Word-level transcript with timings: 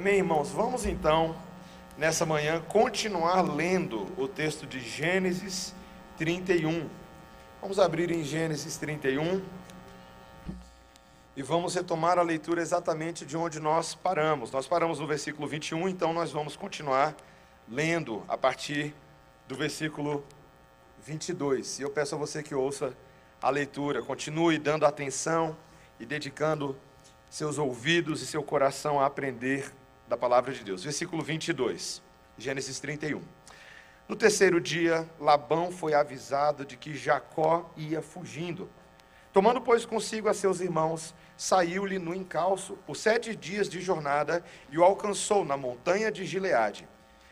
Amém, 0.00 0.16
irmãos? 0.16 0.48
Vamos 0.48 0.86
então, 0.86 1.36
nessa 1.98 2.24
manhã, 2.24 2.58
continuar 2.62 3.42
lendo 3.42 4.10
o 4.16 4.26
texto 4.26 4.66
de 4.66 4.80
Gênesis 4.80 5.74
31. 6.16 6.88
Vamos 7.60 7.78
abrir 7.78 8.10
em 8.10 8.24
Gênesis 8.24 8.78
31 8.78 9.42
e 11.36 11.42
vamos 11.42 11.74
retomar 11.74 12.18
a 12.18 12.22
leitura 12.22 12.62
exatamente 12.62 13.26
de 13.26 13.36
onde 13.36 13.60
nós 13.60 13.94
paramos. 13.94 14.50
Nós 14.50 14.66
paramos 14.66 15.00
no 15.00 15.06
versículo 15.06 15.46
21, 15.46 15.86
então 15.90 16.14
nós 16.14 16.32
vamos 16.32 16.56
continuar 16.56 17.14
lendo 17.68 18.24
a 18.26 18.38
partir 18.38 18.94
do 19.46 19.54
versículo 19.54 20.24
22. 21.04 21.78
E 21.78 21.82
eu 21.82 21.90
peço 21.90 22.14
a 22.14 22.18
você 22.18 22.42
que 22.42 22.54
ouça 22.54 22.96
a 23.42 23.50
leitura, 23.50 24.00
continue 24.00 24.56
dando 24.56 24.86
atenção 24.86 25.54
e 25.98 26.06
dedicando 26.06 26.74
seus 27.28 27.58
ouvidos 27.58 28.22
e 28.22 28.26
seu 28.26 28.42
coração 28.42 28.98
a 28.98 29.04
aprender 29.04 29.70
da 30.10 30.16
palavra 30.16 30.52
de 30.52 30.64
Deus. 30.64 30.82
Versículo 30.82 31.22
22, 31.22 32.02
Gênesis 32.36 32.80
31. 32.80 33.22
No 34.08 34.16
terceiro 34.16 34.60
dia, 34.60 35.08
Labão 35.20 35.70
foi 35.70 35.94
avisado 35.94 36.66
de 36.66 36.76
que 36.76 36.96
Jacó 36.96 37.70
ia 37.76 38.02
fugindo. 38.02 38.68
Tomando, 39.32 39.60
pois, 39.60 39.86
consigo 39.86 40.28
a 40.28 40.34
seus 40.34 40.60
irmãos, 40.60 41.14
saiu-lhe 41.36 41.96
no 41.96 42.12
encalço 42.12 42.76
por 42.84 42.96
sete 42.96 43.36
dias 43.36 43.68
de 43.68 43.80
jornada 43.80 44.42
e 44.68 44.76
o 44.76 44.82
alcançou 44.82 45.44
na 45.44 45.56
montanha 45.56 46.10
de 46.10 46.26
Gileade. 46.26 46.88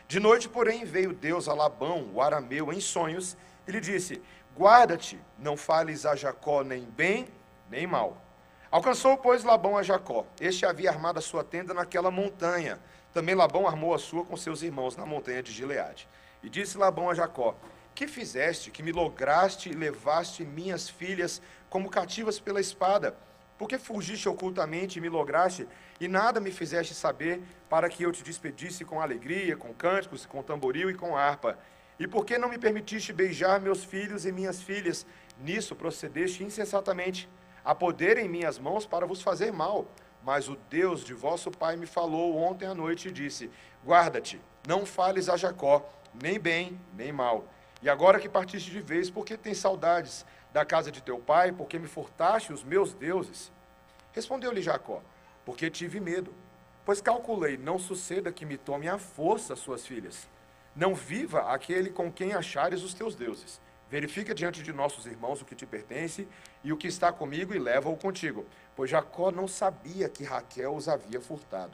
De 0.07 0.17
noite, 0.17 0.47
porém, 0.47 0.85
veio 0.85 1.11
Deus 1.11 1.49
a 1.49 1.53
Labão, 1.53 2.09
o 2.13 2.21
arameu, 2.21 2.71
em 2.71 2.79
sonhos, 2.79 3.35
e 3.67 3.71
lhe 3.71 3.81
disse: 3.81 4.21
Guarda-te, 4.57 5.19
não 5.37 5.57
fales 5.57 6.05
a 6.05 6.15
Jacó 6.15 6.63
nem 6.63 6.83
bem 6.85 7.27
nem 7.69 7.85
mal. 7.85 8.17
Alcançou, 8.71 9.17
pois, 9.17 9.43
Labão 9.43 9.75
a 9.75 9.81
Jacó. 9.81 10.27
Este 10.39 10.63
havia 10.63 10.91
armado 10.91 11.17
a 11.17 11.21
sua 11.23 11.43
tenda 11.43 11.73
naquela 11.73 12.11
montanha. 12.11 12.79
Também 13.11 13.33
Labão 13.33 13.67
armou 13.67 13.95
a 13.95 13.97
sua 13.97 14.23
com 14.23 14.37
seus 14.37 14.61
irmãos 14.61 14.95
na 14.95 15.07
montanha 15.07 15.41
de 15.41 15.51
Gileade. 15.51 16.07
E 16.43 16.49
disse 16.49 16.77
Labão 16.77 17.09
a 17.09 17.15
Jacó: 17.15 17.55
Que 17.95 18.07
fizeste, 18.07 18.69
que 18.69 18.83
me 18.83 18.91
lograste 18.91 19.69
e 19.69 19.73
levaste 19.73 20.45
minhas 20.45 20.87
filhas 20.87 21.41
como 21.67 21.89
cativas 21.89 22.39
pela 22.39 22.61
espada? 22.61 23.17
Porque 23.57 23.79
fugiste 23.79 24.29
ocultamente 24.29 24.99
e 24.99 25.01
me 25.01 25.09
lograste, 25.09 25.67
e 25.99 26.07
nada 26.07 26.39
me 26.39 26.51
fizeste 26.51 26.93
saber, 26.93 27.41
para 27.67 27.89
que 27.89 28.03
eu 28.03 28.11
te 28.11 28.23
despedisse 28.23 28.85
com 28.85 29.01
alegria, 29.01 29.57
com 29.57 29.73
cânticos, 29.73 30.27
com 30.27 30.43
tamboril 30.43 30.91
e 30.91 30.93
com 30.93 31.17
harpa? 31.17 31.57
E 31.99 32.07
por 32.07 32.23
que 32.23 32.37
não 32.37 32.47
me 32.47 32.59
permitiste 32.59 33.11
beijar 33.11 33.59
meus 33.59 33.83
filhos 33.83 34.27
e 34.27 34.31
minhas 34.31 34.61
filhas? 34.61 35.07
Nisso 35.41 35.75
procedeste 35.75 36.43
insensatamente, 36.43 37.27
a 37.63 37.75
poder 37.75 38.17
em 38.17 38.27
minhas 38.27 38.57
mãos 38.57 38.85
para 38.85 39.05
vos 39.05 39.21
fazer 39.21 39.51
mal. 39.51 39.85
Mas 40.23 40.49
o 40.49 40.57
Deus 40.69 41.03
de 41.03 41.13
vosso 41.13 41.49
pai 41.49 41.75
me 41.75 41.85
falou 41.85 42.37
ontem 42.37 42.65
à 42.65 42.73
noite 42.73 43.07
e 43.07 43.11
disse: 43.11 43.49
Guarda-te, 43.85 44.41
não 44.67 44.85
fales 44.85 45.29
a 45.29 45.37
Jacó, 45.37 45.87
nem 46.21 46.39
bem, 46.39 46.79
nem 46.93 47.11
mal. 47.11 47.45
E 47.81 47.89
agora 47.89 48.19
que 48.19 48.27
partiste 48.27 48.69
de 48.69 48.81
vez, 48.81 49.09
por 49.09 49.25
que 49.25 49.37
tens 49.37 49.57
saudades 49.57 50.25
da 50.51 50.65
casa 50.65 50.91
de 50.91 51.01
teu 51.01 51.19
pai, 51.19 51.51
porque 51.51 51.79
me 51.79 51.87
furtaste 51.87 52.51
os 52.51 52.63
meus 52.63 52.93
deuses? 52.93 53.51
Respondeu-lhe 54.13 54.61
Jacó: 54.61 55.01
Porque 55.45 55.69
tive 55.69 55.99
medo, 55.99 56.33
pois 56.85 56.99
calculei, 56.99 57.57
não 57.57 57.79
suceda 57.79 58.31
que 58.31 58.45
me 58.45 58.57
tome 58.57 58.89
à 58.89 58.97
força 58.97 59.55
suas 59.55 59.85
filhas. 59.87 60.27
Não 60.75 60.93
viva 60.93 61.51
aquele 61.53 61.89
com 61.89 62.11
quem 62.11 62.33
achares 62.33 62.83
os 62.83 62.93
teus 62.93 63.15
deuses. 63.15 63.61
Verifica 63.89 64.35
diante 64.35 64.61
de 64.61 64.71
nossos 64.71 65.05
irmãos 65.07 65.41
o 65.41 65.45
que 65.45 65.55
te 65.55 65.65
pertence 65.65 66.27
e 66.63 66.71
o 66.71 66.77
que 66.77 66.87
está 66.87 67.11
comigo 67.11 67.55
e 67.55 67.59
leva-o 67.59 67.97
contigo. 67.97 68.45
Pois 68.75 68.89
Jacó 68.89 69.31
não 69.31 69.47
sabia 69.47 70.07
que 70.07 70.23
Raquel 70.23 70.75
os 70.75 70.87
havia 70.87 71.19
furtado. 71.19 71.73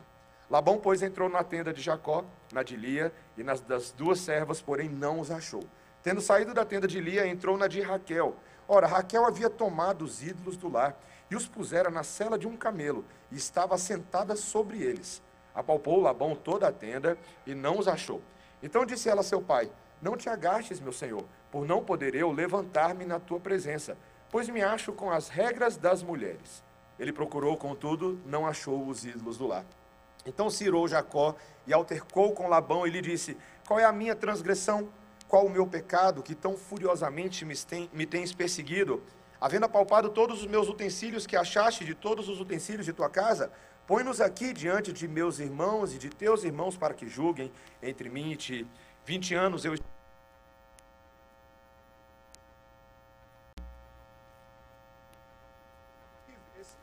Labão, 0.49 0.77
pois, 0.77 1.01
entrou 1.01 1.27
na 1.27 1.43
tenda 1.43 1.73
de 1.73 1.81
Jacó, 1.81 2.23
na 2.53 2.63
de 2.63 2.77
Lia, 2.77 3.11
e 3.35 3.43
nas 3.43 3.59
das 3.61 3.91
duas 3.91 4.19
servas, 4.19 4.61
porém 4.61 4.87
não 4.87 5.19
os 5.19 5.31
achou. 5.31 5.63
Tendo 6.03 6.21
saído 6.21 6.53
da 6.53 6.63
tenda 6.63 6.87
de 6.87 7.01
Lia, 7.01 7.27
entrou 7.27 7.57
na 7.57 7.67
de 7.67 7.81
Raquel. 7.81 8.35
Ora, 8.67 8.87
Raquel 8.87 9.25
havia 9.25 9.49
tomado 9.49 10.03
os 10.05 10.23
ídolos 10.23 10.55
do 10.55 10.69
lar 10.69 10.97
e 11.29 11.35
os 11.35 11.47
pusera 11.47 11.89
na 11.89 12.03
cela 12.03 12.37
de 12.37 12.47
um 12.47 12.55
camelo, 12.55 13.03
e 13.31 13.35
estava 13.35 13.77
sentada 13.77 14.35
sobre 14.35 14.81
eles. 14.81 15.21
Apalpou 15.53 15.99
Labão 15.99 16.35
toda 16.35 16.67
a 16.67 16.71
tenda 16.71 17.17
e 17.45 17.55
não 17.55 17.79
os 17.79 17.87
achou. 17.87 18.21
Então 18.61 18.85
disse 18.85 19.09
ela 19.09 19.21
a 19.21 19.23
seu 19.23 19.41
pai: 19.41 19.71
Não 20.01 20.15
te 20.15 20.29
agastes, 20.29 20.79
meu 20.79 20.93
senhor, 20.93 21.25
por 21.55 21.65
não 21.65 21.81
poder 21.81 22.13
eu 22.15 22.33
levantar-me 22.33 23.05
na 23.05 23.17
tua 23.17 23.39
presença, 23.39 23.97
pois 24.29 24.49
me 24.49 24.61
acho 24.61 24.91
com 24.91 25.09
as 25.09 25.29
regras 25.29 25.77
das 25.77 26.03
mulheres. 26.03 26.61
Ele 26.99 27.13
procurou, 27.13 27.55
contudo, 27.55 28.19
não 28.25 28.45
achou 28.45 28.85
os 28.85 29.05
ídolos 29.05 29.37
do 29.37 29.47
lar. 29.47 29.65
Então 30.25 30.49
se 30.49 30.65
irou 30.65 30.85
Jacó 30.85 31.33
e 31.65 31.73
altercou 31.73 32.33
com 32.33 32.49
Labão 32.49 32.85
e 32.85 32.89
lhe 32.89 32.99
disse: 33.01 33.37
Qual 33.65 33.79
é 33.79 33.85
a 33.85 33.93
minha 33.93 34.13
transgressão? 34.13 34.89
Qual 35.29 35.45
o 35.45 35.49
meu 35.49 35.65
pecado 35.65 36.21
que 36.21 36.35
tão 36.35 36.57
furiosamente 36.57 37.45
me, 37.45 38.05
tens 38.05 38.33
perseguido? 38.33 39.01
Havendo 39.39 39.65
apalpado 39.65 40.09
todos 40.09 40.41
os 40.41 40.47
meus 40.47 40.67
utensílios 40.67 41.25
que 41.25 41.37
achaste 41.37 41.85
de 41.85 41.95
todos 41.95 42.27
os 42.27 42.41
utensílios 42.41 42.85
de 42.85 42.91
tua 42.91 43.09
casa, 43.09 43.49
põe-nos 43.87 44.19
aqui 44.19 44.51
diante 44.51 44.91
de 44.91 45.07
meus 45.07 45.39
irmãos 45.39 45.93
e 45.93 45.97
de 45.97 46.09
teus 46.09 46.43
irmãos 46.43 46.75
para 46.75 46.93
que 46.93 47.07
julguem 47.07 47.49
entre 47.81 48.09
mim 48.09 48.33
e 48.33 48.35
ti. 48.35 48.67
Vinte 49.05 49.33
anos 49.33 49.63
eu 49.63 49.73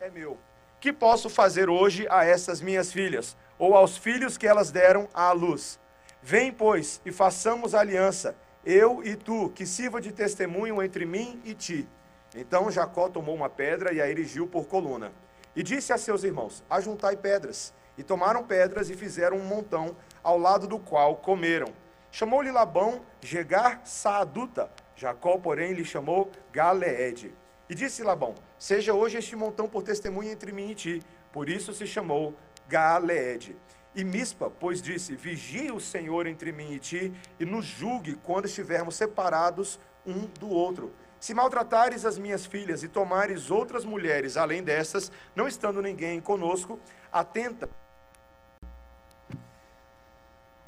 é 0.00 0.10
meu. 0.10 0.38
Que 0.80 0.92
posso 0.92 1.30
fazer 1.30 1.70
hoje 1.70 2.06
a 2.10 2.24
essas 2.24 2.60
minhas 2.60 2.92
filhas, 2.92 3.36
ou 3.58 3.76
aos 3.76 3.96
filhos 3.96 4.36
que 4.36 4.46
elas 4.46 4.70
deram 4.70 5.08
à 5.14 5.32
luz? 5.32 5.78
Vem, 6.22 6.52
pois, 6.52 7.00
e 7.04 7.12
façamos 7.12 7.74
aliança, 7.74 8.36
eu 8.64 9.02
e 9.02 9.16
tu, 9.16 9.50
que 9.50 9.66
sirva 9.66 10.00
de 10.00 10.12
testemunho 10.12 10.82
entre 10.82 11.04
mim 11.04 11.40
e 11.44 11.52
ti. 11.52 11.88
Então 12.34 12.70
Jacó 12.70 13.08
tomou 13.08 13.34
uma 13.34 13.50
pedra 13.50 13.92
e 13.92 14.00
a 14.00 14.08
erigiu 14.08 14.46
por 14.46 14.66
coluna. 14.66 15.12
E 15.54 15.62
disse 15.62 15.92
a 15.92 15.98
seus 15.98 16.24
irmãos: 16.24 16.64
Ajuntai 16.70 17.16
pedras. 17.16 17.74
E 17.98 18.02
tomaram 18.02 18.42
pedras 18.42 18.88
e 18.88 18.94
fizeram 18.94 19.36
um 19.36 19.44
montão, 19.44 19.94
ao 20.22 20.38
lado 20.38 20.66
do 20.66 20.78
qual 20.78 21.16
comeram. 21.16 21.68
Chamou-lhe 22.10 22.50
Labão 22.50 23.02
Jegar 23.20 23.82
Saaduta. 23.84 24.70
Jacó, 24.96 25.36
porém, 25.38 25.72
lhe 25.72 25.84
chamou 25.84 26.30
Galeede. 26.52 27.34
E 27.72 27.74
disse 27.74 28.02
Labão: 28.02 28.34
Seja 28.58 28.92
hoje 28.92 29.16
este 29.16 29.34
montão 29.34 29.66
por 29.66 29.82
testemunha 29.82 30.30
entre 30.30 30.52
mim 30.52 30.72
e 30.72 30.74
ti. 30.74 31.02
Por 31.32 31.48
isso 31.48 31.72
se 31.72 31.86
chamou 31.86 32.34
Galeede. 32.68 33.56
E 33.94 34.04
Mispa, 34.04 34.50
pois 34.50 34.82
disse: 34.82 35.16
Vigie 35.16 35.72
o 35.72 35.80
Senhor 35.80 36.26
entre 36.26 36.52
mim 36.52 36.70
e 36.74 36.78
ti, 36.78 37.10
e 37.40 37.46
nos 37.46 37.64
julgue 37.64 38.16
quando 38.16 38.44
estivermos 38.44 38.94
separados 38.94 39.80
um 40.06 40.26
do 40.38 40.50
outro. 40.50 40.92
Se 41.18 41.32
maltratares 41.32 42.04
as 42.04 42.18
minhas 42.18 42.44
filhas 42.44 42.82
e 42.82 42.88
tomares 42.88 43.50
outras 43.50 43.86
mulheres 43.86 44.36
além 44.36 44.62
dessas, 44.62 45.10
não 45.34 45.48
estando 45.48 45.80
ninguém 45.80 46.20
conosco, 46.20 46.78
atenta. 47.10 47.70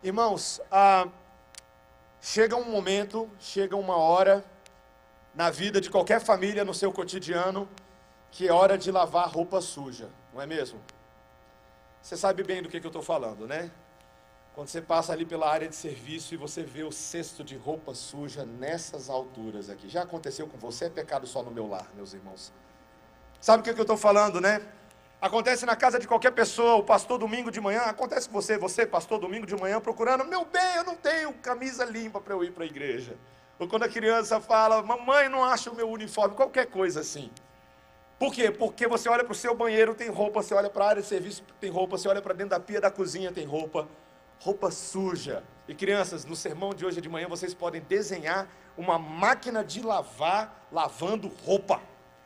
Irmãos, 0.03 0.59
ah, 0.71 1.07
chega 2.19 2.57
um 2.57 2.65
momento, 2.65 3.31
chega 3.39 3.77
uma 3.77 3.95
hora 3.95 4.43
na 5.35 5.51
vida 5.51 5.81
de 5.81 5.91
qualquer 5.91 6.21
família, 6.21 6.65
no 6.65 6.73
seu 6.73 6.93
cotidiano, 6.93 7.69
que 8.31 8.49
é 8.49 8.53
hora 8.53 8.79
de 8.79 8.91
lavar 8.91 9.29
roupa 9.29 9.61
suja, 9.61 10.09
não 10.33 10.41
é 10.41 10.47
mesmo? 10.47 10.81
Você 12.01 12.17
sabe 12.17 12.43
bem 12.43 12.63
do 12.63 12.69
que, 12.69 12.81
que 12.81 12.87
eu 12.87 12.91
estou 12.91 13.03
falando, 13.03 13.47
né? 13.47 13.71
Quando 14.55 14.69
você 14.69 14.81
passa 14.81 15.13
ali 15.13 15.25
pela 15.25 15.51
área 15.51 15.69
de 15.69 15.75
serviço 15.75 16.33
e 16.33 16.37
você 16.37 16.63
vê 16.63 16.85
o 16.85 16.93
cesto 16.93 17.43
de 17.43 17.57
roupa 17.57 17.93
suja 17.95 18.45
nessas 18.45 19.11
alturas 19.11 19.69
aqui. 19.69 19.89
Já 19.89 20.03
aconteceu 20.03 20.47
com 20.47 20.57
você? 20.57 20.85
É 20.85 20.91
pecado 20.91 21.27
só 21.27 21.43
no 21.43 21.51
meu 21.51 21.67
lar, 21.67 21.89
meus 21.97 22.13
irmãos. 22.13 22.53
Sabe 23.41 23.63
o 23.63 23.65
que, 23.65 23.75
que 23.75 23.81
eu 23.81 23.85
estou 23.85 23.97
falando, 23.97 24.41
né? 24.41 24.63
Acontece 25.21 25.67
na 25.67 25.75
casa 25.75 25.99
de 25.99 26.07
qualquer 26.07 26.33
pessoa, 26.33 26.77
o 26.77 26.85
pastor 26.85 27.19
domingo 27.19 27.51
de 27.51 27.61
manhã, 27.61 27.81
acontece 27.83 28.29
com 28.29 28.35
você, 28.35 28.59
você, 28.59 28.87
pastor 28.87 29.19
domingo 29.19 29.47
de 29.47 29.57
manhã, 29.57 29.81
procurando, 29.81 30.25
meu 30.25 30.45
bem, 30.45 30.77
eu 30.77 30.85
não 30.85 30.95
tenho 30.95 31.33
camisa 31.35 31.85
limpa 31.85 32.21
para 32.21 32.35
eu 32.35 32.45
ir 32.45 32.53
para 32.53 32.65
a 32.65 32.67
igreja. 32.67 33.17
Ou 33.59 33.69
quando 33.69 33.85
a 33.85 33.89
criança 33.89 34.41
fala, 34.41 34.83
mamãe, 34.83 35.29
não 35.29 35.45
acha 35.45 35.71
o 35.71 35.75
meu 35.75 35.89
uniforme, 35.89 36.35
qualquer 36.35 36.67
coisa 36.67 37.01
assim. 37.01 37.31
Por 38.19 38.33
quê? 38.33 38.51
Porque 38.51 38.87
você 38.87 39.09
olha 39.09 39.25
para 39.25 39.33
o 39.33 39.35
seu 39.35 39.55
banheiro, 39.55 39.95
tem 39.95 40.09
roupa, 40.09 40.43
você 40.43 40.55
olha 40.55 40.71
para 40.71 40.85
a 40.85 40.89
área 40.89 41.03
de 41.03 41.09
serviço, 41.09 41.43
tem 41.61 41.71
roupa, 41.71 41.99
você 41.99 42.09
olha 42.09 42.23
para 42.23 42.33
dentro 42.33 42.51
da 42.51 42.61
pia 42.61 42.81
da 42.81 42.91
cozinha, 42.91 43.33
tem 43.33 43.45
roupa. 43.45 43.89
Roupa 44.41 44.71
suja. 44.71 45.43
E 45.67 45.75
crianças, 45.75 46.25
no 46.25 46.37
sermão 46.37 46.75
de 46.75 46.85
hoje 46.85 47.01
de 47.01 47.09
manhã, 47.09 47.29
vocês 47.29 47.55
podem 47.55 47.81
desenhar 47.83 48.49
uma 48.77 48.99
máquina 48.99 49.65
de 49.65 49.83
lavar, 49.83 50.67
lavando 50.71 51.29
roupa. 51.45 51.81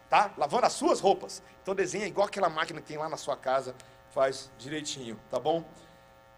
Tá? 0.09 0.33
Lavando 0.37 0.67
as 0.67 0.73
suas 0.73 1.01
roupas. 1.01 1.43
Então 1.63 1.75
desenha 1.75 2.07
igual 2.07 2.27
aquela 2.27 2.49
máquina 2.49 2.81
que 2.81 2.87
tem 2.87 2.97
lá 2.97 3.09
na 3.09 3.17
sua 3.17 3.37
casa, 3.37 3.75
faz 4.11 4.51
direitinho, 4.59 5.19
tá 5.31 5.39
bom? 5.39 5.65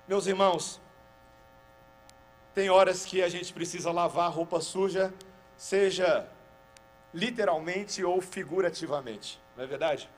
Meus 0.09 0.27
irmãos, 0.27 0.81
tem 2.55 2.69
horas 2.69 3.05
que 3.05 3.23
a 3.23 3.29
gente 3.29 3.53
precisa 3.53 3.91
lavar 3.91 4.31
roupa 4.31 4.61
suja, 4.61 5.13
seja 5.57 6.29
literalmente 7.13 8.05
ou 8.05 8.21
figurativamente, 8.21 9.41
não 9.57 9.65
é 9.65 9.67
verdade? 9.67 10.09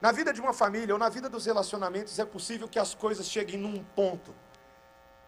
Na 0.00 0.12
vida 0.12 0.32
de 0.32 0.40
uma 0.40 0.52
família 0.52 0.94
ou 0.94 0.98
na 0.98 1.08
vida 1.08 1.28
dos 1.28 1.44
relacionamentos 1.44 2.18
é 2.18 2.24
possível 2.24 2.66
que 2.66 2.78
as 2.78 2.94
coisas 2.94 3.28
cheguem 3.28 3.58
num 3.58 3.84
ponto 3.84 4.34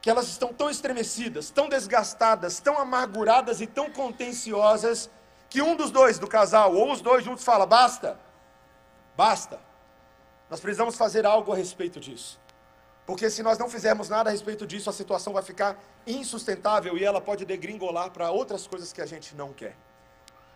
que 0.01 0.11
elas 0.11 0.27
estão 0.27 0.53
tão 0.53 0.69
estremecidas, 0.69 1.51
tão 1.51 1.69
desgastadas, 1.69 2.59
tão 2.59 2.77
amarguradas 2.77 3.61
e 3.61 3.69
tão 3.69 3.89
contenciosas 3.89 5.09
que 5.49 5.63
um 5.63 5.77
dos 5.77 5.93
dois 5.93 6.19
do 6.19 6.27
casal 6.27 6.75
ou 6.75 6.91
os 6.91 7.01
dois 7.01 7.25
juntos 7.25 7.45
fala: 7.45 7.65
"Basta. 7.65 8.19
Basta. 9.17 9.61
Nós 10.51 10.59
precisamos 10.59 10.97
fazer 10.97 11.25
algo 11.25 11.53
a 11.53 11.57
respeito 11.57 12.01
disso". 12.01 12.41
Porque 13.13 13.29
se 13.29 13.43
nós 13.43 13.59
não 13.59 13.69
fizermos 13.69 14.09
nada 14.09 14.31
a 14.31 14.33
respeito 14.33 14.67
disso, 14.67 14.89
a 14.89 14.93
situação 14.93 15.35
vai 15.35 15.43
ficar 15.43 15.79
insustentável 16.07 16.97
e 16.97 17.05
ela 17.05 17.21
pode 17.21 17.45
degringolar 17.45 18.11
para 18.11 18.31
outras 18.31 18.67
coisas 18.67 18.91
que 18.91 19.03
a 19.03 19.05
gente 19.05 19.37
não 19.37 19.53
quer. 19.53 19.77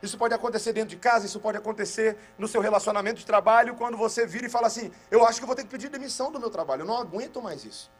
Isso 0.03 0.17
pode 0.17 0.33
acontecer 0.33 0.73
dentro 0.73 0.89
de 0.89 0.97
casa, 0.97 1.27
isso 1.27 1.39
pode 1.39 1.59
acontecer 1.59 2.17
no 2.39 2.49
seu 2.49 2.63
relacionamento 2.63 3.19
de 3.19 3.27
trabalho, 3.27 3.75
quando 3.75 3.99
você 3.99 4.27
vira 4.27 4.47
e 4.47 4.49
fala 4.49 4.69
assim: 4.69 4.91
Eu 5.11 5.27
acho 5.27 5.39
que 5.39 5.45
vou 5.45 5.55
ter 5.55 5.65
que 5.65 5.69
pedir 5.69 5.91
demissão 5.91 6.33
do 6.33 6.41
meu 6.41 6.49
trabalho, 6.49 6.81
eu 6.81 6.87
não 6.87 6.97
aguento 6.97 7.43
mais 7.43 7.63
isso. 7.63 7.91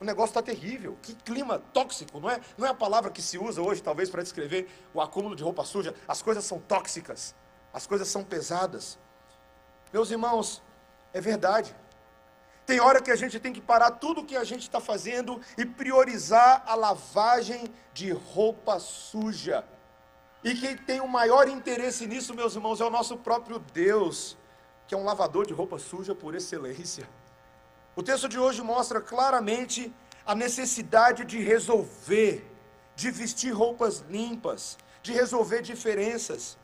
O 0.00 0.04
negócio 0.04 0.30
está 0.30 0.42
terrível. 0.42 0.98
Que 1.00 1.14
clima 1.14 1.62
tóxico, 1.72 2.18
não 2.18 2.28
é? 2.28 2.40
Não 2.58 2.66
é 2.66 2.70
a 2.70 2.74
palavra 2.74 3.08
que 3.08 3.22
se 3.22 3.38
usa 3.38 3.62
hoje, 3.62 3.80
talvez, 3.80 4.10
para 4.10 4.20
descrever 4.20 4.68
o 4.92 5.00
acúmulo 5.00 5.36
de 5.36 5.44
roupa 5.44 5.64
suja. 5.64 5.94
As 6.08 6.20
coisas 6.20 6.44
são 6.44 6.58
tóxicas, 6.58 7.36
as 7.72 7.86
coisas 7.86 8.08
são 8.08 8.24
pesadas. 8.24 8.98
Meus 9.92 10.10
irmãos, 10.10 10.60
é 11.14 11.20
verdade. 11.20 11.72
Tem 12.72 12.80
hora 12.80 13.02
que 13.02 13.10
a 13.10 13.16
gente 13.16 13.38
tem 13.38 13.52
que 13.52 13.60
parar 13.60 13.90
tudo 13.90 14.22
o 14.22 14.24
que 14.24 14.34
a 14.34 14.44
gente 14.44 14.62
está 14.62 14.80
fazendo 14.80 15.38
e 15.58 15.66
priorizar 15.66 16.62
a 16.64 16.74
lavagem 16.74 17.70
de 17.92 18.10
roupa 18.12 18.78
suja. 18.78 19.62
E 20.42 20.54
quem 20.54 20.74
tem 20.74 20.98
o 20.98 21.06
maior 21.06 21.48
interesse 21.48 22.06
nisso, 22.06 22.34
meus 22.34 22.54
irmãos, 22.54 22.80
é 22.80 22.84
o 22.86 22.88
nosso 22.88 23.18
próprio 23.18 23.58
Deus, 23.58 24.38
que 24.88 24.94
é 24.94 24.96
um 24.96 25.04
lavador 25.04 25.46
de 25.46 25.52
roupa 25.52 25.78
suja 25.78 26.14
por 26.14 26.34
excelência. 26.34 27.06
O 27.94 28.02
texto 28.02 28.26
de 28.26 28.38
hoje 28.38 28.62
mostra 28.62 29.02
claramente 29.02 29.92
a 30.24 30.34
necessidade 30.34 31.26
de 31.26 31.38
resolver, 31.40 32.50
de 32.96 33.10
vestir 33.10 33.52
roupas 33.52 34.02
limpas, 34.08 34.78
de 35.02 35.12
resolver 35.12 35.60
diferenças. 35.60 36.56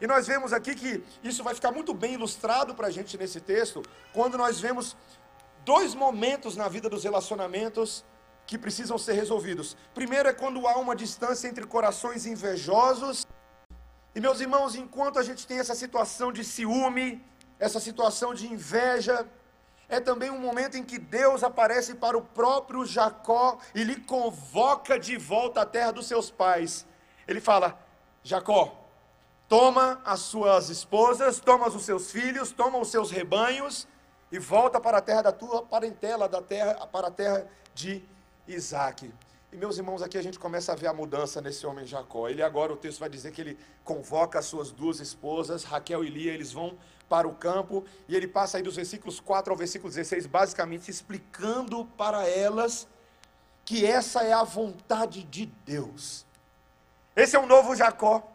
E 0.00 0.06
nós 0.08 0.26
vemos 0.26 0.52
aqui 0.52 0.74
que 0.74 1.04
isso 1.22 1.44
vai 1.44 1.54
ficar 1.54 1.70
muito 1.70 1.94
bem 1.94 2.14
ilustrado 2.14 2.74
para 2.74 2.88
a 2.88 2.90
gente 2.90 3.16
nesse 3.16 3.40
texto, 3.40 3.84
quando 4.12 4.36
nós 4.36 4.58
vemos 4.58 4.96
dois 5.64 5.94
momentos 5.94 6.56
na 6.56 6.68
vida 6.68 6.88
dos 6.88 7.04
relacionamentos 7.04 8.04
que 8.46 8.58
precisam 8.58 8.98
ser 8.98 9.14
resolvidos. 9.14 9.76
Primeiro 9.94 10.28
é 10.28 10.32
quando 10.32 10.66
há 10.68 10.76
uma 10.76 10.94
distância 10.94 11.48
entre 11.48 11.66
corações 11.66 12.26
invejosos. 12.26 13.26
E 14.14 14.20
meus 14.20 14.40
irmãos, 14.40 14.74
enquanto 14.74 15.18
a 15.18 15.22
gente 15.22 15.46
tem 15.46 15.58
essa 15.58 15.74
situação 15.74 16.30
de 16.30 16.44
ciúme, 16.44 17.24
essa 17.58 17.80
situação 17.80 18.34
de 18.34 18.46
inveja, 18.46 19.26
é 19.88 19.98
também 19.98 20.30
um 20.30 20.38
momento 20.38 20.76
em 20.76 20.84
que 20.84 20.98
Deus 20.98 21.42
aparece 21.42 21.94
para 21.94 22.16
o 22.16 22.22
próprio 22.22 22.84
Jacó 22.84 23.58
e 23.74 23.82
lhe 23.82 23.96
convoca 23.96 24.98
de 24.98 25.16
volta 25.16 25.62
à 25.62 25.66
terra 25.66 25.92
dos 25.92 26.06
seus 26.06 26.30
pais. 26.30 26.86
Ele 27.26 27.40
fala: 27.40 27.78
Jacó, 28.22 28.86
toma 29.48 30.00
as 30.04 30.20
suas 30.20 30.68
esposas, 30.68 31.40
toma 31.40 31.68
os 31.68 31.84
seus 31.84 32.10
filhos, 32.12 32.52
toma 32.52 32.78
os 32.78 32.88
seus 32.88 33.10
rebanhos 33.10 33.88
e 34.34 34.38
volta 34.40 34.80
para 34.80 34.98
a 34.98 35.00
terra 35.00 35.22
da 35.22 35.30
tua 35.30 35.62
parentela, 35.62 36.28
da 36.28 36.42
terra 36.42 36.88
para 36.88 37.06
a 37.06 37.10
terra 37.10 37.46
de 37.72 38.02
Isaac. 38.48 39.08
E 39.52 39.56
meus 39.56 39.78
irmãos, 39.78 40.02
aqui 40.02 40.18
a 40.18 40.22
gente 40.22 40.40
começa 40.40 40.72
a 40.72 40.74
ver 40.74 40.88
a 40.88 40.92
mudança 40.92 41.40
nesse 41.40 41.64
homem 41.64 41.86
Jacó. 41.86 42.28
Ele 42.28 42.42
agora, 42.42 42.72
o 42.72 42.76
texto 42.76 42.98
vai 42.98 43.08
dizer 43.08 43.30
que 43.30 43.40
ele 43.40 43.56
convoca 43.84 44.40
as 44.40 44.46
suas 44.46 44.72
duas 44.72 44.98
esposas, 44.98 45.62
Raquel 45.62 46.02
e 46.02 46.10
Lia, 46.10 46.32
eles 46.32 46.50
vão 46.50 46.76
para 47.08 47.28
o 47.28 47.34
campo, 47.36 47.84
e 48.08 48.16
ele 48.16 48.26
passa 48.26 48.56
aí 48.56 48.62
dos 48.64 48.74
versículos 48.74 49.20
4 49.20 49.52
ao 49.52 49.56
versículo 49.56 49.88
16, 49.88 50.26
basicamente 50.26 50.90
explicando 50.90 51.84
para 51.96 52.28
elas 52.28 52.88
que 53.64 53.86
essa 53.86 54.24
é 54.24 54.32
a 54.32 54.42
vontade 54.42 55.22
de 55.22 55.46
Deus. 55.64 56.26
Esse 57.14 57.36
é 57.36 57.38
um 57.38 57.46
novo 57.46 57.76
Jacó, 57.76 58.28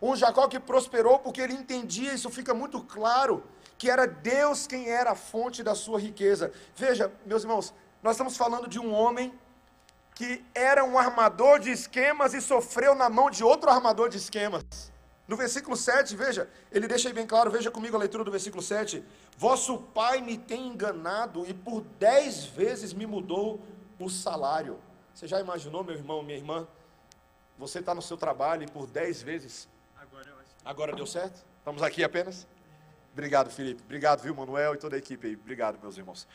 um 0.00 0.14
Jacó 0.14 0.46
que 0.46 0.60
prosperou 0.60 1.18
porque 1.18 1.40
ele 1.40 1.54
entendia, 1.54 2.14
isso 2.14 2.30
fica 2.30 2.54
muito 2.54 2.80
claro, 2.84 3.42
que 3.82 3.90
era 3.90 4.06
Deus 4.06 4.64
quem 4.64 4.88
era 4.88 5.10
a 5.10 5.14
fonte 5.16 5.60
da 5.60 5.74
sua 5.74 5.98
riqueza. 5.98 6.52
Veja, 6.76 7.12
meus 7.26 7.42
irmãos, 7.42 7.74
nós 8.00 8.12
estamos 8.12 8.36
falando 8.36 8.68
de 8.68 8.78
um 8.78 8.94
homem 8.94 9.36
que 10.14 10.44
era 10.54 10.84
um 10.84 10.96
armador 10.96 11.58
de 11.58 11.72
esquemas 11.72 12.32
e 12.32 12.40
sofreu 12.40 12.94
na 12.94 13.10
mão 13.10 13.28
de 13.28 13.42
outro 13.42 13.68
armador 13.68 14.08
de 14.08 14.18
esquemas. 14.18 14.62
No 15.26 15.36
versículo 15.36 15.76
7, 15.76 16.14
veja, 16.14 16.48
ele 16.70 16.86
deixa 16.86 17.08
aí 17.08 17.12
bem 17.12 17.26
claro, 17.26 17.50
veja 17.50 17.72
comigo 17.72 17.96
a 17.96 17.98
leitura 17.98 18.22
do 18.22 18.30
versículo 18.30 18.62
7. 18.62 19.02
Vosso 19.36 19.76
pai 19.76 20.20
me 20.20 20.38
tem 20.38 20.68
enganado 20.68 21.44
e 21.48 21.52
por 21.52 21.80
dez 21.98 22.44
vezes 22.44 22.92
me 22.92 23.04
mudou 23.04 23.60
o 23.98 24.08
salário. 24.08 24.78
Você 25.12 25.26
já 25.26 25.40
imaginou, 25.40 25.82
meu 25.82 25.96
irmão, 25.96 26.22
minha 26.22 26.38
irmã? 26.38 26.68
Você 27.58 27.80
está 27.80 27.92
no 27.92 28.02
seu 28.02 28.16
trabalho 28.16 28.62
e 28.62 28.70
por 28.70 28.86
dez 28.86 29.20
vezes. 29.20 29.68
Agora, 29.96 30.32
Agora 30.64 30.94
deu 30.94 31.04
certo? 31.04 31.44
Estamos 31.58 31.82
aqui 31.82 32.04
apenas? 32.04 32.46
Obrigado, 33.12 33.50
Felipe. 33.50 33.82
Obrigado, 33.84 34.22
viu, 34.22 34.34
Manuel 34.34 34.74
e 34.74 34.78
toda 34.78 34.96
a 34.96 34.98
equipe 34.98 35.26
aí. 35.26 35.34
Obrigado, 35.34 35.78
meus 35.82 35.96
irmãos. 35.96 36.26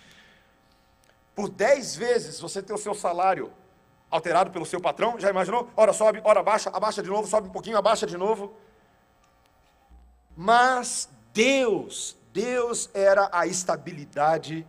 Por 1.36 1.50
dez 1.50 1.96
vezes 1.96 2.40
você 2.40 2.62
ter 2.62 2.74
o 2.74 2.78
seu 2.78 2.94
salário 2.94 3.52
alterado 4.10 4.52
pelo 4.52 4.66
seu 4.66 4.80
patrão, 4.80 5.20
já 5.20 5.30
imaginou? 5.30 5.70
Ora 5.76 5.94
sobe, 5.94 6.22
ora 6.24 6.40
abaixa, 6.40 6.70
abaixa 6.70 7.04
de 7.04 7.10
novo, 7.10 7.28
sobe 7.28 7.48
um 7.48 7.52
pouquinho, 7.52 7.78
abaixa 7.78 8.06
de 8.06 8.18
novo. 8.18 8.56
Mas 10.36 11.10
Deus, 11.34 12.16
Deus 12.32 12.90
era 12.94 13.30
a 13.32 13.48
estabilidade 13.48 14.66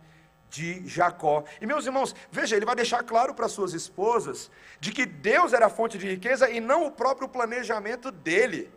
de 0.49 0.85
Jacó. 0.87 1.43
E 1.61 1.65
meus 1.65 1.85
irmãos, 1.85 2.15
veja, 2.31 2.55
ele 2.55 2.65
vai 2.65 2.75
deixar 2.75 3.03
claro 3.03 3.33
para 3.35 3.47
suas 3.47 3.73
esposas 3.73 4.49
de 4.79 4.91
que 4.91 5.05
Deus 5.05 5.53
era 5.53 5.67
a 5.67 5.69
fonte 5.69 5.97
de 5.97 6.07
riqueza 6.07 6.49
e 6.49 6.59
não 6.59 6.87
o 6.87 6.91
próprio 6.91 7.29
planejamento 7.29 8.11
dele. 8.11 8.71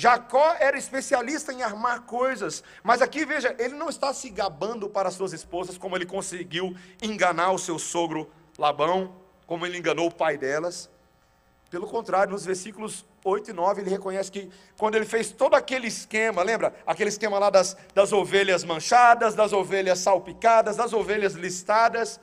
Jacó 0.00 0.56
era 0.58 0.78
especialista 0.78 1.52
em 1.52 1.62
armar 1.62 2.00
coisas, 2.06 2.64
mas 2.82 3.02
aqui 3.02 3.26
veja, 3.26 3.54
ele 3.58 3.74
não 3.74 3.90
está 3.90 4.14
se 4.14 4.30
gabando 4.30 4.88
para 4.88 5.10
suas 5.10 5.34
esposas 5.34 5.76
como 5.76 5.94
ele 5.94 6.06
conseguiu 6.06 6.74
enganar 7.02 7.52
o 7.52 7.58
seu 7.58 7.78
sogro 7.78 8.30
Labão, 8.56 9.14
como 9.46 9.66
ele 9.66 9.76
enganou 9.76 10.06
o 10.06 10.10
pai 10.10 10.38
delas. 10.38 10.88
Pelo 11.68 11.86
contrário, 11.86 12.32
nos 12.32 12.46
versículos 12.46 13.04
8 13.22 13.50
e 13.50 13.52
9, 13.52 13.82
ele 13.82 13.90
reconhece 13.90 14.32
que 14.32 14.50
quando 14.78 14.94
ele 14.94 15.04
fez 15.04 15.32
todo 15.32 15.54
aquele 15.54 15.88
esquema, 15.88 16.42
lembra? 16.42 16.74
Aquele 16.86 17.10
esquema 17.10 17.38
lá 17.38 17.50
das, 17.50 17.76
das 17.94 18.10
ovelhas 18.10 18.64
manchadas, 18.64 19.34
das 19.34 19.52
ovelhas 19.52 19.98
salpicadas, 19.98 20.78
das 20.78 20.94
ovelhas 20.94 21.34
listadas, 21.34 22.18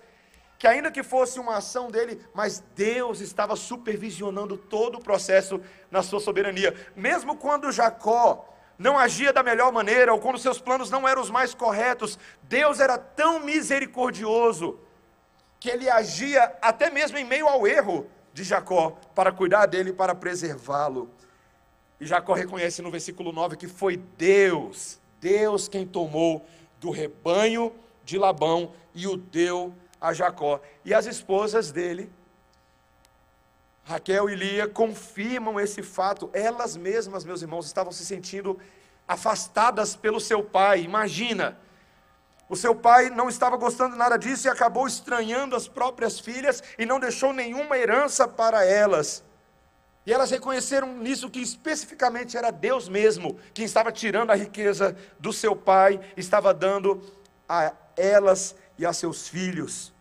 que 0.57 0.67
ainda 0.67 0.91
que 0.91 1.03
fosse 1.03 1.39
uma 1.39 1.57
ação 1.57 1.89
dele, 1.89 2.19
mas 2.33 2.63
Deus 2.75 3.21
estava 3.21 3.55
supervisionando 3.55 4.57
todo 4.57 4.95
o 4.95 5.03
processo 5.03 5.61
na 5.91 6.01
sua 6.01 6.19
soberania. 6.19 6.75
Mesmo 6.95 7.37
quando 7.37 7.71
Jacó 7.71 8.53
não 8.77 8.97
agia 8.97 9.31
da 9.31 9.43
melhor 9.43 9.71
maneira, 9.71 10.13
ou 10.13 10.19
quando 10.19 10.37
seus 10.39 10.59
planos 10.59 10.89
não 10.89 11.07
eram 11.07 11.21
os 11.21 11.29
mais 11.29 11.53
corretos, 11.53 12.17
Deus 12.43 12.79
era 12.79 12.97
tão 12.97 13.39
misericordioso 13.39 14.79
que 15.59 15.69
ele 15.69 15.89
agia 15.89 16.55
até 16.61 16.89
mesmo 16.89 17.17
em 17.17 17.25
meio 17.25 17.47
ao 17.47 17.67
erro 17.67 18.07
de 18.33 18.43
Jacó 18.43 18.97
para 19.15 19.31
cuidar 19.31 19.65
dele, 19.65 19.91
para 19.91 20.13
preservá-lo. 20.13 21.09
E 21.99 22.05
Jacó 22.05 22.33
reconhece 22.33 22.81
no 22.81 22.91
versículo 22.91 23.31
9 23.31 23.57
que 23.57 23.67
foi 23.67 23.97
Deus, 23.97 24.99
Deus 25.19 25.67
quem 25.67 25.85
tomou 25.85 26.45
do 26.79 26.91
rebanho 26.91 27.73
de 28.03 28.17
Labão 28.17 28.71
e 28.93 29.07
o 29.07 29.17
deu 29.17 29.73
a 29.99 30.13
Jacó. 30.13 30.61
E 30.83 30.93
as 30.93 31.05
esposas 31.05 31.71
dele, 31.71 32.11
Raquel 33.83 34.29
e 34.29 34.35
Lia, 34.35 34.67
confirmam 34.67 35.59
esse 35.59 35.81
fato. 35.81 36.29
Elas 36.33 36.75
mesmas, 36.75 37.23
meus 37.23 37.41
irmãos, 37.41 37.65
estavam 37.65 37.91
se 37.91 38.05
sentindo 38.05 38.59
afastadas 39.07 39.95
pelo 39.95 40.19
seu 40.19 40.43
pai. 40.43 40.81
Imagina, 40.81 41.57
o 42.49 42.55
seu 42.55 42.73
pai 42.73 43.09
não 43.09 43.27
estava 43.27 43.57
gostando 43.57 43.95
nada 43.95 44.17
disso 44.17 44.47
e 44.47 44.49
acabou 44.49 44.87
estranhando 44.87 45.55
as 45.55 45.67
próprias 45.67 46.19
filhas 46.19 46.63
e 46.77 46.85
não 46.85 46.99
deixou 46.99 47.33
nenhuma 47.33 47.77
herança 47.77 48.27
para 48.27 48.65
elas. 48.65 49.23
E 50.05 50.13
elas 50.13 50.31
reconheceram 50.31 50.93
nisso 50.95 51.29
que 51.29 51.41
especificamente 51.41 52.37
era 52.37 52.49
Deus 52.49 52.87
mesmo 52.87 53.37
quem 53.53 53.65
estava 53.65 53.91
tirando 53.91 54.31
a 54.31 54.35
riqueza 54.35 54.95
do 55.19 55.33
seu 55.33 55.53
pai, 55.53 55.99
estava 56.15 56.53
dando 56.53 57.01
a 57.49 57.73
elas 57.97 58.55
e 58.77 58.85
a 58.85 58.93
seus 58.93 59.27
filhos. 59.27 59.93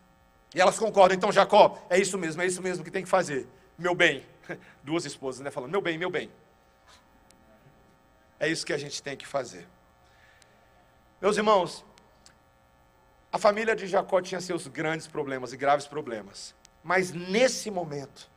E 0.54 0.60
elas 0.60 0.78
concordam, 0.78 1.16
então 1.16 1.32
Jacó, 1.32 1.78
é 1.90 1.98
isso 1.98 2.16
mesmo, 2.16 2.42
é 2.42 2.46
isso 2.46 2.62
mesmo 2.62 2.84
que 2.84 2.90
tem 2.90 3.02
que 3.02 3.08
fazer. 3.08 3.48
Meu 3.78 3.94
bem, 3.94 4.24
duas 4.82 5.04
esposas, 5.04 5.40
né, 5.40 5.50
falando, 5.50 5.70
meu 5.70 5.80
bem, 5.80 5.98
meu 5.98 6.10
bem. 6.10 6.30
É 8.38 8.48
isso 8.48 8.64
que 8.66 8.72
a 8.72 8.78
gente 8.78 9.02
tem 9.02 9.16
que 9.16 9.26
fazer. 9.26 9.66
Meus 11.20 11.36
irmãos, 11.36 11.84
a 13.32 13.38
família 13.38 13.74
de 13.74 13.86
Jacó 13.86 14.20
tinha 14.20 14.40
seus 14.40 14.66
grandes 14.66 15.06
problemas 15.06 15.52
e 15.52 15.56
graves 15.56 15.86
problemas. 15.86 16.54
Mas 16.82 17.10
nesse 17.12 17.70
momento, 17.70 18.30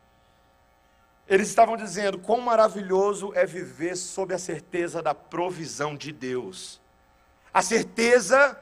eles 1.27 1.47
estavam 1.47 1.77
dizendo 1.77 2.17
quão 2.17 2.41
maravilhoso 2.41 3.31
é 3.35 3.45
viver 3.45 3.95
sob 3.95 4.33
a 4.33 4.39
certeza 4.39 5.01
da 5.01 5.13
provisão 5.13 5.95
de 5.95 6.11
Deus. 6.11 6.81
a 7.53 7.61
certeza 7.61 8.59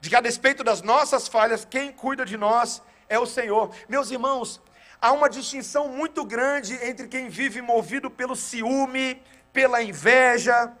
de 0.00 0.08
que, 0.08 0.16
a 0.16 0.20
despeito 0.20 0.64
das 0.64 0.82
nossas 0.82 1.28
falhas, 1.28 1.64
quem 1.64 1.92
cuida 1.92 2.24
de 2.24 2.36
nós 2.36 2.82
é 3.08 3.18
o 3.18 3.26
Senhor. 3.26 3.70
Meus 3.88 4.10
irmãos, 4.10 4.60
há 5.00 5.12
uma 5.12 5.28
distinção 5.28 5.88
muito 5.88 6.24
grande 6.24 6.74
entre 6.82 7.06
quem 7.06 7.28
vive 7.28 7.60
movido 7.60 8.10
pelo 8.10 8.34
ciúme, 8.34 9.22
pela 9.52 9.82
inveja, 9.82 10.72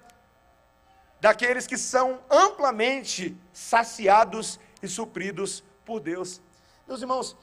daqueles 1.20 1.66
que 1.66 1.76
são 1.76 2.20
amplamente 2.30 3.36
saciados 3.52 4.58
e 4.82 4.88
supridos 4.88 5.62
por 5.84 6.00
Deus. 6.00 6.40
Meus 6.88 7.02
irmãos, 7.02 7.36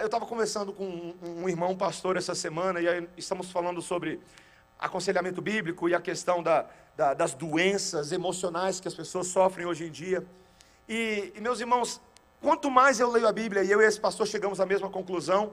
eu 0.00 0.06
estava 0.06 0.24
conversando 0.24 0.72
com 0.72 0.84
um, 0.84 1.42
um 1.42 1.48
irmão 1.48 1.76
pastor 1.76 2.16
essa 2.16 2.34
semana 2.34 2.80
e 2.80 3.08
estamos 3.16 3.50
falando 3.50 3.82
sobre 3.82 4.20
aconselhamento 4.78 5.42
bíblico 5.42 5.88
e 5.88 5.94
a 5.94 6.00
questão 6.00 6.42
da, 6.42 6.66
da, 6.96 7.12
das 7.12 7.34
doenças 7.34 8.12
emocionais 8.12 8.78
que 8.78 8.86
as 8.86 8.94
pessoas 8.94 9.26
sofrem 9.26 9.66
hoje 9.66 9.86
em 9.86 9.90
dia. 9.90 10.24
E, 10.88 11.32
e, 11.36 11.40
meus 11.40 11.60
irmãos, 11.60 12.00
quanto 12.40 12.70
mais 12.70 13.00
eu 13.00 13.10
leio 13.10 13.28
a 13.28 13.32
Bíblia, 13.32 13.62
e 13.62 13.70
eu 13.70 13.80
e 13.80 13.84
esse 13.84 14.00
pastor 14.00 14.26
chegamos 14.26 14.60
à 14.60 14.66
mesma 14.66 14.90
conclusão, 14.90 15.52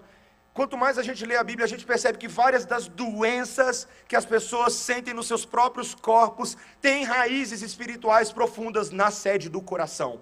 quanto 0.54 0.78
mais 0.78 0.98
a 0.98 1.04
gente 1.04 1.26
lê 1.26 1.36
a 1.36 1.44
Bíblia, 1.44 1.66
a 1.66 1.70
gente 1.70 1.86
percebe 1.86 2.18
que 2.18 2.28
várias 2.28 2.66
das 2.66 2.88
doenças 2.88 3.88
que 4.08 4.16
as 4.16 4.26
pessoas 4.26 4.74
sentem 4.74 5.14
nos 5.14 5.28
seus 5.28 5.46
próprios 5.46 5.94
corpos 5.94 6.58
têm 6.82 7.04
raízes 7.04 7.62
espirituais 7.62 8.32
profundas 8.32 8.92
na 8.92 9.12
sede 9.12 9.50
do 9.50 9.62
coração, 9.62 10.20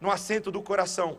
no 0.00 0.10
assento 0.10 0.50
do 0.50 0.62
coração. 0.62 1.18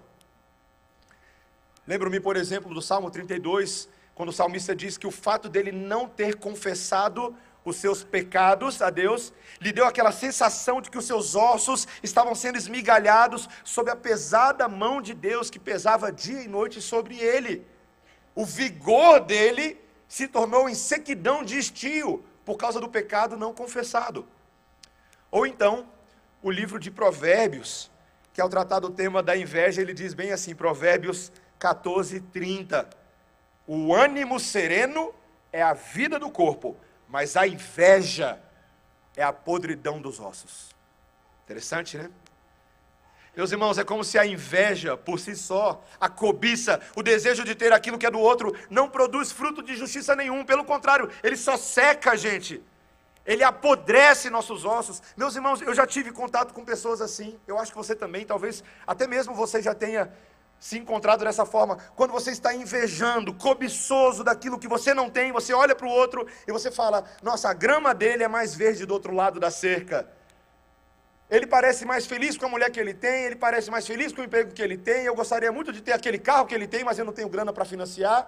Lembro-me, 1.88 2.20
por 2.20 2.36
exemplo, 2.36 2.74
do 2.74 2.82
Salmo 2.82 3.10
32, 3.10 3.90
quando 4.14 4.30
o 4.30 4.34
salmista 4.34 4.76
diz 4.76 4.98
que 4.98 5.08
o 5.08 5.12
fato 5.12 5.48
dele 5.48 5.72
não 5.72 6.08
ter 6.08 6.36
confessado 6.36 7.36
os 7.70 7.78
seus 7.78 8.04
pecados 8.04 8.82
a 8.82 8.90
Deus, 8.90 9.34
lhe 9.62 9.72
deu 9.72 9.86
aquela 9.86 10.12
sensação 10.12 10.82
de 10.82 10.90
que 10.90 10.98
os 10.98 11.06
seus 11.06 11.36
ossos 11.36 11.88
estavam 12.04 12.36
sendo 12.36 12.58
esmigalhados 12.58 13.48
sob 13.64 13.90
a 13.90 13.96
pesada 13.96 14.68
mão 14.68 15.02
de 15.02 15.14
Deus 15.14 15.50
que 15.50 15.60
pesava 15.60 16.12
dia 16.12 16.42
e 16.42 16.48
noite 16.48 16.82
sobre 16.82 17.20
ele. 17.20 17.66
O 18.36 18.46
vigor 18.46 19.20
dele 19.22 19.80
se 20.08 20.28
tornou 20.28 20.68
em 20.68 20.74
sequidão 20.74 21.44
de 21.44 21.58
estio 21.58 22.24
por 22.44 22.58
causa 22.58 22.80
do 22.80 22.90
pecado 22.90 23.38
não 23.38 23.54
confessado. 23.54 24.28
Ou 25.30 25.46
então, 25.46 25.88
o 26.42 26.50
livro 26.50 26.80
de 26.80 26.90
Provérbios, 26.90 27.92
que 28.34 28.42
ao 28.42 28.50
tratar 28.50 28.80
do 28.80 28.90
tema 28.90 29.22
da 29.22 29.38
inveja, 29.38 29.82
ele 29.82 29.94
diz 29.94 30.14
bem 30.14 30.32
assim, 30.32 30.56
Provérbios 30.56 31.32
14, 31.60 32.20
30. 32.22 32.90
O 33.68 33.94
ânimo 33.94 34.40
sereno 34.40 35.14
é 35.52 35.62
a 35.62 35.74
vida 35.74 36.18
do 36.18 36.32
corpo, 36.32 36.76
mas 37.10 37.36
a 37.36 37.48
inveja 37.48 38.40
é 39.16 39.24
a 39.24 39.34
podridão 39.34 40.00
dos 40.00 40.20
ossos. 40.20 40.70
Interessante, 41.44 41.98
né? 41.98 42.10
Meus 43.36 43.52
irmãos, 43.52 43.78
é 43.78 43.84
como 43.84 44.04
se 44.04 44.18
a 44.18 44.26
inveja 44.26 44.98
por 44.98 45.20
si 45.20 45.36
só, 45.36 45.84
a 46.00 46.10
cobiça, 46.10 46.82
o 46.96 47.02
desejo 47.02 47.44
de 47.44 47.56
ter 47.56 47.72
aquilo 47.72 47.98
que 47.98 48.06
é 48.06 48.12
do 48.12 48.20
outro, 48.20 48.56
não 48.70 48.90
produz 48.90 49.32
fruto 49.32 49.64
de 49.64 49.76
justiça 49.76 50.16
nenhum, 50.16 50.44
pelo 50.44 50.66
contrário, 50.66 51.10
ele 51.24 51.38
só 51.38 51.56
seca 51.56 52.12
a 52.12 52.16
gente, 52.16 52.62
ele 53.26 53.44
apodrece 53.44 54.30
nossos 54.30 54.66
ossos. 54.66 55.02
Meus 55.16 55.36
irmãos, 55.36 55.62
eu 55.62 55.74
já 55.74 55.88
tive 55.88 56.12
contato 56.12 56.54
com 56.54 56.66
pessoas 56.66 57.02
assim, 57.02 57.40
eu 57.48 57.58
acho 57.58 57.72
que 57.72 57.78
você 57.78 57.96
também, 57.96 58.26
talvez 58.26 58.64
até 58.86 59.08
mesmo 59.08 59.34
você 59.34 59.62
já 59.62 59.74
tenha 59.74 60.12
se 60.60 60.78
encontrado 60.78 61.24
dessa 61.24 61.46
forma, 61.46 61.78
quando 61.96 62.12
você 62.12 62.32
está 62.32 62.54
invejando, 62.54 63.34
cobiçoso 63.34 64.24
daquilo 64.24 64.60
que 64.60 64.68
você 64.68 64.94
não 64.94 65.10
tem, 65.10 65.32
você 65.32 65.54
olha 65.54 65.74
para 65.74 65.88
o 65.88 65.90
outro 65.90 66.28
e 66.46 66.52
você 66.52 66.70
fala: 66.70 67.06
Nossa, 67.24 67.50
a 67.50 67.54
grama 67.54 67.94
dele 67.96 68.24
é 68.24 68.28
mais 68.28 68.54
verde 68.54 68.86
do 68.86 68.94
outro 68.94 69.14
lado 69.14 69.40
da 69.40 69.50
cerca. 69.50 70.08
Ele 71.30 71.46
parece 71.46 71.86
mais 71.86 72.06
feliz 72.08 72.36
com 72.36 72.48
a 72.48 72.50
mulher 72.50 72.72
que 72.72 72.80
ele 72.80 72.94
tem, 72.94 73.26
ele 73.26 73.36
parece 73.36 73.70
mais 73.70 73.86
feliz 73.86 74.12
com 74.12 74.22
o 74.22 74.26
emprego 74.26 74.52
que 74.52 74.62
ele 74.62 74.78
tem. 74.78 75.06
Eu 75.06 75.16
gostaria 75.16 75.52
muito 75.52 75.72
de 75.72 75.80
ter 75.80 75.94
aquele 75.94 76.18
carro 76.18 76.46
que 76.48 76.56
ele 76.56 76.68
tem, 76.68 76.84
mas 76.84 76.98
eu 76.98 77.06
não 77.06 77.14
tenho 77.14 77.30
grana 77.30 77.54
para 77.54 77.64
financiar. 77.64 78.28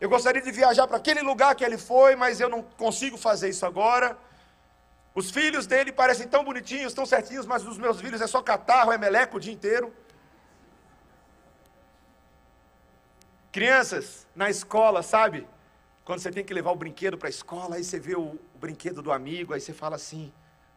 Eu 0.00 0.08
gostaria 0.08 0.40
de 0.40 0.50
viajar 0.50 0.86
para 0.86 0.96
aquele 0.96 1.20
lugar 1.20 1.54
que 1.54 1.62
ele 1.62 1.76
foi, 1.76 2.16
mas 2.16 2.40
eu 2.40 2.48
não 2.48 2.62
consigo 2.62 3.18
fazer 3.18 3.50
isso 3.50 3.66
agora. 3.66 4.16
Os 5.14 5.30
filhos 5.30 5.66
dele 5.66 5.92
parecem 5.92 6.26
tão 6.26 6.42
bonitinhos, 6.42 6.94
tão 6.94 7.04
certinhos, 7.04 7.44
mas 7.44 7.66
os 7.66 7.76
meus 7.76 8.00
filhos 8.00 8.22
é 8.22 8.26
só 8.26 8.40
catarro, 8.40 8.90
é 8.90 8.96
meleco 8.96 9.36
o 9.36 9.40
dia 9.40 9.52
inteiro. 9.52 9.92
Crianças, 13.52 14.28
na 14.34 14.48
escola, 14.48 15.02
sabe? 15.02 15.46
Quando 16.04 16.20
você 16.20 16.30
tem 16.30 16.44
que 16.44 16.54
levar 16.54 16.70
o 16.70 16.76
brinquedo 16.76 17.18
para 17.18 17.28
a 17.28 17.30
escola, 17.30 17.76
aí 17.76 17.84
você 17.84 17.98
vê 17.98 18.14
o, 18.14 18.38
o, 18.54 18.58
brinquedo 18.60 19.02
do 19.02 19.10
amigo, 19.10 19.52
aí 19.52 19.60
você 19.60 19.72
fala 19.72 19.96
assim: 19.96 20.32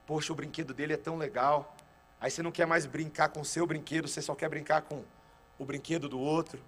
Poxa, 0.07 0.33
o 0.33 0.35
brinquedo 0.35 0.73
dele 0.73 0.93
é 0.93 0.97
tão 0.97 1.15
legal. 1.15 1.75
Aí 2.19 2.31
você 2.31 2.41
não 2.41 2.51
quer 2.51 2.65
mais 2.65 2.85
brincar 2.85 3.29
com 3.29 3.41
o 3.41 3.45
seu 3.45 3.67
brinquedo, 3.67 4.07
você 4.07 4.21
só 4.21 4.33
quer 4.33 4.49
brincar 4.49 4.81
com 4.81 5.03
o 5.59 5.65
brinquedo 5.65 6.09
do 6.09 6.19
outro. 6.19 6.59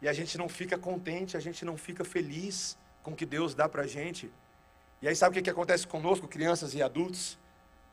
E 0.00 0.08
a 0.08 0.12
gente 0.12 0.38
não 0.38 0.48
fica 0.48 0.78
contente, 0.78 1.36
a 1.36 1.40
gente 1.40 1.64
não 1.64 1.76
fica 1.76 2.02
feliz 2.02 2.78
com 3.02 3.10
o 3.10 3.16
que 3.16 3.26
Deus 3.26 3.54
dá 3.54 3.68
para 3.68 3.82
a 3.82 3.86
gente. 3.86 4.32
E 5.02 5.08
aí 5.08 5.14
sabe 5.14 5.32
o 5.32 5.34
que, 5.34 5.42
que 5.42 5.50
acontece 5.50 5.86
conosco, 5.86 6.26
crianças 6.26 6.74
e 6.74 6.82
adultos? 6.82 7.38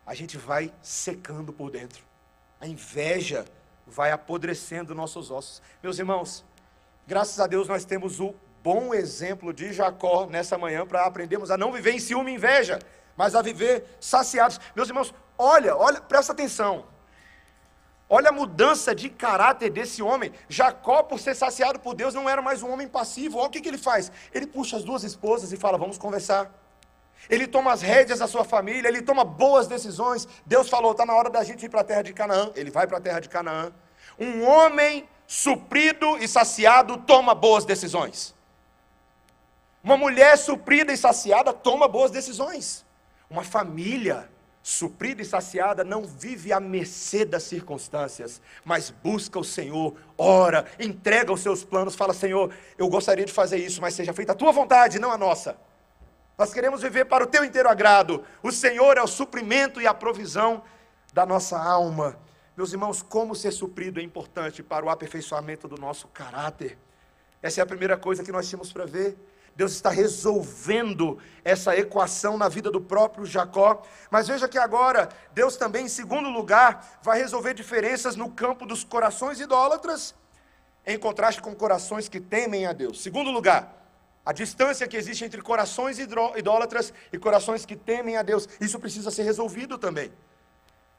A 0.06 0.16
gente 0.16 0.38
vai 0.38 0.74
secando 0.82 1.52
por 1.52 1.72
dentro. 1.72 2.04
A 2.62 2.68
inveja 2.68 3.46
vai 3.86 4.12
apodrecendo 4.12 4.96
nossos 4.96 5.30
ossos. 5.30 5.62
Meus 5.84 6.00
irmãos, 6.00 6.46
Graças 7.08 7.40
a 7.40 7.48
Deus 7.48 7.70
nós 7.70 7.86
temos 7.86 8.20
o 8.20 8.36
bom 8.62 8.94
exemplo 8.94 9.54
de 9.54 9.72
Jacó 9.72 10.26
nessa 10.26 10.58
manhã 10.58 10.86
para 10.86 11.06
aprendermos 11.06 11.50
a 11.50 11.58
não 11.58 11.72
viver 11.72 11.92
em 11.92 12.00
ciúme 12.00 12.32
e 12.34 12.36
inveja, 12.36 12.80
mas 13.16 13.34
a 13.34 13.42
viver 13.42 13.86
saciados. 13.98 14.60
Meus 14.76 14.90
irmãos, 14.90 15.14
olha, 15.38 15.74
olha, 15.74 16.02
presta 16.02 16.34
atenção. 16.34 16.86
Olha 18.10 18.28
a 18.28 18.34
mudança 18.34 18.94
de 18.94 19.10
caráter 19.10 19.70
desse 19.70 20.04
homem. 20.04 20.34
Jacó, 20.50 21.02
por 21.02 21.18
ser 21.18 21.34
saciado 21.34 21.80
por 21.80 21.96
Deus, 21.96 22.14
não 22.14 22.28
era 22.28 22.42
mais 22.42 22.62
um 22.62 22.70
homem 22.70 22.90
passivo. 22.90 23.38
Olha 23.38 23.48
o 23.48 23.50
que, 23.52 23.62
que 23.62 23.70
ele 23.70 23.78
faz. 23.78 24.12
Ele 24.34 24.46
puxa 24.46 24.76
as 24.76 24.84
duas 24.84 25.04
esposas 25.04 25.54
e 25.54 25.58
fala: 25.58 25.78
Vamos 25.78 25.98
conversar. 25.98 26.52
Ele 27.30 27.48
toma 27.48 27.72
as 27.72 27.82
rédeas 27.82 28.20
da 28.20 28.28
sua 28.28 28.44
família, 28.44 28.88
ele 28.88 29.02
toma 29.02 29.24
boas 29.24 29.68
decisões. 29.68 30.28
Deus 30.46 30.70
falou: 30.70 30.92
Está 30.92 31.06
na 31.06 31.14
hora 31.14 31.30
da 31.30 31.44
gente 31.44 31.66
ir 31.66 31.70
para 31.70 31.82
a 31.82 31.86
terra 31.86 32.02
de 32.02 32.14
Canaã. 32.14 32.52
Ele 32.56 32.72
vai 32.72 32.86
para 32.86 32.98
a 32.98 33.02
terra 33.02 33.20
de 33.22 33.30
Canaã. 33.30 33.72
Um 34.20 34.46
homem 34.46 35.08
suprido 35.28 36.18
e 36.18 36.28
saciado 36.28 36.98
toma 36.98 37.36
boas 37.36 37.66
decisões. 37.66 38.34
Uma 39.84 39.98
mulher 39.98 40.38
suprida 40.38 40.92
e 40.94 40.98
saciada 40.98 41.54
toma 41.54 41.88
boas 41.88 42.10
decisões. 42.10 42.86
Uma 43.30 43.44
família 43.44 44.30
suprida 44.64 45.22
e 45.22 45.26
saciada 45.26 45.84
não 45.84 46.04
vive 46.04 46.52
à 46.52 46.60
mercê 46.60 47.24
das 47.24 47.44
circunstâncias, 47.44 48.42
mas 48.66 48.90
busca 48.90 49.40
o 49.40 49.44
Senhor, 49.44 49.96
ora, 50.18 50.66
entrega 50.80 51.32
os 51.32 51.42
seus 51.42 51.64
planos, 51.64 51.96
fala: 51.96 52.14
Senhor, 52.14 52.54
eu 52.78 52.90
gostaria 52.90 53.26
de 53.26 53.32
fazer 53.32 53.58
isso, 53.58 53.82
mas 53.82 53.94
seja 53.94 54.14
feita 54.14 54.32
a 54.32 54.36
tua 54.36 54.52
vontade, 54.52 55.00
não 55.00 55.12
a 55.12 55.18
nossa. 55.18 55.58
Nós 56.38 56.54
queremos 56.54 56.82
viver 56.82 57.06
para 57.06 57.24
o 57.24 57.28
teu 57.28 57.44
inteiro 57.44 57.70
agrado. 57.70 58.24
O 58.44 58.52
Senhor 58.52 58.98
é 58.98 59.02
o 59.02 59.08
suprimento 59.08 59.82
e 59.82 59.88
a 59.88 59.94
provisão 59.94 60.62
da 61.14 61.26
nossa 61.26 61.58
alma. 61.58 62.18
Meus 62.58 62.74
irmãos, 62.74 63.04
como 63.04 63.36
ser 63.36 63.52
suprido 63.52 64.00
é 64.00 64.04
importante 64.04 64.64
para 64.64 64.84
o 64.84 64.90
aperfeiçoamento 64.90 65.68
do 65.68 65.78
nosso 65.78 66.08
caráter. 66.08 66.76
Essa 67.40 67.62
é 67.62 67.64
a 67.64 67.68
primeira 67.68 67.96
coisa 67.96 68.24
que 68.24 68.32
nós 68.32 68.50
tínhamos 68.50 68.74
para 68.74 68.84
ver. 68.84 69.16
Deus 69.56 69.74
está 69.74 69.92
resolvendo 69.92 71.20
essa 71.46 71.78
equação 71.78 72.36
na 72.36 72.50
vida 72.50 72.72
do 72.72 72.82
próprio 72.82 73.28
Jacó. 73.28 73.84
Mas 74.10 74.28
veja 74.28 74.48
que 74.48 74.58
agora, 74.58 75.08
Deus 75.36 75.56
também, 75.56 75.86
em 75.86 75.88
segundo 75.88 76.30
lugar, 76.30 77.00
vai 77.04 77.20
resolver 77.20 77.54
diferenças 77.54 78.16
no 78.16 78.32
campo 78.32 78.66
dos 78.66 78.84
corações 78.84 79.40
idólatras, 79.40 80.16
em 80.84 80.98
contraste 80.98 81.44
com 81.44 81.54
corações 81.54 82.10
que 82.10 82.20
temem 82.20 82.66
a 82.66 82.74
Deus. 82.74 83.04
Segundo 83.04 83.30
lugar, 83.30 83.72
a 84.26 84.34
distância 84.34 84.88
que 84.88 84.98
existe 84.98 85.24
entre 85.24 85.44
corações 85.44 86.00
idólatras 86.00 86.92
e 87.14 87.20
corações 87.20 87.68
que 87.68 87.76
temem 87.76 88.18
a 88.18 88.24
Deus. 88.24 88.50
Isso 88.60 88.80
precisa 88.80 89.12
ser 89.12 89.22
resolvido 89.22 89.78
também. 89.78 90.12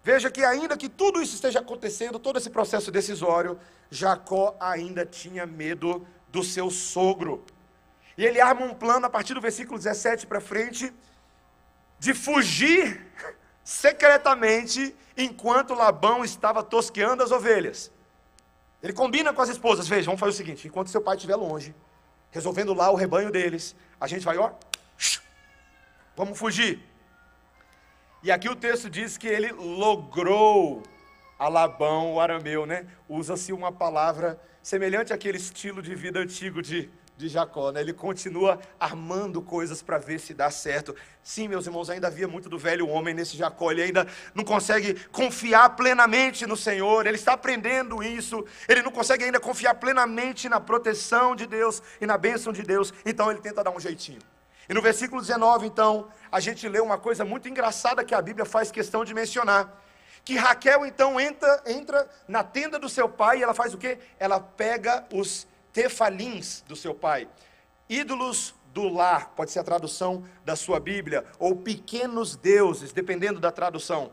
Veja 0.02 0.30
que, 0.30 0.44
ainda 0.44 0.76
que 0.76 0.88
tudo 0.88 1.20
isso 1.20 1.34
esteja 1.34 1.58
acontecendo, 1.60 2.18
todo 2.18 2.38
esse 2.38 2.50
processo 2.50 2.90
decisório, 2.90 3.58
Jacó 3.90 4.56
ainda 4.60 5.04
tinha 5.04 5.44
medo 5.46 6.06
do 6.28 6.42
seu 6.42 6.70
sogro. 6.70 7.44
E 8.16 8.24
ele 8.24 8.40
arma 8.40 8.64
um 8.64 8.74
plano, 8.74 9.06
a 9.06 9.10
partir 9.10 9.34
do 9.34 9.40
versículo 9.40 9.78
17 9.78 10.26
para 10.26 10.40
frente, 10.40 10.92
de 11.98 12.14
fugir 12.14 13.06
secretamente 13.64 14.94
enquanto 15.16 15.74
Labão 15.74 16.24
estava 16.24 16.62
tosqueando 16.62 17.22
as 17.22 17.30
ovelhas. 17.30 17.90
Ele 18.82 18.92
combina 18.92 19.32
com 19.32 19.42
as 19.42 19.48
esposas: 19.48 19.88
veja, 19.88 20.06
vamos 20.06 20.20
fazer 20.20 20.30
o 20.30 20.36
seguinte: 20.36 20.66
enquanto 20.66 20.90
seu 20.90 21.00
pai 21.00 21.16
estiver 21.16 21.36
longe, 21.36 21.74
resolvendo 22.30 22.72
lá 22.72 22.90
o 22.90 22.94
rebanho 22.94 23.30
deles, 23.30 23.74
a 24.00 24.06
gente 24.06 24.24
vai, 24.24 24.38
ó, 24.38 24.52
vamos 26.16 26.38
fugir. 26.38 26.82
E 28.22 28.30
aqui 28.30 28.48
o 28.48 28.56
texto 28.56 28.90
diz 28.90 29.16
que 29.16 29.28
ele 29.28 29.52
logrou 29.52 30.82
a 31.38 31.48
Labão, 31.48 32.14
o 32.14 32.20
arameu, 32.20 32.66
né? 32.66 32.86
Usa-se 33.08 33.52
uma 33.52 33.70
palavra 33.70 34.40
semelhante 34.62 35.12
àquele 35.12 35.38
estilo 35.38 35.80
de 35.80 35.94
vida 35.94 36.18
antigo 36.18 36.60
de 36.60 36.90
de 37.18 37.28
Jacó, 37.28 37.72
né? 37.72 37.80
Ele 37.80 37.92
continua 37.92 38.60
armando 38.78 39.42
coisas 39.42 39.82
para 39.82 39.98
ver 39.98 40.20
se 40.20 40.32
dá 40.32 40.50
certo. 40.50 40.94
Sim, 41.20 41.48
meus 41.48 41.66
irmãos, 41.66 41.90
ainda 41.90 42.06
havia 42.06 42.28
muito 42.28 42.48
do 42.48 42.56
velho 42.56 42.88
homem 42.88 43.12
nesse 43.12 43.36
Jacó. 43.36 43.72
Ele 43.72 43.82
ainda 43.82 44.06
não 44.32 44.44
consegue 44.44 44.94
confiar 45.10 45.70
plenamente 45.70 46.46
no 46.46 46.56
Senhor. 46.56 47.06
Ele 47.06 47.16
está 47.16 47.32
aprendendo 47.32 48.02
isso. 48.04 48.46
Ele 48.68 48.82
não 48.82 48.92
consegue 48.92 49.24
ainda 49.24 49.40
confiar 49.40 49.74
plenamente 49.74 50.48
na 50.48 50.60
proteção 50.60 51.34
de 51.34 51.46
Deus 51.46 51.82
e 52.00 52.06
na 52.06 52.16
bênção 52.16 52.52
de 52.52 52.62
Deus. 52.62 52.94
Então 53.04 53.28
ele 53.30 53.40
tenta 53.40 53.64
dar 53.64 53.72
um 53.72 53.80
jeitinho. 53.80 54.20
E 54.68 54.74
no 54.74 54.82
versículo 54.82 55.20
19, 55.20 55.66
então, 55.66 56.08
a 56.30 56.40
gente 56.40 56.68
lê 56.68 56.78
uma 56.78 56.98
coisa 56.98 57.24
muito 57.24 57.48
engraçada 57.48 58.04
que 58.04 58.14
a 58.14 58.20
Bíblia 58.20 58.44
faz 58.44 58.70
questão 58.70 59.04
de 59.04 59.14
mencionar. 59.14 59.82
Que 60.24 60.36
Raquel 60.36 60.84
então 60.84 61.18
entra, 61.18 61.62
entra 61.66 62.08
na 62.26 62.44
tenda 62.44 62.78
do 62.78 62.88
seu 62.88 63.08
pai 63.08 63.38
e 63.38 63.42
ela 63.42 63.54
faz 63.54 63.72
o 63.72 63.78
quê? 63.78 63.98
Ela 64.18 64.38
pega 64.38 65.06
os 65.10 65.46
tefalins 65.72 66.62
do 66.68 66.76
seu 66.76 66.94
pai, 66.94 67.28
ídolos 67.88 68.54
do 68.74 68.88
lar, 68.88 69.30
pode 69.30 69.50
ser 69.50 69.60
a 69.60 69.64
tradução 69.64 70.24
da 70.44 70.54
sua 70.54 70.78
Bíblia, 70.78 71.24
ou 71.38 71.56
pequenos 71.56 72.36
deuses, 72.36 72.92
dependendo 72.92 73.40
da 73.40 73.50
tradução. 73.50 74.12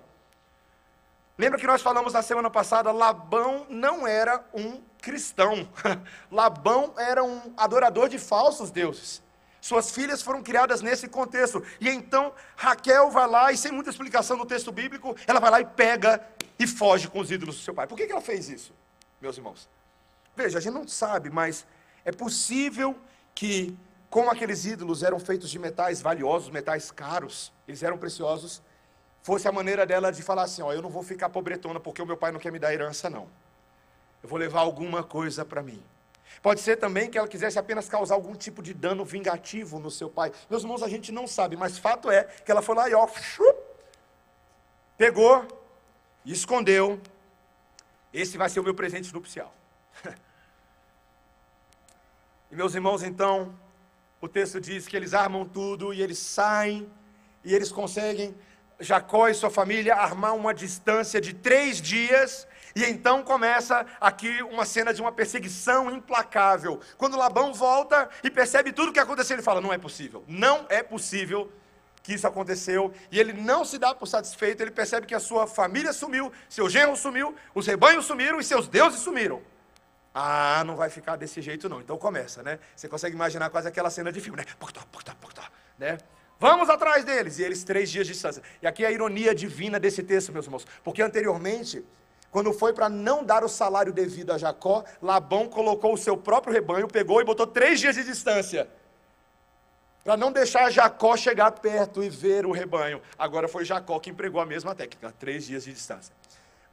Lembra 1.38 1.60
que 1.60 1.68
nós 1.68 1.82
falamos 1.82 2.14
na 2.14 2.22
semana 2.22 2.50
passada, 2.50 2.94
Labão 2.94 3.66
não 3.70 4.08
era 4.08 4.46
um 4.54 4.82
cristão. 5.02 5.68
Labão 6.32 6.94
era 6.98 7.24
um 7.24 7.54
adorador 7.58 8.08
de 8.08 8.18
falsos 8.18 8.72
deuses. 8.72 9.25
Suas 9.65 9.89
filhas 9.89 10.22
foram 10.22 10.43
criadas 10.43 10.84
nesse 10.84 11.07
contexto. 11.07 11.63
E 11.81 11.89
então 11.89 12.31
Raquel 12.55 13.10
vai 13.10 13.27
lá, 13.27 13.51
e 13.51 13.57
sem 13.57 13.72
muita 13.72 13.89
explicação 13.89 14.38
no 14.38 14.45
texto 14.45 14.72
bíblico, 14.72 15.15
ela 15.25 15.39
vai 15.39 15.50
lá 15.50 15.60
e 15.60 15.65
pega 15.65 16.24
e 16.60 16.67
foge 16.67 17.07
com 17.07 17.19
os 17.19 17.31
ídolos 17.31 17.55
do 17.55 17.62
seu 17.63 17.74
pai. 17.74 17.88
Por 17.88 17.98
que 17.98 18.03
ela 18.03 18.22
fez 18.22 18.48
isso, 18.48 18.72
meus 19.19 19.38
irmãos? 19.38 19.67
Veja, 20.36 20.60
a 20.60 20.62
gente 20.62 20.72
não 20.72 20.88
sabe, 20.88 21.31
mas 21.31 21.65
é 22.05 22.12
possível 22.12 22.95
que, 23.34 23.75
como 24.07 24.29
aqueles 24.29 24.65
ídolos 24.65 25.01
eram 25.01 25.19
feitos 25.19 25.50
de 25.50 25.57
metais 25.57 26.00
valiosos, 26.00 26.51
metais 26.51 26.91
caros, 26.91 27.51
eles 27.67 27.81
eram 27.81 27.98
preciosos, 27.98 28.62
fosse 29.24 29.48
a 29.48 29.51
maneira 29.51 29.84
dela 29.84 30.12
de 30.12 30.22
falar 30.22 30.43
assim: 30.43 30.62
ó, 30.62 30.74
eu 30.74 30.81
não 30.84 30.91
vou 30.91 31.01
ficar 31.01 31.29
pobretona 31.29 31.79
porque 31.79 32.03
o 32.03 32.05
meu 32.05 32.17
pai 32.17 32.31
não 32.31 32.39
quer 32.39 32.51
me 32.51 32.60
dar 32.60 32.72
herança, 32.72 33.10
não. 33.10 33.27
Eu 34.22 34.29
vou 34.29 34.38
levar 34.38 34.60
alguma 34.60 35.03
coisa 35.03 35.43
para 35.43 35.63
mim. 35.63 35.84
Pode 36.42 36.62
ser 36.62 36.77
também 36.77 37.10
que 37.10 37.18
ela 37.18 37.27
quisesse 37.27 37.58
apenas 37.58 37.88
causar 37.89 38.15
algum 38.15 38.36
tipo 38.36 38.62
de 38.62 38.74
dano 38.74 39.04
vingativo 39.04 39.80
no 39.80 39.89
seu 39.89 40.10
pai. 40.10 40.32
Meus 40.50 40.63
irmãos, 40.63 40.84
a 40.84 40.88
gente 40.88 41.12
não 41.12 41.27
sabe, 41.27 41.56
mas 41.56 41.77
fato 41.77 42.12
é 42.12 42.24
que 42.24 42.51
ela 42.51 42.62
foi 42.62 42.75
lá 42.75 42.89
e 42.89 42.94
ó, 42.94 43.08
pegou 44.98 45.48
e 46.24 46.32
escondeu. 46.32 47.00
Esse 48.13 48.38
vai 48.38 48.50
ser 48.50 48.60
o 48.60 48.63
meu 48.63 48.74
presente 48.74 49.13
nupcial. 49.13 49.54
E 52.51 52.56
meus 52.56 52.75
irmãos, 52.75 53.01
então, 53.01 53.58
o 54.22 54.27
texto 54.27 54.62
diz 54.62 54.88
que 54.88 54.96
eles 54.96 55.15
armam 55.15 55.46
tudo 55.46 55.94
e 55.94 56.01
eles 56.01 56.20
saem 56.20 56.88
e 57.44 57.54
eles 57.54 57.72
conseguem, 57.72 58.36
Jacó 58.80 59.27
e 59.27 59.34
sua 59.34 59.50
família, 59.50 59.96
armar 59.96 60.36
uma 60.36 60.54
distância 60.54 61.20
de 61.20 61.34
três 61.34 61.82
dias. 61.82 62.48
E 62.75 62.84
então 62.84 63.24
começa 63.24 63.86
aqui 64.01 64.44
uma 64.44 64.65
cena 64.65 64.94
de 64.94 65.01
uma 65.01 65.12
perseguição 65.12 65.89
implacável. 65.89 66.82
Quando 66.98 67.17
Labão 67.17 67.53
volta 67.53 68.10
e 68.22 68.29
percebe 68.29 68.74
tudo 68.74 68.89
o 68.89 68.94
que 68.94 69.00
aconteceu, 69.00 69.36
ele 69.36 69.44
fala: 69.44 69.62
Não 69.62 69.72
é 69.72 69.77
possível, 69.77 70.25
não 70.27 70.65
é 70.67 70.84
possível 70.84 71.50
que 72.03 72.13
isso 72.13 72.27
aconteceu. 72.27 72.94
E 73.10 73.17
ele 73.17 73.32
não 73.32 73.63
se 73.63 73.77
dá 73.77 73.96
por 73.96 74.08
satisfeito, 74.08 74.62
ele 74.62 74.72
percebe 74.72 75.08
que 75.08 75.15
a 75.15 75.22
sua 75.22 75.48
família 75.48 75.94
sumiu, 75.94 76.32
seu 76.50 76.70
genro 76.70 76.98
sumiu, 76.98 77.34
os 77.53 77.65
rebanhos 77.65 78.05
sumiram 78.05 78.39
e 78.41 78.44
seus 78.44 78.67
deuses 78.67 79.00
sumiram. 79.00 79.41
Ah, 80.13 80.63
não 80.65 80.75
vai 80.75 80.89
ficar 80.89 81.15
desse 81.15 81.41
jeito 81.41 81.70
não. 81.70 81.79
Então 81.79 81.98
começa, 81.98 82.44
né? 82.44 82.60
Você 82.75 82.89
consegue 82.89 83.15
imaginar 83.15 83.50
quase 83.50 83.70
aquela 83.70 83.89
cena 83.89 84.12
de 84.12 84.20
filme, 84.20 84.38
né? 84.38 84.46
Né? 85.79 85.98
Vamos 86.39 86.70
atrás 86.70 87.03
deles. 87.03 87.39
E 87.39 87.44
eles 87.44 87.63
três 87.63 87.89
dias 87.89 88.05
de 88.05 88.13
distância. 88.13 88.44
E 88.62 88.67
aqui 88.67 88.84
é 88.84 88.88
a 88.88 88.91
ironia 88.91 89.34
divina 89.34 89.79
desse 89.79 90.03
texto, 90.03 90.32
meus 90.32 90.46
irmãos. 90.46 90.65
Porque 90.84 91.01
anteriormente, 91.01 91.84
quando 92.36 92.51
foi 92.51 92.74
para 92.74 92.89
não 92.89 93.24
dar 93.24 93.46
o 93.46 93.48
salário 93.48 93.94
devido 93.94 94.34
a 94.34 94.38
Jacó, 94.38 94.84
Labão 95.01 95.48
colocou 95.48 95.94
o 95.94 95.98
seu 95.98 96.18
próprio 96.18 96.54
rebanho, 96.54 96.86
pegou 96.86 97.22
e 97.22 97.24
botou 97.24 97.48
três 97.48 97.80
dias 97.80 97.96
de 97.96 98.04
distância. 98.04 98.68
Para 100.04 100.17
não 100.17 100.34
deixar 100.34 100.69
Jacó 100.69 101.15
chegar 101.15 101.50
perto 101.52 102.04
e 102.04 102.10
ver 102.10 102.45
o 102.45 102.52
rebanho. 102.52 103.02
Agora 103.17 103.48
foi 103.48 103.63
Jacó 103.63 103.98
que 104.02 104.10
empregou 104.10 104.41
a 104.41 104.45
mesma 104.45 104.76
técnica, 104.76 105.13
três 105.17 105.45
dias 105.45 105.63
de 105.63 105.71
distância. 105.71 106.13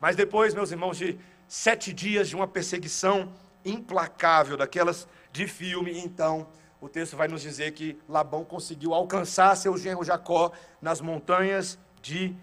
Mas 0.01 0.17
depois, 0.17 0.53
meus 0.53 0.73
irmãos, 0.73 0.99
de 0.99 1.17
sete 1.47 1.93
dias 1.93 2.29
de 2.29 2.35
uma 2.35 2.49
perseguição 2.49 3.33
implacável, 3.65 4.57
daquelas 4.57 5.07
de 5.31 5.47
filme, 5.47 5.97
então 5.97 6.49
o 6.81 6.89
texto 6.89 7.17
vai 7.17 7.29
nos 7.29 7.41
dizer 7.41 7.71
que 7.71 7.97
Labão 8.09 8.45
conseguiu 8.45 8.95
alcançar 8.95 9.57
seu 9.57 9.79
genro 9.79 10.03
Jacó 10.03 10.51
nas 10.81 11.01
montanhas 11.01 11.79
de 12.03 12.35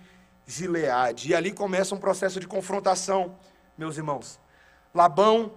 Gileade. 0.49 1.29
E 1.29 1.35
ali 1.35 1.51
começa 1.51 1.93
um 1.93 1.99
processo 1.99 2.39
de 2.39 2.47
confrontação, 2.47 3.37
meus 3.77 3.97
irmãos. 3.97 4.39
Labão 4.93 5.53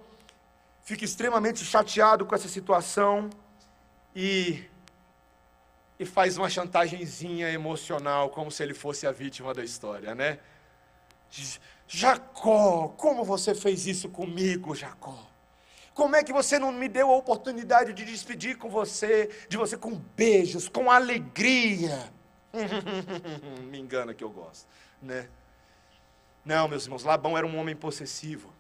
fica 0.82 1.04
extremamente 1.04 1.64
chateado 1.64 2.26
com 2.26 2.34
essa 2.34 2.48
situação 2.48 3.30
e, 4.14 4.62
e 5.98 6.04
faz 6.04 6.36
uma 6.36 6.50
chantagemzinha 6.50 7.50
emocional, 7.50 8.28
como 8.30 8.50
se 8.50 8.62
ele 8.62 8.74
fosse 8.74 9.06
a 9.06 9.12
vítima 9.12 9.54
da 9.54 9.64
história, 9.64 10.14
né? 10.14 10.38
Jacó, 11.88 12.88
como 12.88 13.24
você 13.24 13.54
fez 13.54 13.86
isso 13.86 14.10
comigo, 14.10 14.74
Jacó? 14.74 15.26
Como 15.94 16.16
é 16.16 16.22
que 16.22 16.32
você 16.32 16.58
não 16.58 16.72
me 16.72 16.88
deu 16.88 17.10
a 17.10 17.16
oportunidade 17.16 17.94
de 17.94 18.04
despedir 18.04 18.58
com 18.58 18.68
você, 18.68 19.30
de 19.48 19.56
você 19.56 19.76
com 19.76 19.94
beijos, 19.94 20.68
com 20.68 20.90
alegria? 20.90 22.12
me 23.70 23.78
engana 23.78 24.14
que 24.14 24.22
eu 24.22 24.30
gosto, 24.30 24.66
né? 25.00 25.28
Não, 26.44 26.68
meus 26.68 26.84
irmãos, 26.84 27.04
Labão 27.04 27.38
era 27.38 27.46
um 27.46 27.56
homem 27.56 27.74
possessivo. 27.74 28.52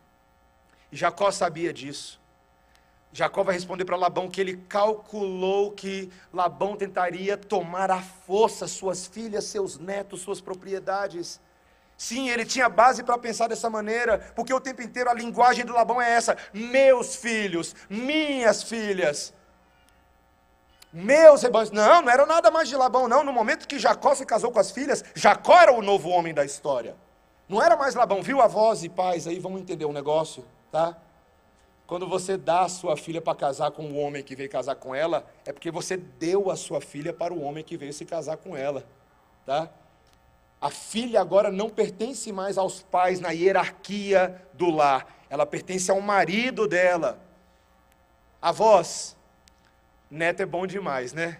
E 0.90 0.96
Jacó 0.96 1.30
sabia 1.30 1.72
disso. 1.72 2.20
Jacó 3.12 3.42
vai 3.42 3.54
responder 3.54 3.84
para 3.84 3.96
Labão 3.96 4.30
que 4.30 4.40
ele 4.40 4.56
calculou 4.68 5.72
que 5.72 6.10
Labão 6.32 6.76
tentaria 6.76 7.36
tomar 7.36 7.90
à 7.90 8.00
força 8.00 8.66
suas 8.66 9.06
filhas, 9.06 9.44
seus 9.44 9.78
netos, 9.78 10.22
suas 10.22 10.40
propriedades. 10.40 11.38
Sim, 11.96 12.30
ele 12.30 12.46
tinha 12.46 12.70
base 12.70 13.02
para 13.02 13.18
pensar 13.18 13.48
dessa 13.48 13.68
maneira, 13.68 14.18
porque 14.34 14.52
o 14.52 14.60
tempo 14.60 14.80
inteiro 14.80 15.10
a 15.10 15.14
linguagem 15.14 15.64
do 15.64 15.74
Labão 15.74 16.00
é 16.00 16.10
essa: 16.10 16.36
meus 16.54 17.16
filhos, 17.16 17.76
minhas 17.88 18.62
filhas, 18.62 19.34
meus 20.92 21.42
rebanhos. 21.42 21.70
Não, 21.70 22.02
não 22.02 22.10
era 22.10 22.26
nada 22.26 22.50
mais 22.50 22.68
de 22.68 22.76
Labão, 22.76 23.08
não. 23.08 23.24
No 23.24 23.32
momento 23.32 23.66
que 23.66 23.78
Jacó 23.78 24.14
se 24.14 24.26
casou 24.26 24.52
com 24.52 24.60
as 24.60 24.70
filhas, 24.70 25.04
Jacó 25.14 25.60
era 25.60 25.72
o 25.72 25.82
novo 25.82 26.08
homem 26.08 26.34
da 26.34 26.44
história. 26.44 26.94
Não 27.48 27.62
era 27.62 27.76
mais 27.76 27.94
Labão. 27.94 28.22
Viu 28.22 28.40
avós 28.40 28.84
e 28.84 28.88
pais 28.88 29.26
aí? 29.26 29.38
Vamos 29.38 29.60
entender 29.60 29.84
um 29.84 29.92
negócio, 29.92 30.44
tá? 30.70 30.96
Quando 31.86 32.08
você 32.08 32.36
dá 32.36 32.62
a 32.62 32.68
sua 32.68 32.96
filha 32.96 33.20
para 33.20 33.34
casar 33.34 33.70
com 33.70 33.84
o 33.84 33.98
homem 33.98 34.22
que 34.22 34.34
veio 34.34 34.48
casar 34.48 34.76
com 34.76 34.94
ela, 34.94 35.26
é 35.44 35.52
porque 35.52 35.70
você 35.70 35.96
deu 35.96 36.50
a 36.50 36.56
sua 36.56 36.80
filha 36.80 37.12
para 37.12 37.34
o 37.34 37.42
homem 37.42 37.62
que 37.62 37.76
veio 37.76 37.92
se 37.92 38.04
casar 38.04 38.38
com 38.38 38.56
ela, 38.56 38.84
tá? 39.44 39.68
A 40.58 40.70
filha 40.70 41.20
agora 41.20 41.50
não 41.50 41.68
pertence 41.68 42.32
mais 42.32 42.56
aos 42.56 42.82
pais 42.82 43.20
na 43.20 43.30
hierarquia 43.32 44.40
do 44.54 44.70
lar, 44.70 45.06
ela 45.28 45.44
pertence 45.44 45.90
ao 45.90 46.00
marido 46.00 46.68
dela. 46.68 47.18
Avós, 48.40 49.16
neto 50.12 50.40
é 50.40 50.46
bom 50.46 50.66
demais, 50.66 51.14
né? 51.14 51.38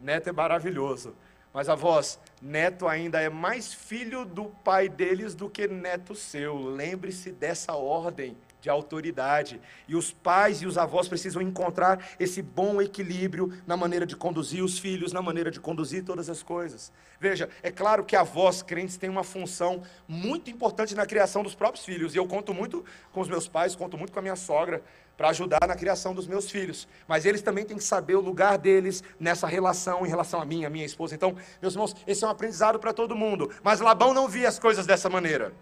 Neto 0.00 0.30
é 0.30 0.32
maravilhoso. 0.32 1.14
Mas 1.52 1.68
avós, 1.68 2.18
neto 2.40 2.88
ainda 2.88 3.20
é 3.20 3.28
mais 3.28 3.72
filho 3.72 4.24
do 4.24 4.46
pai 4.46 4.88
deles 4.88 5.34
do 5.34 5.48
que 5.48 5.68
neto 5.68 6.14
seu. 6.14 6.56
Lembre-se 6.56 7.30
dessa 7.30 7.74
ordem 7.74 8.36
de 8.62 8.70
autoridade. 8.70 9.60
E 9.86 9.94
os 9.94 10.10
pais 10.10 10.62
e 10.62 10.66
os 10.66 10.78
avós 10.78 11.06
precisam 11.06 11.42
encontrar 11.42 12.02
esse 12.18 12.40
bom 12.40 12.80
equilíbrio 12.80 13.52
na 13.66 13.76
maneira 13.76 14.06
de 14.06 14.16
conduzir 14.16 14.64
os 14.64 14.78
filhos, 14.78 15.12
na 15.12 15.20
maneira 15.20 15.50
de 15.50 15.60
conduzir 15.60 16.02
todas 16.02 16.30
as 16.30 16.42
coisas. 16.42 16.90
Veja, 17.20 17.50
é 17.62 17.70
claro 17.70 18.04
que 18.04 18.16
avós 18.16 18.62
crentes 18.62 18.96
têm 18.96 19.10
uma 19.10 19.22
função 19.22 19.82
muito 20.08 20.50
importante 20.50 20.94
na 20.94 21.04
criação 21.04 21.42
dos 21.42 21.54
próprios 21.54 21.84
filhos. 21.84 22.14
E 22.14 22.18
eu 22.18 22.26
conto 22.26 22.54
muito 22.54 22.82
com 23.12 23.20
os 23.20 23.28
meus 23.28 23.46
pais, 23.46 23.76
conto 23.76 23.98
muito 23.98 24.12
com 24.12 24.18
a 24.18 24.22
minha 24.22 24.34
sogra 24.34 24.82
para 25.16 25.28
ajudar 25.28 25.66
na 25.66 25.76
criação 25.76 26.14
dos 26.14 26.26
meus 26.26 26.50
filhos. 26.50 26.88
Mas 27.06 27.24
eles 27.24 27.42
também 27.42 27.64
têm 27.64 27.76
que 27.76 27.84
saber 27.84 28.16
o 28.16 28.20
lugar 28.20 28.58
deles 28.58 29.02
nessa 29.18 29.46
relação 29.46 30.04
em 30.04 30.08
relação 30.08 30.40
a 30.40 30.44
mim, 30.44 30.64
a 30.64 30.70
minha 30.70 30.84
esposa. 30.84 31.14
Então, 31.14 31.36
meus 31.62 31.74
irmãos, 31.74 31.94
esse 32.06 32.24
é 32.24 32.26
um 32.26 32.30
aprendizado 32.30 32.78
para 32.78 32.92
todo 32.92 33.14
mundo. 33.14 33.50
Mas 33.62 33.80
Labão 33.80 34.12
não 34.12 34.28
via 34.28 34.48
as 34.48 34.58
coisas 34.58 34.86
dessa 34.86 35.08
maneira. 35.08 35.52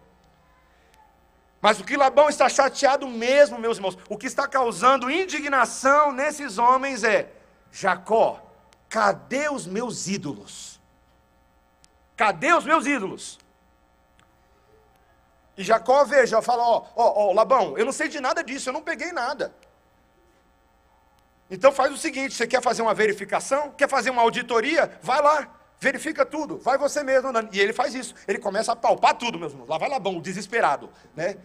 Mas 1.61 1.79
o 1.79 1.85
que 1.85 1.97
Labão 1.97 2.29
está 2.29 2.49
chateado 2.49 3.07
mesmo, 3.07 3.59
meus 3.59 3.77
irmãos, 3.77 3.97
o 4.09 4.19
que 4.19 4.27
está 4.27 4.49
causando 4.49 5.11
indignação 5.11 6.11
nesses 6.11 6.59
homens 6.59 7.05
é: 7.05 7.31
Jacó, 7.71 8.43
cadê 8.88 9.49
os 9.49 9.67
meus 9.67 10.09
ídolos? 10.09 10.81
Cadê 12.17 12.53
os 12.53 12.65
meus 12.65 12.85
ídolos? 12.85 13.38
E 15.57 15.62
Jacó, 15.62 16.05
veja, 16.05 16.41
fala: 16.41 16.62
Ó, 16.62 16.87
ó, 16.97 17.29
ó, 17.29 17.33
Labão, 17.33 17.77
eu 17.77 17.85
não 17.85 17.93
sei 17.93 18.09
de 18.09 18.21
nada 18.21 18.43
disso, 18.43 18.69
eu 18.69 18.73
não 18.73 18.83
peguei 18.83 19.12
nada. 19.12 19.55
Então 21.51 21.71
faz 21.71 21.93
o 21.93 21.97
seguinte: 21.97 22.35
você 22.35 22.47
quer 22.47 22.62
fazer 22.62 22.83
uma 22.83 22.95
verificação? 22.95 23.71
Quer 23.73 23.88
fazer 23.88 24.11
uma 24.11 24.23
auditoria? 24.23 24.99
Vai 25.03 25.21
lá, 25.21 25.49
verifica 25.79 26.25
tudo, 26.25 26.59
vai 26.59 26.79
você 26.79 27.03
mesmo 27.03 27.29
andando. 27.29 27.55
E 27.55 27.61
ele 27.61 27.73
faz 27.73 27.95
isso, 27.95 28.15
ele 28.27 28.38
começa 28.38 28.73
a 28.73 28.77
palpar 28.77 29.15
tudo, 29.15 29.38
meus 29.38 29.53
irmãos. 29.53 29.69
Lá 29.69 29.77
vai 29.77 29.88
Labão, 29.88 30.21
desesperado, 30.21 30.88
né? 31.15 31.37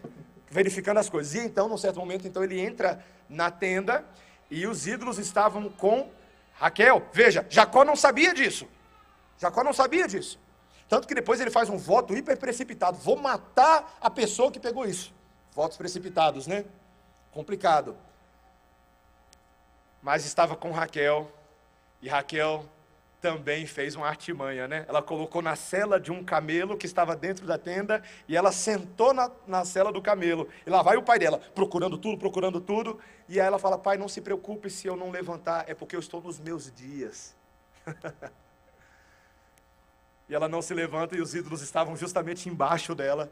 Verificando 0.50 0.98
as 0.98 1.10
coisas. 1.10 1.36
E 1.36 1.40
então, 1.40 1.68
num 1.68 1.78
certo 1.78 2.00
momento, 2.00 2.26
então 2.26 2.44
ele 2.44 2.60
entra 2.60 3.04
na 3.28 3.52
tenda 3.52 4.06
e 4.50 4.66
os 4.66 4.88
ídolos 4.88 5.18
estavam 5.20 5.70
com 5.70 6.10
Raquel. 6.54 7.06
Veja, 7.12 7.46
Jacó 7.50 7.84
não 7.84 7.96
sabia 7.96 8.34
disso. 8.34 8.66
Jacó 9.38 9.64
não 9.64 9.74
sabia 9.74 10.08
disso. 10.08 10.40
Tanto 10.88 11.08
que 11.08 11.16
depois 11.16 11.40
ele 11.40 11.52
faz 11.52 11.70
um 11.70 11.78
voto 11.78 12.16
hiper 12.16 12.38
precipitado: 12.38 12.98
vou 12.98 13.16
matar 13.16 13.98
a 14.02 14.10
pessoa 14.10 14.52
que 14.52 14.60
pegou 14.60 14.86
isso. 14.86 15.14
Votos 15.54 15.78
precipitados, 15.78 16.48
né? 16.48 16.66
Complicado 17.32 17.96
mas 20.08 20.26
estava 20.26 20.56
com 20.56 20.72
Raquel, 20.72 21.30
e 22.02 22.08
Raquel 22.08 22.64
também 23.20 23.66
fez 23.66 23.94
uma 23.94 24.08
artimanha, 24.08 24.66
né? 24.66 24.86
Ela 24.88 25.02
colocou 25.02 25.42
na 25.42 25.54
cela 25.54 26.00
de 26.00 26.14
um 26.14 26.24
camelo 26.24 26.78
que 26.78 26.86
estava 26.86 27.14
dentro 27.14 27.46
da 27.46 27.58
tenda 27.58 28.02
e 28.26 28.38
ela 28.38 28.54
sentou 28.54 29.14
na, 29.14 29.30
na 29.46 29.66
cela 29.66 29.92
do 29.92 30.02
camelo. 30.02 30.48
E 30.66 30.70
lá 30.70 30.82
vai 30.82 30.96
o 30.96 31.04
pai 31.04 31.20
dela, 31.20 31.42
procurando 31.54 31.98
tudo, 31.98 32.18
procurando 32.18 32.62
tudo. 32.62 32.98
E 33.28 33.42
aí 33.42 33.46
ela 33.46 33.60
fala: 33.60 33.78
Pai, 33.78 33.98
não 33.98 34.08
se 34.08 34.22
preocupe 34.22 34.70
se 34.70 34.88
eu 34.88 34.96
não 34.96 35.12
levantar, 35.12 35.66
é 35.68 35.74
porque 35.74 35.96
eu 35.96 36.00
estou 36.00 36.22
nos 36.22 36.40
meus 36.40 36.72
dias. 36.72 37.36
e 40.30 40.36
ela 40.36 40.48
não 40.48 40.62
se 40.62 40.74
levanta 40.74 41.16
e 41.16 41.22
os 41.22 41.34
ídolos 41.34 41.62
estavam 41.62 41.96
justamente 41.96 42.50
embaixo 42.50 42.94
dela. 42.94 43.32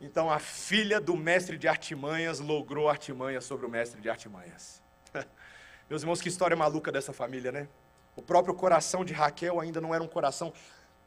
Então 0.00 0.30
a 0.30 0.38
filha 0.38 1.00
do 1.00 1.16
mestre 1.16 1.56
de 1.56 1.66
artimanhas 1.66 2.38
logrou 2.38 2.88
artimanhas 2.88 3.44
sobre 3.44 3.66
o 3.66 3.68
mestre 3.68 4.00
de 4.00 4.08
artimanhas. 4.10 4.82
Meus 5.88 6.02
irmãos, 6.02 6.20
que 6.20 6.28
história 6.28 6.56
maluca 6.56 6.92
dessa 6.92 7.12
família, 7.12 7.50
né? 7.50 7.68
O 8.14 8.22
próprio 8.22 8.54
coração 8.54 9.04
de 9.04 9.12
Raquel 9.12 9.60
ainda 9.60 9.80
não 9.80 9.94
era 9.94 10.02
um 10.02 10.08
coração 10.08 10.52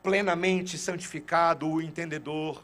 plenamente 0.02 0.78
santificado, 0.78 1.82
entendedor. 1.82 2.64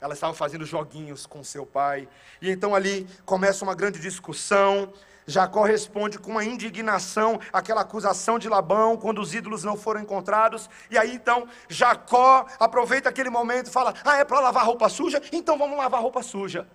Ela 0.00 0.14
estava 0.14 0.34
fazendo 0.34 0.64
joguinhos 0.64 1.26
com 1.26 1.42
seu 1.42 1.64
pai. 1.64 2.08
E 2.40 2.50
então 2.50 2.74
ali 2.74 3.06
começa 3.24 3.64
uma 3.64 3.74
grande 3.74 3.98
discussão. 4.00 4.92
Jacó 5.26 5.62
responde 5.62 6.18
com 6.18 6.32
uma 6.32 6.44
indignação 6.44 7.40
àquela 7.52 7.80
acusação 7.80 8.38
de 8.38 8.48
Labão 8.48 8.96
quando 8.96 9.20
os 9.20 9.34
ídolos 9.34 9.64
não 9.64 9.76
foram 9.76 10.00
encontrados. 10.00 10.68
E 10.90 10.98
aí 10.98 11.14
então 11.14 11.48
Jacó 11.68 12.46
aproveita 12.58 13.08
aquele 13.08 13.30
momento 13.30 13.68
e 13.68 13.72
fala: 13.72 13.94
Ah, 14.04 14.18
é 14.18 14.24
para 14.24 14.40
lavar 14.40 14.66
roupa 14.66 14.88
suja? 14.88 15.22
Então 15.32 15.56
vamos 15.56 15.78
lavar 15.78 16.02
roupa 16.02 16.22
suja. 16.22 16.66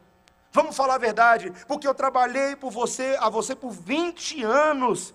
Vamos 0.52 0.76
falar 0.76 0.96
a 0.96 1.00
verdade, 1.00 1.54
porque 1.68 1.88
eu 1.88 1.94
trabalhei 1.94 2.56
por 2.56 2.72
você, 2.72 3.16
a 3.20 3.30
você 3.30 3.56
por 3.56 3.70
20 3.70 4.44
anos. 4.44 5.14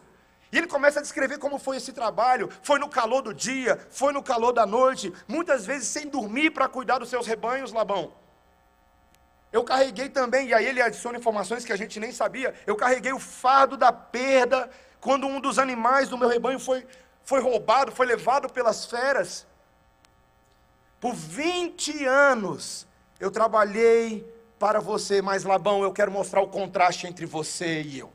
E 0.52 0.58
ele 0.58 0.68
começa 0.68 1.00
a 1.00 1.02
descrever 1.02 1.38
como 1.38 1.58
foi 1.58 1.78
esse 1.78 1.92
trabalho. 1.92 2.48
Foi 2.62 2.78
no 2.78 2.88
calor 2.88 3.20
do 3.22 3.34
dia, 3.34 3.84
foi 3.90 4.12
no 4.12 4.22
calor 4.22 4.52
da 4.52 4.64
noite, 4.64 5.12
muitas 5.26 5.66
vezes 5.66 5.88
sem 5.88 6.06
dormir 6.06 6.50
para 6.50 6.68
cuidar 6.68 6.98
dos 6.98 7.08
seus 7.08 7.26
rebanhos, 7.26 7.72
Labão. 7.72 8.12
Eu 9.54 9.62
carreguei 9.62 10.08
também, 10.08 10.48
e 10.48 10.52
aí 10.52 10.66
ele 10.66 10.82
adiciona 10.82 11.16
informações 11.16 11.64
que 11.64 11.72
a 11.72 11.76
gente 11.76 12.00
nem 12.00 12.10
sabia. 12.10 12.52
Eu 12.66 12.74
carreguei 12.74 13.12
o 13.12 13.20
fardo 13.20 13.76
da 13.76 13.92
perda 13.92 14.68
quando 15.00 15.28
um 15.28 15.40
dos 15.40 15.60
animais 15.60 16.08
do 16.08 16.18
meu 16.18 16.28
rebanho 16.28 16.58
foi, 16.58 16.84
foi 17.22 17.40
roubado, 17.40 17.92
foi 17.92 18.04
levado 18.04 18.52
pelas 18.52 18.84
feras. 18.84 19.46
Por 21.00 21.14
20 21.14 22.04
anos 22.04 22.84
eu 23.20 23.30
trabalhei 23.30 24.28
para 24.58 24.80
você, 24.80 25.22
mas 25.22 25.44
Labão, 25.44 25.84
eu 25.84 25.92
quero 25.92 26.10
mostrar 26.10 26.40
o 26.40 26.48
contraste 26.48 27.06
entre 27.06 27.24
você 27.24 27.80
e 27.80 28.00
eu. 28.00 28.12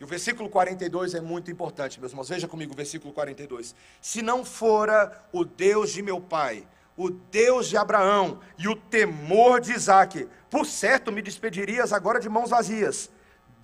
E 0.00 0.04
o 0.04 0.06
versículo 0.06 0.48
42 0.48 1.12
é 1.12 1.20
muito 1.20 1.50
importante, 1.50 2.00
meus 2.00 2.12
irmãos. 2.12 2.30
Veja 2.30 2.48
comigo 2.48 2.72
o 2.72 2.76
versículo 2.76 3.12
42. 3.12 3.74
Se 4.00 4.22
não 4.22 4.42
fora 4.42 5.22
o 5.30 5.44
Deus 5.44 5.92
de 5.92 6.00
meu 6.00 6.18
pai, 6.18 6.66
o 6.96 7.10
Deus 7.10 7.68
de 7.68 7.76
Abraão 7.76 8.40
e 8.56 8.68
o 8.68 8.76
temor 8.76 9.60
de 9.60 9.72
Isaac. 9.72 10.28
Por 10.50 10.64
certo, 10.64 11.12
me 11.12 11.20
despedirias 11.20 11.92
agora 11.92 12.18
de 12.18 12.28
mãos 12.28 12.50
vazias. 12.50 13.10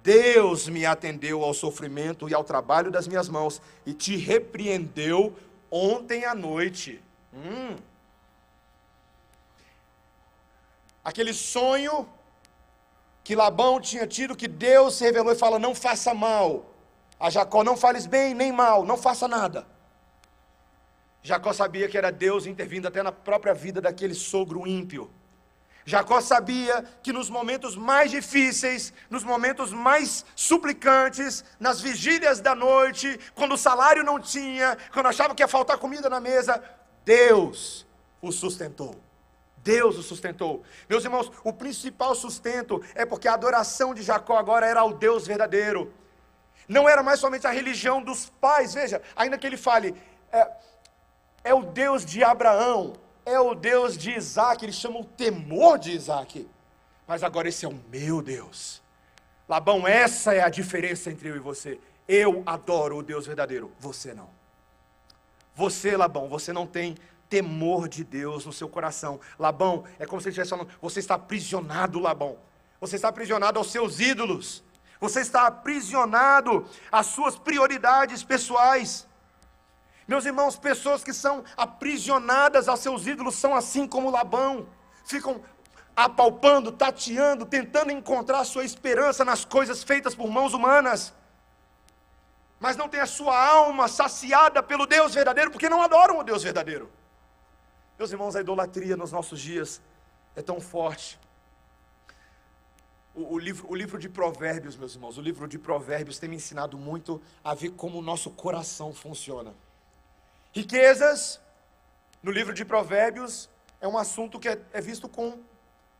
Deus 0.02 0.68
me 0.68 0.84
atendeu 0.84 1.42
ao 1.42 1.54
sofrimento 1.54 2.28
e 2.28 2.34
ao 2.34 2.44
trabalho 2.44 2.90
das 2.90 3.06
minhas 3.06 3.28
mãos 3.28 3.62
e 3.86 3.94
te 3.94 4.16
repreendeu 4.16 5.34
ontem 5.70 6.24
à 6.24 6.34
noite. 6.34 7.02
Hum. 7.32 7.76
Aquele 11.04 11.32
sonho 11.32 12.06
que 13.24 13.34
Labão 13.34 13.80
tinha 13.80 14.06
tido, 14.06 14.36
que 14.36 14.48
Deus 14.48 14.96
se 14.96 15.04
revelou 15.04 15.32
e 15.32 15.36
fala: 15.36 15.58
Não 15.58 15.74
faça 15.74 16.12
mal. 16.12 16.66
A 17.18 17.30
Jacó, 17.30 17.62
não 17.62 17.76
fales 17.76 18.04
bem 18.04 18.34
nem 18.34 18.50
mal, 18.50 18.84
não 18.84 18.96
faça 18.96 19.28
nada. 19.28 19.66
Jacó 21.22 21.52
sabia 21.52 21.88
que 21.88 21.96
era 21.96 22.10
Deus 22.10 22.46
intervindo 22.46 22.88
até 22.88 23.02
na 23.02 23.12
própria 23.12 23.54
vida 23.54 23.80
daquele 23.80 24.14
sogro 24.14 24.66
ímpio. 24.66 25.10
Jacó 25.84 26.20
sabia 26.20 26.84
que 27.02 27.12
nos 27.12 27.28
momentos 27.28 27.74
mais 27.76 28.10
difíceis, 28.10 28.92
nos 29.10 29.24
momentos 29.24 29.72
mais 29.72 30.24
suplicantes, 30.36 31.44
nas 31.58 31.80
vigílias 31.80 32.40
da 32.40 32.54
noite, 32.54 33.18
quando 33.34 33.52
o 33.52 33.58
salário 33.58 34.04
não 34.04 34.20
tinha, 34.20 34.76
quando 34.92 35.06
achava 35.06 35.34
que 35.34 35.42
ia 35.42 35.48
faltar 35.48 35.78
comida 35.78 36.08
na 36.08 36.20
mesa, 36.20 36.62
Deus 37.04 37.86
o 38.20 38.30
sustentou. 38.30 38.96
Deus 39.56 39.96
o 39.96 40.02
sustentou. 40.02 40.62
Meus 40.88 41.04
irmãos, 41.04 41.30
o 41.44 41.52
principal 41.52 42.14
sustento 42.14 42.82
é 42.94 43.04
porque 43.04 43.28
a 43.28 43.34
adoração 43.34 43.94
de 43.94 44.02
Jacó 44.02 44.36
agora 44.36 44.66
era 44.66 44.80
ao 44.80 44.92
Deus 44.92 45.26
verdadeiro. 45.26 45.92
Não 46.68 46.88
era 46.88 47.02
mais 47.02 47.20
somente 47.20 47.46
a 47.46 47.50
religião 47.50 48.02
dos 48.02 48.28
pais, 48.40 48.74
veja, 48.74 49.02
ainda 49.16 49.38
que 49.38 49.46
ele 49.46 49.56
fale. 49.56 49.94
É, 50.32 50.50
é 51.44 51.54
o 51.54 51.62
Deus 51.62 52.04
de 52.04 52.22
Abraão, 52.22 52.94
é 53.24 53.38
o 53.38 53.54
Deus 53.54 53.96
de 53.96 54.12
Isaac, 54.12 54.64
ele 54.64 54.72
chama 54.72 55.00
o 55.00 55.04
temor 55.04 55.78
de 55.78 55.92
Isaac. 55.92 56.48
Mas 57.06 57.22
agora 57.22 57.48
esse 57.48 57.64
é 57.64 57.68
o 57.68 57.80
meu 57.90 58.22
Deus. 58.22 58.82
Labão, 59.48 59.86
essa 59.86 60.34
é 60.34 60.40
a 60.40 60.48
diferença 60.48 61.10
entre 61.10 61.28
eu 61.28 61.36
e 61.36 61.40
você. 61.40 61.78
Eu 62.08 62.42
adoro 62.46 62.98
o 62.98 63.02
Deus 63.02 63.26
verdadeiro, 63.26 63.72
você 63.78 64.14
não. 64.14 64.28
Você, 65.54 65.96
Labão, 65.96 66.28
você 66.28 66.52
não 66.52 66.66
tem 66.66 66.96
temor 67.28 67.88
de 67.88 68.04
Deus 68.04 68.46
no 68.46 68.52
seu 68.52 68.68
coração. 68.68 69.20
Labão, 69.38 69.84
é 69.98 70.06
como 70.06 70.20
se 70.20 70.28
ele 70.28 70.32
estivesse 70.32 70.50
falando, 70.50 70.68
você 70.80 71.00
está 71.00 71.14
aprisionado, 71.14 71.98
Labão. 71.98 72.38
Você 72.80 72.96
está 72.96 73.08
aprisionado 73.08 73.58
aos 73.58 73.70
seus 73.70 74.00
ídolos. 74.00 74.62
Você 75.00 75.20
está 75.20 75.46
aprisionado 75.46 76.66
às 76.90 77.06
suas 77.06 77.36
prioridades 77.36 78.22
pessoais. 78.22 79.06
Meus 80.12 80.26
irmãos, 80.26 80.58
pessoas 80.58 81.02
que 81.02 81.14
são 81.14 81.42
aprisionadas 81.56 82.68
aos 82.68 82.80
seus 82.80 83.06
ídolos 83.06 83.34
são 83.34 83.54
assim 83.54 83.88
como 83.88 84.10
Labão, 84.10 84.68
ficam 85.06 85.42
apalpando, 85.96 86.70
tateando, 86.70 87.46
tentando 87.46 87.90
encontrar 87.90 88.44
sua 88.44 88.62
esperança 88.62 89.24
nas 89.24 89.46
coisas 89.46 89.82
feitas 89.82 90.14
por 90.14 90.28
mãos 90.28 90.52
humanas, 90.52 91.14
mas 92.60 92.76
não 92.76 92.90
tem 92.90 93.00
a 93.00 93.06
sua 93.06 93.34
alma 93.42 93.88
saciada 93.88 94.62
pelo 94.62 94.86
Deus 94.86 95.14
verdadeiro, 95.14 95.50
porque 95.50 95.70
não 95.70 95.80
adoram 95.80 96.18
o 96.18 96.22
Deus 96.22 96.42
verdadeiro. 96.42 96.90
Meus 97.98 98.12
irmãos, 98.12 98.36
a 98.36 98.42
idolatria 98.42 98.98
nos 98.98 99.12
nossos 99.12 99.40
dias 99.40 99.80
é 100.36 100.42
tão 100.42 100.60
forte. 100.60 101.18
O, 103.14 103.36
o, 103.36 103.38
livro, 103.38 103.66
o 103.66 103.74
livro 103.74 103.98
de 103.98 104.10
Provérbios, 104.10 104.76
meus 104.76 104.94
irmãos, 104.94 105.16
o 105.16 105.22
livro 105.22 105.48
de 105.48 105.58
Provérbios 105.58 106.18
tem 106.18 106.28
me 106.28 106.36
ensinado 106.36 106.76
muito 106.76 107.18
a 107.42 107.54
ver 107.54 107.70
como 107.70 107.98
o 107.98 108.02
nosso 108.02 108.30
coração 108.30 108.92
funciona. 108.92 109.54
Riquezas, 110.52 111.40
no 112.22 112.30
livro 112.30 112.52
de 112.52 112.64
Provérbios, 112.64 113.48
é 113.80 113.88
um 113.88 113.96
assunto 113.96 114.38
que 114.38 114.48
é, 114.48 114.58
é 114.72 114.80
visto 114.80 115.08
com 115.08 115.38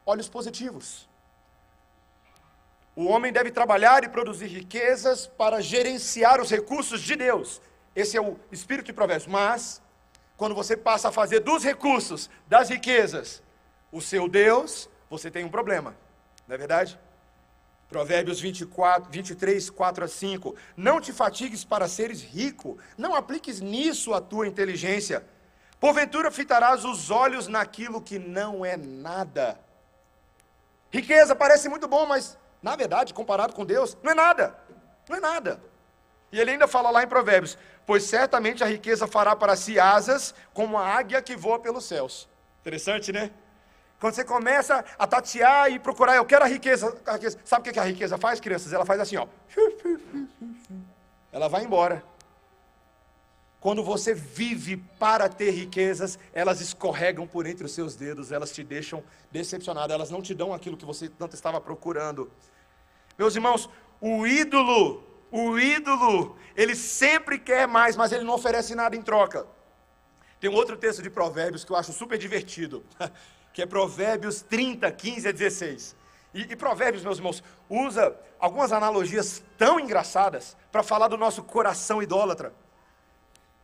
olhos 0.05 0.29
positivos. 0.29 1.09
O 2.95 3.07
homem 3.07 3.33
deve 3.33 3.51
trabalhar 3.51 4.05
e 4.05 4.09
produzir 4.09 4.47
riquezas 4.49 5.27
para 5.27 5.63
gerenciar 5.63 6.41
os 6.41 6.51
recursos 6.51 7.01
de 7.01 7.17
Deus. 7.17 7.61
Esse 7.97 8.17
é 8.17 8.21
o 8.21 8.39
espírito 8.51 8.87
de 8.87 8.93
Provérbios. 8.93 9.27
Mas, 9.27 9.81
quando 10.37 10.55
você 10.55 10.77
passa 10.77 11.09
a 11.09 11.13
fazer 11.13 11.41
dos 11.41 11.65
recursos, 11.65 12.29
das 12.47 12.69
riquezas, 12.69 13.43
o 13.91 14.01
seu 14.01 14.29
Deus, 14.29 14.91
você 15.09 15.31
tem 15.31 15.45
um 15.45 15.49
problema. 15.49 15.97
Não 16.47 16.55
é 16.55 16.59
verdade? 16.59 16.99
Provérbios 17.93 18.41
24, 18.41 19.11
23, 19.11 19.71
4 19.71 20.05
a 20.05 20.09
5. 20.09 20.57
Não 20.77 21.01
te 21.01 21.13
fatigues 21.13 21.63
para 21.65 21.87
seres 21.87 22.23
rico, 22.23 22.79
não 22.97 23.15
apliques 23.15 23.61
nisso 23.61 24.15
a 24.15 24.21
tua 24.21 24.47
inteligência. 24.47 25.25
Porventura 25.79 26.31
fitarás 26.31 26.85
os 26.85 27.11
olhos 27.11 27.47
naquilo 27.47 28.01
que 28.01 28.19
não 28.19 28.65
é 28.65 28.77
nada. 28.77 29.61
Riqueza 30.91 31.37
parece 31.37 31.69
muito 31.69 31.87
bom, 31.87 32.07
mas 32.07 32.39
na 32.63 32.77
verdade, 32.77 33.13
comparado 33.13 33.53
com 33.53 33.65
Deus, 33.65 33.97
não 34.03 34.13
é 34.13 34.15
nada. 34.15 34.57
Não 35.09 35.17
é 35.17 35.21
nada. 35.21 35.61
E 36.31 36.41
ele 36.41 36.53
ainda 36.53 36.69
fala 36.69 36.91
lá 36.91 37.03
em 37.03 37.09
Provérbios: 37.09 37.59
Pois 37.85 38.05
certamente 38.05 38.63
a 38.63 38.67
riqueza 38.67 39.07
fará 39.07 39.37
para 39.37 39.57
si 39.57 39.79
asas, 39.79 40.35
como 40.55 40.79
a 40.79 40.87
águia 40.87 41.21
que 41.21 41.37
voa 41.37 41.59
pelos 41.59 41.85
céus. 41.85 42.29
Interessante, 42.61 43.13
né? 43.13 43.31
Quando 44.03 44.15
você 44.15 44.25
começa 44.25 44.85
a 44.99 45.07
tatear 45.07 45.71
e 45.71 45.79
procurar, 45.79 46.17
eu 46.17 46.25
quero 46.25 46.45
a 46.45 46.49
riqueza, 46.49 46.93
a 47.07 47.13
riqueza. 47.13 47.39
Sabe 47.45 47.71
o 47.71 47.73
que 47.73 47.79
a 47.79 47.85
riqueza 47.85 48.19
faz, 48.19 48.41
crianças? 48.41 48.73
Ela 48.73 48.85
faz 48.85 48.99
assim, 48.99 49.17
ó. 49.17 49.29
Ela 51.31 51.47
vai 51.47 51.63
embora. 51.63 52.03
Quando 53.61 53.85
você 53.85 54.13
vive 54.13 54.77
para 54.99 55.29
ter 55.29 55.53
riquezas, 55.53 56.19
elas 56.33 56.61
escorregam 56.61 57.29
por 57.29 57.47
entre 57.47 57.65
os 57.65 57.71
seus 57.71 57.95
dedos, 57.95 58.33
elas 58.33 58.51
te 58.51 58.65
deixam 58.65 59.05
decepcionado, 59.31 59.93
elas 59.93 60.11
não 60.11 60.21
te 60.21 60.35
dão 60.35 60.53
aquilo 60.53 60.77
que 60.77 60.85
você 60.85 61.09
tanto 61.09 61.37
estava 61.37 61.61
procurando. 61.61 62.29
Meus 63.17 63.37
irmãos, 63.37 63.71
o 64.01 64.27
ídolo, 64.27 65.05
o 65.31 65.57
ídolo, 65.61 66.37
ele 66.57 66.75
sempre 66.75 67.39
quer 67.39 67.69
mais, 67.69 67.97
mas 67.97 68.11
ele 68.11 68.25
não 68.25 68.35
oferece 68.35 68.75
nada 68.75 68.97
em 68.97 69.01
troca. 69.01 69.47
Tem 70.41 70.51
um 70.51 70.55
outro 70.55 70.77
texto 70.77 71.01
de 71.01 71.09
Provérbios 71.09 71.65
que 71.65 71.71
eu 71.71 71.77
acho 71.77 71.93
super 71.93 72.19
divertido, 72.19 72.85
que 73.53 73.63
é 73.63 73.67
Provérbios 73.67 74.43
30, 74.43 74.91
15 74.91 75.29
a 75.29 75.33
16. 75.33 75.97
E, 76.35 76.41
e 76.43 76.57
Provérbios, 76.57 77.05
meus 77.05 77.19
irmãos, 77.19 77.43
usa 77.69 78.17
algumas 78.39 78.73
analogias 78.73 79.43
tão 79.59 79.79
engraçadas 79.79 80.57
para 80.71 80.83
falar 80.83 81.09
do 81.09 81.17
nosso 81.17 81.43
coração 81.43 82.03
idólatra. 82.03 82.53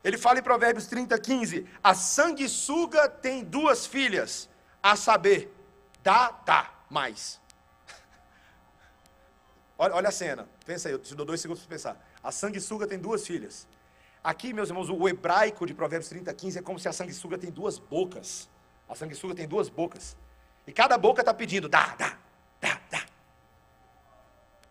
Ele 0.05 0.19
fala 0.19 0.39
em 0.39 0.43
Provérbios 0.43 0.87
30, 0.87 1.19
15: 1.19 1.67
A 1.83 1.95
sanguessuga 1.95 3.09
tem 3.09 3.43
duas 3.43 3.87
filhas, 3.87 4.49
a 4.83 4.95
saber, 4.95 5.53
dá, 6.03 6.31
dá, 6.45 6.71
mais. 6.89 7.41
olha, 9.77 9.95
olha 9.95 10.09
a 10.09 10.13
cena, 10.13 10.49
pensa 10.65 10.89
aí, 10.89 10.95
eu 10.95 10.99
te 10.99 11.15
dou 11.15 11.27
dois 11.27 11.41
segundos 11.41 11.63
para 11.65 11.75
pensar. 11.75 12.09
A 12.23 12.31
sanguessuga 12.31 12.87
tem 12.87 12.99
duas 12.99 13.27
filhas. 13.27 13.67
Aqui, 14.23 14.53
meus 14.53 14.69
irmãos, 14.69 14.91
o 14.91 15.09
hebraico 15.09 15.67
de 15.67 15.73
Provérbios 15.73 16.09
30, 16.11 16.33
15 16.35 16.59
é 16.59 16.63
como 16.63 16.79
se 16.79 16.89
a 16.89 16.93
sanguessuga 16.93 17.39
tem 17.39 17.51
duas 17.51 17.79
bocas. 17.79 18.49
A 18.89 18.95
sanguessuga 18.95 19.35
tem 19.35 19.47
duas 19.47 19.69
bocas. 19.69 20.17
E 20.67 20.73
cada 20.73 20.97
boca 20.99 21.23
está 21.23 21.33
pedindo, 21.33 21.69
dá, 21.69 21.95
dá, 21.97 22.17
dá, 22.61 22.81
dá. 22.91 23.07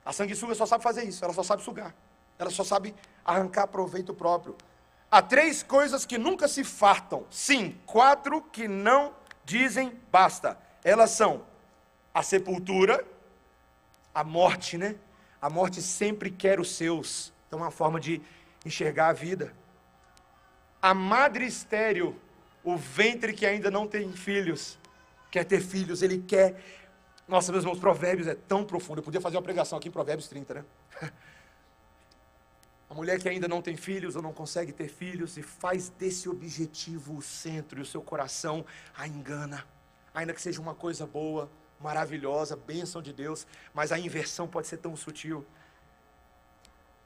A 0.06 0.13
sanguessuga 0.13 0.56
só 0.56 0.65
sabe 0.65 0.84
fazer 0.84 1.03
isso, 1.03 1.23
ela 1.23 1.34
só 1.34 1.43
sabe 1.43 1.63
sugar. 1.63 1.93
Ela 2.39 2.49
só 2.49 2.63
sabe 2.63 2.93
arrancar 3.25 3.67
proveito 3.67 4.13
próprio. 4.13 4.56
Há 5.10 5.21
três 5.21 5.63
coisas 5.63 6.06
que 6.06 6.17
nunca 6.17 6.47
se 6.47 6.63
fartam. 6.63 7.25
Sim, 7.30 7.77
quatro 7.86 8.41
que 8.41 8.67
não 8.67 9.13
dizem 9.43 9.99
basta. 10.12 10.58
Elas 10.84 11.12
são 11.12 11.45
a 12.13 12.21
sepultura, 12.21 13.06
a 14.13 14.23
morte, 14.23 14.77
né? 14.77 14.95
A 15.41 15.49
morte 15.49 15.82
sempre 15.82 16.30
quer 16.30 16.60
os 16.60 16.75
seus. 16.75 17.32
Então 17.47 17.60
é 17.60 17.62
uma 17.63 17.71
forma 17.71 17.99
de 17.99 18.21
enxergar 18.65 19.10
a 19.10 19.13
vida. 19.13 19.53
A 20.82 20.93
madre 20.93 21.45
estéreo, 21.45 22.19
o 22.67 22.75
ventre 22.75 23.32
que 23.32 23.45
ainda 23.45 23.71
não 23.71 23.88
tem 23.88 24.12
filhos, 24.12 24.77
quer 25.32 25.45
ter 25.45 25.62
filhos, 25.62 26.01
ele 26.01 26.17
quer. 26.17 26.62
Nossa, 27.25 27.49
meus 27.49 27.63
irmãos, 27.63 27.80
Provérbios 27.80 28.27
é 28.27 28.36
tão 28.36 28.65
profundo. 28.65 28.99
Eu 28.99 29.03
podia 29.03 29.21
fazer 29.21 29.38
uma 29.38 29.41
pregação 29.41 29.77
aqui 29.77 29.88
em 29.88 29.91
Provérbios 29.91 30.27
30, 30.27 30.53
né? 30.53 30.65
A 32.89 32.93
mulher 32.93 33.19
que 33.19 33.30
ainda 33.30 33.47
não 33.47 33.62
tem 33.62 33.77
filhos 33.77 34.17
ou 34.17 34.21
não 34.21 34.34
consegue 34.34 34.73
ter 34.73 34.89
filhos 34.89 35.38
e 35.38 35.41
faz 35.43 35.88
desse 35.88 36.27
objetivo 36.27 37.15
o 37.15 37.21
centro 37.21 37.80
e 37.80 37.82
o 37.82 37.86
seu 37.86 38.01
coração 38.01 38.65
a 38.97 39.08
engana. 39.08 39.65
Ainda 40.13 40.34
que 40.34 40.41
seja 40.41 40.60
uma 40.62 40.75
coisa 40.75 41.06
boa, 41.06 41.49
maravilhosa, 41.80 42.58
bênção 42.58 43.01
de 43.01 43.13
Deus, 43.13 43.47
mas 43.73 43.93
a 43.93 43.99
inversão 43.99 44.45
pode 44.45 44.67
ser 44.67 44.77
tão 44.77 44.93
sutil. 44.93 45.45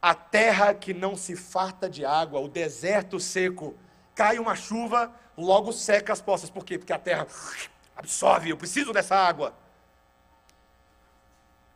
A 0.02 0.16
terra 0.16 0.74
que 0.74 0.92
não 0.92 1.16
se 1.16 1.36
farta 1.36 1.88
de 1.88 2.04
água, 2.04 2.40
o 2.40 2.48
deserto 2.48 3.20
seco, 3.20 3.76
cai 4.16 4.40
uma 4.40 4.56
chuva, 4.56 5.12
logo 5.38 5.72
seca 5.72 6.14
as 6.14 6.22
poças. 6.22 6.50
Por 6.50 6.66
quê? 6.66 6.78
Porque 6.78 6.94
a 6.94 7.00
terra 7.00 7.28
absorve, 7.96 8.50
eu 8.50 8.58
preciso 8.58 8.94
dessa 8.94 9.16
água. 9.16 9.54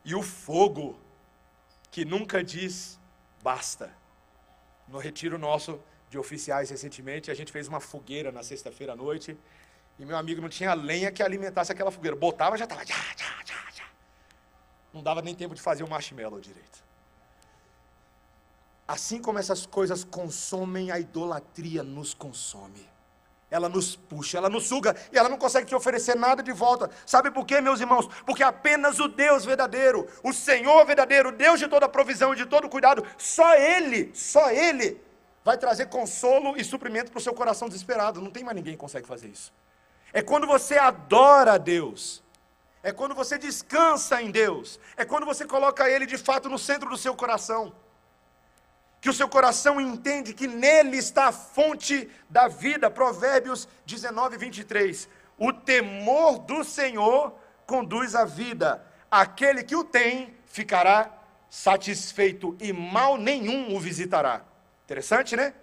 E 0.04 0.14
o 0.14 0.22
fogo, 0.22 1.00
que 1.92 2.06
nunca 2.06 2.44
diz 2.44 3.00
basta. 3.42 3.92
No 4.88 5.00
retiro 5.00 5.38
nosso 5.38 5.80
de 6.10 6.18
oficiais 6.18 6.70
recentemente, 6.70 7.32
a 7.32 7.34
gente 7.34 7.52
fez 7.52 7.68
uma 7.68 7.80
fogueira 7.80 8.32
na 8.32 8.44
sexta-feira 8.44 8.94
à 8.94 8.96
noite, 8.96 9.38
e 9.98 10.06
meu 10.06 10.18
amigo 10.18 10.42
não 10.42 10.50
tinha 10.50 10.74
lenha 10.74 11.12
que 11.12 11.24
alimentasse 11.24 11.72
aquela 11.72 11.90
fogueira. 11.90 12.16
Botava, 12.16 12.58
já 12.58 12.66
estava. 12.66 12.86
Já, 12.86 12.96
já, 13.18 13.44
já. 13.46 13.56
Não 14.94 15.02
dava 15.02 15.22
nem 15.22 15.36
tempo 15.36 15.56
de 15.56 15.62
fazer 15.62 15.84
o 15.84 15.90
marshmallow 15.90 16.40
direito. 16.40 16.85
Assim 18.88 19.22
como 19.22 19.40
essas 19.40 19.66
coisas 19.66 20.04
consomem, 20.04 20.92
a 20.92 21.00
idolatria 21.00 21.84
nos 21.84 22.14
consome 22.14 22.96
ela 23.50 23.70
nos 23.70 23.96
puxa, 23.96 24.38
ela 24.38 24.50
nos 24.50 24.68
suga 24.68 24.96
e 25.12 25.18
ela 25.18 25.30
não 25.30 25.38
consegue 25.38 25.68
te 25.68 25.76
oferecer 25.76 26.16
nada 26.16 26.44
de 26.44 26.52
volta. 26.52 26.90
Sabe 27.06 27.32
por 27.32 27.46
quê, 27.46 27.62
meus 27.62 27.80
irmãos? 27.80 28.08
Porque 28.26 28.44
apenas 28.44 29.00
o 29.00 29.08
Deus 29.08 29.46
verdadeiro, 29.46 30.08
o 30.24 30.34
Senhor 30.34 30.86
verdadeiro, 30.86 31.30
o 31.30 31.32
Deus 31.32 31.60
de 31.60 31.68
toda 31.68 31.88
provisão 31.88 32.34
e 32.34 32.36
de 32.36 32.46
todo 32.46 32.70
cuidado, 32.70 33.06
só 33.18 33.56
Ele, 33.56 34.12
só 34.14 34.52
Ele 34.52 35.02
vai 35.44 35.58
trazer 35.58 35.88
consolo 35.88 36.58
e 36.58 36.64
suprimento 36.64 37.12
para 37.12 37.20
o 37.20 37.22
seu 37.22 37.34
coração 37.34 37.68
desesperado. 37.68 38.22
Não 38.22 38.32
tem 38.32 38.44
mais 38.44 38.56
ninguém 38.56 38.74
que 38.74 38.80
consegue 38.80 39.08
fazer 39.08 39.28
isso. 39.28 39.54
É 40.12 40.22
quando 40.22 40.48
você 40.48 40.78
adora 40.78 41.54
a 41.54 41.58
Deus, 41.58 42.24
é 42.82 42.92
quando 42.92 43.14
você 43.14 43.38
descansa 43.38 44.22
em 44.22 44.32
Deus, 44.32 44.80
é 44.98 45.06
quando 45.06 45.26
você 45.26 45.46
coloca 45.46 45.90
Ele 45.90 46.06
de 46.06 46.18
fato 46.18 46.50
no 46.50 46.58
centro 46.58 46.90
do 46.90 46.98
seu 46.98 47.16
coração 47.16 47.74
que 49.06 49.10
o 49.12 49.14
seu 49.14 49.30
coração 49.30 49.80
entende 49.80 50.34
que 50.34 50.48
nele 50.48 50.98
está 50.98 51.28
a 51.28 51.32
fonte 51.32 52.10
da 52.28 52.48
vida. 52.48 52.90
Provérbios 52.90 53.68
19, 53.86 54.36
23. 54.36 55.08
O 55.38 55.54
temor 55.54 56.40
do 56.40 56.64
Senhor 56.64 57.38
conduz 57.68 58.16
à 58.16 58.26
vida. 58.26 58.84
Aquele 59.12 59.64
que 59.64 59.76
o 59.76 59.84
tem 59.84 60.36
ficará 60.48 61.16
satisfeito 61.52 62.58
e 62.60 62.74
mal 62.74 63.16
nenhum 63.16 63.76
o 63.76 63.80
visitará. 63.80 64.42
Interessante, 64.86 65.36
né? 65.36 65.54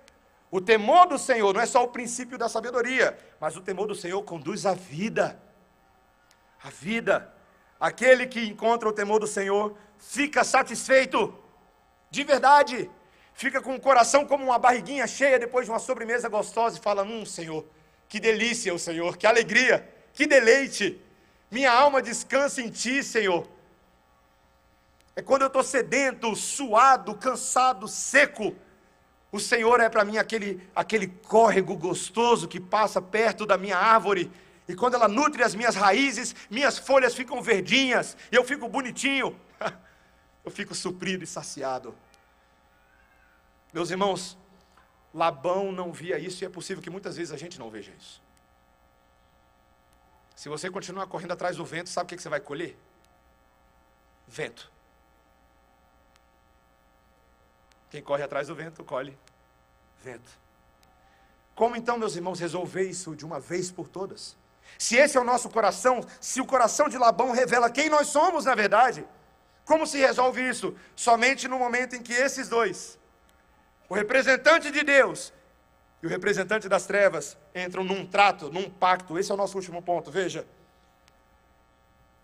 O 0.48 0.60
temor 0.60 1.08
do 1.08 1.18
Senhor 1.18 1.52
não 1.52 1.60
é 1.60 1.66
só 1.66 1.82
o 1.82 1.88
princípio 1.88 2.38
da 2.38 2.48
sabedoria, 2.48 3.18
mas 3.40 3.56
o 3.56 3.60
temor 3.60 3.88
do 3.88 3.94
Senhor 3.96 4.22
conduz 4.22 4.64
à 4.64 4.72
vida. 4.72 5.36
A 6.62 6.70
vida. 6.70 7.34
Aquele 7.80 8.28
que 8.28 8.46
encontra 8.46 8.88
o 8.88 8.92
temor 8.92 9.18
do 9.18 9.26
Senhor 9.26 9.76
fica 9.98 10.44
satisfeito. 10.44 11.36
De 12.08 12.22
verdade 12.22 12.88
fica 13.34 13.60
com 13.60 13.74
o 13.74 13.80
coração 13.80 14.26
como 14.26 14.44
uma 14.44 14.58
barriguinha 14.58 15.06
cheia 15.06 15.38
depois 15.38 15.66
de 15.66 15.72
uma 15.72 15.78
sobremesa 15.78 16.28
gostosa 16.28 16.78
e 16.78 16.82
fala: 16.82 17.02
Hum, 17.02 17.24
Senhor, 17.24 17.64
que 18.08 18.20
delícia 18.20 18.72
o 18.74 18.78
Senhor, 18.78 19.16
que 19.16 19.26
alegria, 19.26 19.88
que 20.12 20.26
deleite. 20.26 21.00
Minha 21.50 21.72
alma 21.72 22.00
descansa 22.00 22.62
em 22.62 22.70
Ti, 22.70 23.02
Senhor. 23.02 23.46
É 25.14 25.20
quando 25.20 25.42
eu 25.42 25.48
estou 25.48 25.62
sedento, 25.62 26.34
suado, 26.34 27.14
cansado, 27.14 27.86
seco. 27.86 28.54
O 29.30 29.38
Senhor 29.38 29.80
é 29.80 29.88
para 29.88 30.04
mim 30.04 30.18
aquele, 30.18 30.66
aquele 30.74 31.06
córrego 31.06 31.76
gostoso 31.76 32.48
que 32.48 32.60
passa 32.60 33.00
perto 33.00 33.44
da 33.44 33.58
minha 33.58 33.76
árvore. 33.76 34.30
E 34.68 34.74
quando 34.74 34.94
ela 34.94 35.08
nutre 35.08 35.42
as 35.42 35.54
minhas 35.54 35.74
raízes, 35.74 36.34
minhas 36.50 36.78
folhas 36.78 37.14
ficam 37.14 37.42
verdinhas, 37.42 38.16
e 38.30 38.36
eu 38.36 38.44
fico 38.44 38.68
bonitinho. 38.68 39.38
Eu 40.44 40.50
fico 40.50 40.74
suprido 40.74 41.22
e 41.22 41.26
saciado. 41.26 41.94
Meus 43.72 43.90
irmãos, 43.90 44.36
Labão 45.14 45.72
não 45.72 45.92
via 45.92 46.18
isso 46.18 46.44
e 46.44 46.46
é 46.46 46.48
possível 46.48 46.82
que 46.82 46.90
muitas 46.90 47.16
vezes 47.16 47.32
a 47.32 47.36
gente 47.36 47.58
não 47.58 47.70
veja 47.70 47.92
isso. 47.98 48.22
Se 50.36 50.48
você 50.48 50.70
continuar 50.70 51.06
correndo 51.06 51.32
atrás 51.32 51.56
do 51.56 51.64
vento, 51.64 51.88
sabe 51.88 52.06
o 52.12 52.16
que 52.16 52.22
você 52.22 52.28
vai 52.28 52.40
colher? 52.40 52.76
Vento. 54.26 54.70
Quem 57.90 58.02
corre 58.02 58.22
atrás 58.22 58.48
do 58.48 58.54
vento, 58.54 58.82
colhe 58.82 59.16
vento. 60.02 60.30
Como 61.54 61.76
então, 61.76 61.98
meus 61.98 62.16
irmãos, 62.16 62.40
resolver 62.40 62.88
isso 62.88 63.14
de 63.14 63.24
uma 63.24 63.38
vez 63.38 63.70
por 63.70 63.88
todas? 63.88 64.36
Se 64.78 64.96
esse 64.96 65.16
é 65.16 65.20
o 65.20 65.24
nosso 65.24 65.50
coração, 65.50 66.00
se 66.20 66.40
o 66.40 66.46
coração 66.46 66.88
de 66.88 66.96
Labão 66.96 67.32
revela 67.32 67.70
quem 67.70 67.90
nós 67.90 68.08
somos 68.08 68.46
na 68.46 68.54
verdade, 68.54 69.06
como 69.64 69.86
se 69.86 69.98
resolve 69.98 70.46
isso? 70.48 70.74
Somente 70.96 71.46
no 71.46 71.58
momento 71.58 71.94
em 71.94 72.02
que 72.02 72.12
esses 72.12 72.48
dois 72.48 72.98
o 73.92 73.94
representante 73.94 74.70
de 74.70 74.82
Deus 74.82 75.34
e 76.02 76.06
o 76.06 76.08
representante 76.08 76.66
das 76.66 76.86
trevas 76.86 77.36
entram 77.54 77.84
num 77.84 78.06
trato, 78.06 78.50
num 78.50 78.70
pacto. 78.70 79.18
Esse 79.18 79.30
é 79.30 79.34
o 79.34 79.36
nosso 79.36 79.54
último 79.58 79.82
ponto. 79.82 80.10
Veja, 80.10 80.46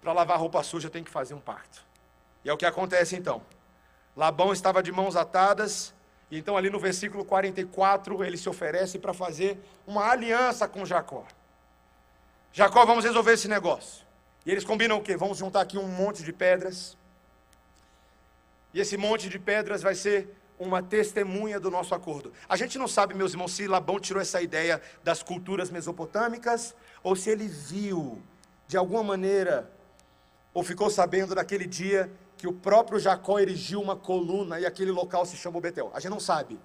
para 0.00 0.14
lavar 0.14 0.38
roupa 0.38 0.62
suja 0.62 0.88
tem 0.88 1.04
que 1.04 1.10
fazer 1.10 1.34
um 1.34 1.40
pacto. 1.40 1.84
E 2.42 2.48
é 2.48 2.52
o 2.54 2.56
que 2.56 2.64
acontece 2.64 3.16
então. 3.16 3.42
Labão 4.16 4.50
estava 4.50 4.82
de 4.82 4.90
mãos 4.90 5.14
atadas, 5.14 5.92
e 6.30 6.38
então 6.38 6.56
ali 6.56 6.70
no 6.70 6.80
versículo 6.80 7.22
44 7.22 8.24
ele 8.24 8.38
se 8.38 8.48
oferece 8.48 8.98
para 8.98 9.12
fazer 9.12 9.58
uma 9.86 10.10
aliança 10.10 10.66
com 10.66 10.86
Jacó. 10.86 11.26
Jacó, 12.50 12.86
vamos 12.86 13.04
resolver 13.04 13.34
esse 13.34 13.46
negócio. 13.46 14.06
E 14.46 14.50
eles 14.50 14.64
combinam 14.64 14.96
o 14.96 15.02
quê? 15.02 15.18
Vamos 15.18 15.36
juntar 15.36 15.60
aqui 15.60 15.76
um 15.76 15.86
monte 15.86 16.22
de 16.22 16.32
pedras. 16.32 16.96
E 18.72 18.80
esse 18.80 18.96
monte 18.96 19.28
de 19.28 19.38
pedras 19.38 19.82
vai 19.82 19.94
ser 19.94 20.34
uma 20.58 20.82
testemunha 20.82 21.60
do 21.60 21.70
nosso 21.70 21.94
acordo. 21.94 22.32
A 22.48 22.56
gente 22.56 22.78
não 22.78 22.88
sabe, 22.88 23.14
meus 23.14 23.32
irmãos, 23.32 23.52
se 23.52 23.66
Labão 23.66 24.00
tirou 24.00 24.20
essa 24.20 24.42
ideia 24.42 24.82
das 25.04 25.22
culturas 25.22 25.70
mesopotâmicas 25.70 26.74
ou 27.02 27.14
se 27.14 27.30
ele 27.30 27.46
viu 27.46 28.20
de 28.66 28.76
alguma 28.76 29.02
maneira, 29.02 29.70
ou 30.52 30.62
ficou 30.62 30.90
sabendo 30.90 31.34
naquele 31.34 31.66
dia 31.66 32.10
que 32.36 32.46
o 32.46 32.52
próprio 32.52 32.98
Jacó 32.98 33.38
erigiu 33.38 33.80
uma 33.80 33.96
coluna 33.96 34.60
e 34.60 34.66
aquele 34.66 34.90
local 34.90 35.24
se 35.24 35.36
chamou 35.36 35.60
Betel. 35.60 35.90
A 35.94 36.00
gente 36.00 36.10
não 36.10 36.20
sabe. 36.20 36.58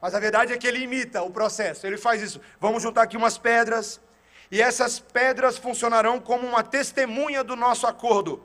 Mas 0.00 0.14
a 0.14 0.20
verdade 0.20 0.52
é 0.52 0.58
que 0.58 0.66
ele 0.66 0.80
imita 0.80 1.22
o 1.22 1.30
processo, 1.30 1.86
ele 1.86 1.96
faz 1.96 2.20
isso. 2.20 2.40
Vamos 2.60 2.82
juntar 2.82 3.02
aqui 3.02 3.16
umas 3.16 3.38
pedras, 3.38 4.00
e 4.50 4.60
essas 4.60 4.98
pedras 4.98 5.56
funcionarão 5.56 6.20
como 6.20 6.46
uma 6.46 6.62
testemunha 6.62 7.42
do 7.44 7.54
nosso 7.54 7.86
acordo. 7.86 8.42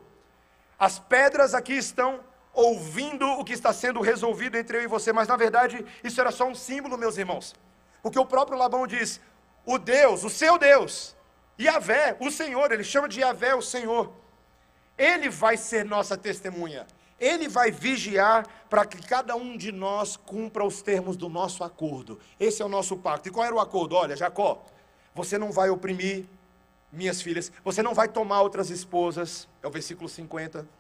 As 0.80 1.00
pedras 1.00 1.56
aqui 1.56 1.74
estão 1.74 2.20
ouvindo 2.58 3.24
o 3.34 3.46
que 3.46 3.54
está 3.54 3.72
sendo 3.72 4.02
resolvido 4.02 4.58
entre 4.58 4.80
eu 4.80 4.82
e 4.82 4.88
você, 4.88 5.14
mas 5.14 5.28
na 5.28 5.38
verdade 5.38 5.86
isso 6.04 6.20
era 6.20 6.32
só 6.32 6.48
um 6.48 6.56
símbolo, 6.56 6.98
meus 6.98 7.16
irmãos. 7.16 7.54
Porque 8.02 8.18
o 8.18 8.26
próprio 8.26 8.58
Labão 8.58 8.88
diz: 8.88 9.22
o 9.64 9.78
Deus, 9.78 10.24
o 10.24 10.30
seu 10.30 10.58
Deus, 10.58 11.16
Yahvé, 11.60 12.18
o 12.20 12.32
Senhor, 12.32 12.72
ele 12.72 12.84
chama 12.84 13.08
de 13.08 13.20
Yahvé 13.20 13.54
o 13.54 13.62
Senhor, 13.62 14.12
ele 14.98 15.30
vai 15.30 15.56
ser 15.56 15.86
nossa 15.86 16.18
testemunha. 16.18 16.88
Ele 17.20 17.48
vai 17.48 17.72
vigiar 17.72 18.48
para 18.70 18.86
que 18.86 19.02
cada 19.02 19.36
um 19.36 19.58
de 19.58 19.72
nós 19.72 20.16
cumpra 20.16 20.64
os 20.64 20.84
termos 20.84 21.18
do 21.18 21.28
nosso 21.28 21.64
acordo. 21.64 22.20
Esse 22.40 22.62
é 22.62 22.66
o 22.66 22.70
nosso 22.70 22.96
pacto. 22.96 23.28
E 23.28 23.32
qual 23.32 23.44
era 23.44 23.56
o 23.56 23.60
acordo? 23.60 23.96
Olha, 23.96 24.16
Jacó, 24.16 24.64
você 25.16 25.36
não 25.36 25.52
vai 25.52 25.72
oprimir 25.72 26.26
minhas 26.92 27.20
filhas, 27.20 27.52
você 27.64 27.82
não 27.82 27.96
vai 27.96 28.08
tomar 28.08 28.42
outras 28.42 28.70
esposas. 28.70 29.48
É 29.64 29.68
o 29.68 29.72
versículo 29.72 30.08
50. 30.08 30.77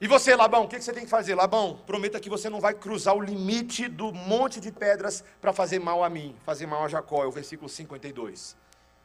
E 0.00 0.06
você, 0.06 0.36
Labão, 0.36 0.64
o 0.64 0.68
que 0.68 0.80
você 0.80 0.92
tem 0.92 1.04
que 1.04 1.10
fazer? 1.10 1.34
Labão, 1.34 1.80
prometa 1.84 2.20
que 2.20 2.30
você 2.30 2.48
não 2.48 2.60
vai 2.60 2.72
cruzar 2.72 3.16
o 3.16 3.20
limite 3.20 3.88
do 3.88 4.12
monte 4.12 4.60
de 4.60 4.70
pedras 4.70 5.24
para 5.40 5.52
fazer 5.52 5.80
mal 5.80 6.04
a 6.04 6.08
mim, 6.08 6.36
fazer 6.44 6.66
mal 6.66 6.84
a 6.84 6.88
Jacó, 6.88 7.24
é 7.24 7.26
o 7.26 7.32
versículo 7.32 7.68
52. 7.68 8.56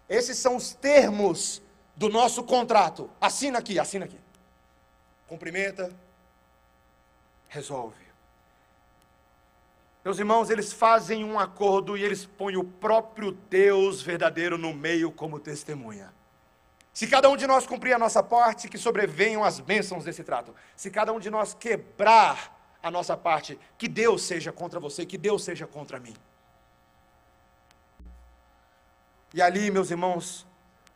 Esses 0.08 0.38
são 0.38 0.56
os 0.56 0.74
termos 0.74 1.62
do 1.96 2.10
nosso 2.10 2.44
contrato. 2.44 3.10
Assina 3.20 3.58
aqui, 3.58 3.80
assina 3.80 4.06
aqui. 4.06 4.20
Cumprimenta, 5.28 5.92
resolve. 7.48 8.04
Meus 10.06 10.20
irmãos, 10.20 10.50
eles 10.50 10.74
fazem 10.74 11.24
um 11.24 11.40
acordo 11.40 11.98
e 11.98 12.04
eles 12.04 12.26
põem 12.26 12.58
o 12.58 12.64
próprio 12.64 13.32
Deus 13.32 14.02
verdadeiro 14.02 14.58
no 14.58 14.74
meio 14.74 15.12
como 15.12 15.40
testemunha. 15.40 16.14
Se 16.94 17.08
cada 17.08 17.28
um 17.28 17.36
de 17.36 17.48
nós 17.48 17.66
cumprir 17.66 17.94
a 17.94 18.00
nossa 18.00 18.22
parte, 18.22 18.70
que 18.70 18.78
sobrevenham 18.78 19.44
as 19.44 19.60
bênçãos 19.60 20.06
desse 20.06 20.24
trato. 20.24 20.54
Se 20.76 20.92
cada 20.92 21.12
um 21.12 21.20
de 21.20 21.30
nós 21.30 21.56
quebrar 21.56 22.78
a 22.84 22.92
nossa 22.92 23.18
parte, 23.18 23.60
que 23.80 23.88
Deus 23.88 24.22
seja 24.22 24.52
contra 24.52 24.80
você, 24.80 25.04
que 25.04 25.18
Deus 25.18 25.44
seja 25.44 25.66
contra 25.66 26.00
mim. 26.00 26.14
E 29.34 29.42
ali, 29.42 29.72
meus 29.72 29.90
irmãos, 29.90 30.46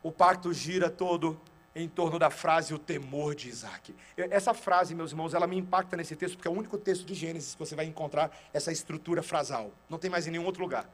o 0.03 0.11
pacto 0.11 0.53
gira 0.53 0.87
todo 0.87 1.41
em 1.75 1.89
torno 1.89 2.19
da 2.19 2.29
frase 2.29 2.75
o 2.75 2.79
temor 2.79 3.33
de 3.33 3.49
Isaac. 3.49 3.95
Essa 4.15 4.53
frase, 4.53 4.93
meus 4.93 5.11
irmãos, 5.11 5.33
ela 5.33 5.47
me 5.47 5.57
impacta 5.57 5.97
nesse 5.97 6.15
texto, 6.15 6.35
porque 6.35 6.47
é 6.47 6.51
o 6.51 6.53
único 6.53 6.77
texto 6.77 7.05
de 7.05 7.15
Gênesis 7.15 7.55
que 7.55 7.59
você 7.59 7.75
vai 7.75 7.85
encontrar 7.85 8.29
essa 8.53 8.71
estrutura 8.71 9.23
frasal. 9.23 9.71
Não 9.89 9.97
tem 9.97 10.11
mais 10.11 10.27
em 10.27 10.31
nenhum 10.31 10.45
outro 10.45 10.61
lugar. 10.61 10.87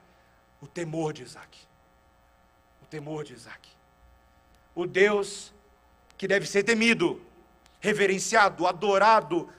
O 0.61 0.67
temor 0.67 1.11
de 1.11 1.23
Isaac. 1.23 1.59
O 2.81 2.85
temor 2.85 3.25
de 3.25 3.33
Isaac 3.33 3.82
o 4.75 4.85
Deus 4.85 5.53
que 6.17 6.27
deve 6.27 6.45
ser 6.45 6.63
temido, 6.63 7.21
reverenciado, 7.79 8.65
adorado. 8.65 9.49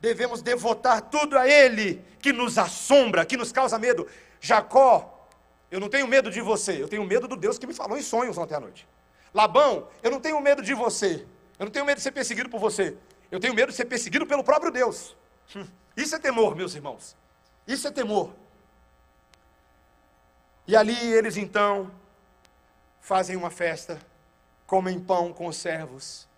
Devemos 0.00 0.42
devotar 0.42 1.02
tudo 1.02 1.38
a 1.38 1.46
Ele, 1.46 2.04
que 2.20 2.32
nos 2.32 2.58
assombra, 2.58 3.24
que 3.24 3.36
nos 3.36 3.52
causa 3.52 3.78
medo. 3.78 4.06
Jacó, 4.40 5.28
eu 5.70 5.78
não 5.78 5.88
tenho 5.88 6.08
medo 6.08 6.30
de 6.30 6.40
você, 6.40 6.82
eu 6.82 6.88
tenho 6.88 7.04
medo 7.04 7.28
do 7.28 7.36
Deus 7.36 7.58
que 7.58 7.66
me 7.66 7.74
falou 7.74 7.96
em 7.96 8.02
sonhos 8.02 8.36
ontem 8.36 8.54
à 8.54 8.60
noite. 8.60 8.88
Labão, 9.32 9.88
eu 10.02 10.10
não 10.10 10.20
tenho 10.20 10.40
medo 10.40 10.62
de 10.62 10.74
você, 10.74 11.24
eu 11.58 11.66
não 11.66 11.70
tenho 11.70 11.84
medo 11.84 11.98
de 11.98 12.02
ser 12.02 12.10
perseguido 12.10 12.48
por 12.48 12.58
você, 12.58 12.96
eu 13.30 13.38
tenho 13.38 13.54
medo 13.54 13.70
de 13.70 13.76
ser 13.76 13.84
perseguido 13.84 14.26
pelo 14.26 14.42
próprio 14.42 14.72
Deus. 14.72 15.16
Hum, 15.54 15.66
isso 15.96 16.16
é 16.16 16.18
temor, 16.18 16.56
meus 16.56 16.74
irmãos. 16.74 17.16
Isso 17.66 17.86
é 17.86 17.90
temor. 17.92 18.32
E 20.66 20.74
ali 20.74 20.96
eles 21.12 21.36
então 21.36 21.90
fazem 23.00 23.36
uma 23.36 23.50
festa 23.50 24.00
comem 24.70 25.00
pão 25.00 25.32
com 25.32 25.48
os 25.48 25.56
servos 25.56 26.28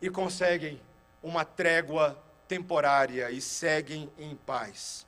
e 0.00 0.08
conseguem 0.08 0.80
uma 1.20 1.44
trégua 1.44 2.16
temporária 2.46 3.28
e 3.32 3.40
seguem 3.40 4.08
em 4.16 4.36
paz. 4.36 5.04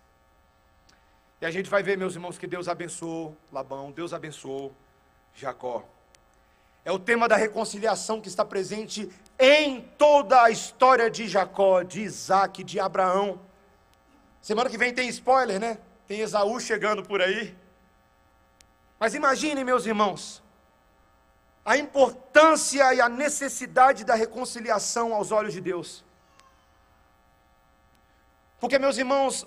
E 1.41 1.47
a 1.47 1.51
gente 1.53 1.71
vai 1.71 1.81
ver, 1.81 1.97
meus 1.97 2.15
irmãos, 2.15 2.37
que 2.37 2.47
Deus 2.49 2.67
abençoou 2.67 3.37
Labão, 3.53 3.93
Deus 3.93 4.13
abençoou 4.13 4.75
Jacó. 5.33 5.85
É 6.85 6.91
o 6.91 6.99
tema 6.99 7.29
da 7.29 7.37
reconciliação 7.37 8.21
que 8.21 8.27
está 8.27 8.45
presente 8.45 9.09
em 9.39 9.81
toda 9.97 10.43
a 10.43 10.51
história 10.51 11.09
de 11.09 11.29
Jacó, 11.29 11.85
de 11.85 12.01
Isaac, 12.01 12.65
de 12.65 12.81
Abraão. 12.81 13.41
Semana 14.41 14.69
que 14.69 14.77
vem 14.77 14.93
tem 14.93 15.09
spoiler, 15.09 15.61
né? 15.61 15.79
Tem 16.09 16.19
Esaú 16.19 16.59
chegando 16.59 17.05
por 17.05 17.23
aí. 17.23 17.57
Mas 18.99 19.15
imaginem, 19.15 19.63
meus 19.63 19.87
irmãos, 19.87 20.43
a 21.65 21.77
importância 21.77 22.93
e 22.95 23.01
a 23.01 23.09
necessidade 23.09 24.05
da 24.05 24.15
reconciliação 24.15 25.15
aos 25.15 25.31
olhos 25.31 25.53
de 25.53 25.61
Deus. 25.61 26.05
Porque, 28.59 28.79
meus 28.79 28.99
irmãos, 28.99 29.47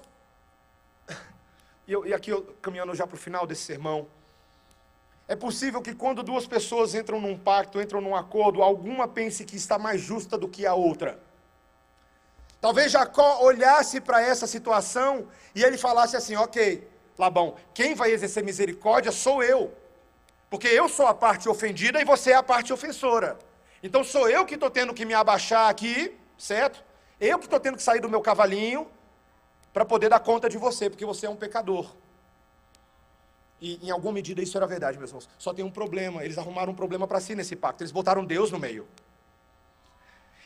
e, 1.87 1.91
eu, 1.91 2.05
e 2.05 2.13
aqui 2.13 2.31
eu 2.31 2.43
caminhando 2.61 2.95
já 2.95 3.05
para 3.05 3.15
o 3.15 3.19
final 3.19 3.45
desse 3.45 3.63
sermão, 3.63 4.07
é 5.27 5.35
possível 5.35 5.81
que 5.81 5.93
quando 5.93 6.21
duas 6.21 6.45
pessoas 6.45 6.93
entram 6.93 7.19
num 7.19 7.37
pacto, 7.37 7.81
entram 7.81 7.99
num 7.99 8.15
acordo, 8.15 8.61
alguma 8.61 9.07
pense 9.07 9.43
que 9.43 9.55
está 9.55 9.77
mais 9.77 9.99
justa 9.99 10.37
do 10.37 10.47
que 10.47 10.65
a 10.65 10.73
outra. 10.73 11.19
Talvez 12.61 12.91
Jacó 12.91 13.43
olhasse 13.43 13.99
para 13.99 14.21
essa 14.21 14.47
situação 14.47 15.27
e 15.53 15.63
ele 15.63 15.77
falasse 15.77 16.15
assim: 16.15 16.35
Ok, 16.35 16.87
Labão, 17.17 17.55
quem 17.73 17.95
vai 17.95 18.11
exercer 18.11 18.43
misericórdia 18.43 19.11
sou 19.11 19.43
eu. 19.43 19.73
Porque 20.55 20.69
eu 20.69 20.87
sou 20.87 21.05
a 21.05 21.13
parte 21.13 21.49
ofendida 21.49 22.01
e 22.01 22.05
você 22.05 22.31
é 22.31 22.35
a 22.35 22.41
parte 22.41 22.71
ofensora. 22.71 23.37
Então 23.83 24.05
sou 24.05 24.29
eu 24.29 24.45
que 24.45 24.53
estou 24.53 24.69
tendo 24.69 24.93
que 24.93 25.03
me 25.03 25.13
abaixar 25.13 25.69
aqui, 25.69 26.17
certo? 26.37 26.81
Eu 27.19 27.37
que 27.37 27.43
estou 27.43 27.59
tendo 27.59 27.75
que 27.75 27.83
sair 27.83 27.99
do 27.99 28.07
meu 28.07 28.21
cavalinho 28.21 28.87
para 29.73 29.83
poder 29.83 30.07
dar 30.07 30.21
conta 30.21 30.47
de 30.47 30.57
você, 30.57 30.89
porque 30.89 31.05
você 31.05 31.25
é 31.25 31.29
um 31.29 31.35
pecador. 31.35 31.93
E 33.59 33.85
em 33.85 33.91
alguma 33.91 34.13
medida 34.13 34.41
isso 34.41 34.55
era 34.55 34.65
verdade, 34.65 34.97
meus 34.97 35.09
irmãos. 35.09 35.27
Só 35.37 35.53
tem 35.53 35.65
um 35.65 35.69
problema. 35.69 36.23
Eles 36.23 36.37
arrumaram 36.37 36.71
um 36.71 36.75
problema 36.75 37.05
para 37.05 37.19
si 37.19 37.35
nesse 37.35 37.57
pacto. 37.57 37.83
Eles 37.83 37.91
botaram 37.91 38.23
Deus 38.23 38.49
no 38.49 38.57
meio. 38.57 38.87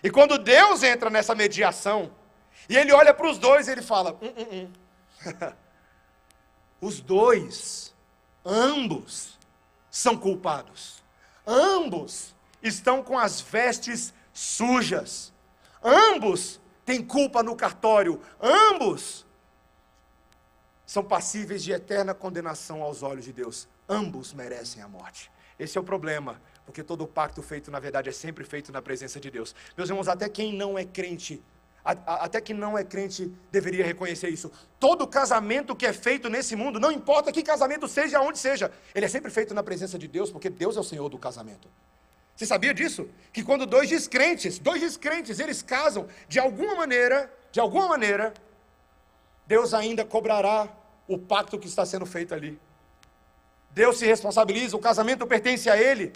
E 0.03 0.09
quando 0.09 0.39
Deus 0.39 0.81
entra 0.81 1.11
nessa 1.11 1.35
mediação, 1.35 2.09
e 2.67 2.75
ele 2.75 2.91
olha 2.91 3.13
para 3.13 3.29
os 3.29 3.37
dois, 3.37 3.67
ele 3.67 3.83
fala: 3.83 4.17
hum, 4.19 4.33
hum, 4.35 4.47
hum. 4.51 5.53
os 6.81 6.99
dois, 6.99 7.93
ambos, 8.43 9.37
são 9.99 10.17
culpados. 10.17 11.03
Ambos 11.45 12.33
estão 12.63 13.03
com 13.03 13.17
as 13.17 13.41
vestes 13.41 14.13
sujas. 14.33 15.33
Ambos 15.83 16.59
têm 16.85 17.03
culpa 17.03 17.43
no 17.43 17.55
cartório. 17.55 18.21
Ambos 18.39 19.25
são 20.85 21.03
passíveis 21.03 21.63
de 21.63 21.73
eterna 21.73 22.13
condenação 22.13 22.81
aos 22.81 23.03
olhos 23.03 23.25
de 23.25 23.33
Deus. 23.33 23.67
Ambos 23.87 24.33
merecem 24.33 24.81
a 24.81 24.87
morte. 24.87 25.29
Esse 25.57 25.77
é 25.77 25.81
o 25.81 25.83
problema, 25.83 26.41
porque 26.65 26.81
todo 26.81 27.05
pacto 27.05 27.41
feito, 27.41 27.69
na 27.69 27.79
verdade, 27.79 28.07
é 28.07 28.13
sempre 28.13 28.45
feito 28.45 28.71
na 28.71 28.81
presença 28.81 29.19
de 29.19 29.29
Deus. 29.29 29.53
Meus 29.75 29.89
irmãos, 29.89 30.07
até 30.07 30.29
quem 30.29 30.53
não 30.53 30.77
é 30.77 30.85
crente 30.85 31.43
até 31.83 32.41
que 32.41 32.53
não 32.53 32.77
é 32.77 32.83
crente 32.83 33.31
deveria 33.51 33.85
reconhecer 33.85 34.29
isso. 34.29 34.51
Todo 34.79 35.07
casamento 35.07 35.75
que 35.75 35.85
é 35.85 35.93
feito 35.93 36.29
nesse 36.29 36.55
mundo, 36.55 36.79
não 36.79 36.91
importa 36.91 37.31
que 37.31 37.41
casamento 37.41 37.87
seja, 37.87 38.19
aonde 38.19 38.37
seja, 38.37 38.71
ele 38.93 39.05
é 39.05 39.09
sempre 39.09 39.31
feito 39.31 39.53
na 39.53 39.63
presença 39.63 39.97
de 39.97 40.07
Deus, 40.07 40.29
porque 40.29 40.49
Deus 40.49 40.77
é 40.77 40.79
o 40.79 40.83
Senhor 40.83 41.09
do 41.09 41.17
casamento. 41.17 41.67
Você 42.35 42.45
sabia 42.45 42.73
disso? 42.73 43.09
Que 43.33 43.43
quando 43.43 43.65
dois 43.65 43.89
descrentes, 43.89 44.59
dois 44.59 44.81
descrentes, 44.81 45.39
eles 45.39 45.61
casam, 45.61 46.07
de 46.27 46.39
alguma 46.39 46.75
maneira, 46.75 47.31
de 47.51 47.59
alguma 47.59 47.87
maneira, 47.87 48.33
Deus 49.45 49.73
ainda 49.73 50.05
cobrará 50.05 50.69
o 51.07 51.17
pacto 51.17 51.57
que 51.57 51.67
está 51.67 51.85
sendo 51.85 52.05
feito 52.05 52.33
ali. 52.33 52.59
Deus 53.71 53.97
se 53.97 54.05
responsabiliza, 54.05 54.75
o 54.77 54.79
casamento 54.79 55.25
pertence 55.27 55.69
a 55.69 55.75
Ele. 55.75 56.13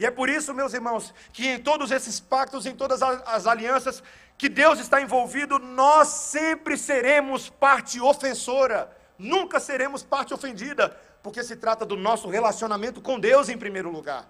E 0.00 0.06
é 0.06 0.10
por 0.10 0.30
isso, 0.30 0.54
meus 0.54 0.72
irmãos, 0.72 1.12
que 1.30 1.46
em 1.46 1.62
todos 1.62 1.90
esses 1.90 2.18
pactos, 2.18 2.64
em 2.64 2.74
todas 2.74 3.02
as 3.02 3.46
alianças 3.46 4.02
que 4.38 4.48
Deus 4.48 4.78
está 4.78 5.02
envolvido, 5.02 5.58
nós 5.58 6.08
sempre 6.08 6.74
seremos 6.78 7.50
parte 7.50 8.00
ofensora, 8.00 8.90
nunca 9.18 9.60
seremos 9.60 10.02
parte 10.02 10.32
ofendida, 10.32 10.88
porque 11.22 11.44
se 11.44 11.54
trata 11.54 11.84
do 11.84 11.96
nosso 11.98 12.30
relacionamento 12.30 13.02
com 13.02 13.20
Deus 13.20 13.50
em 13.50 13.58
primeiro 13.58 13.90
lugar. 13.90 14.26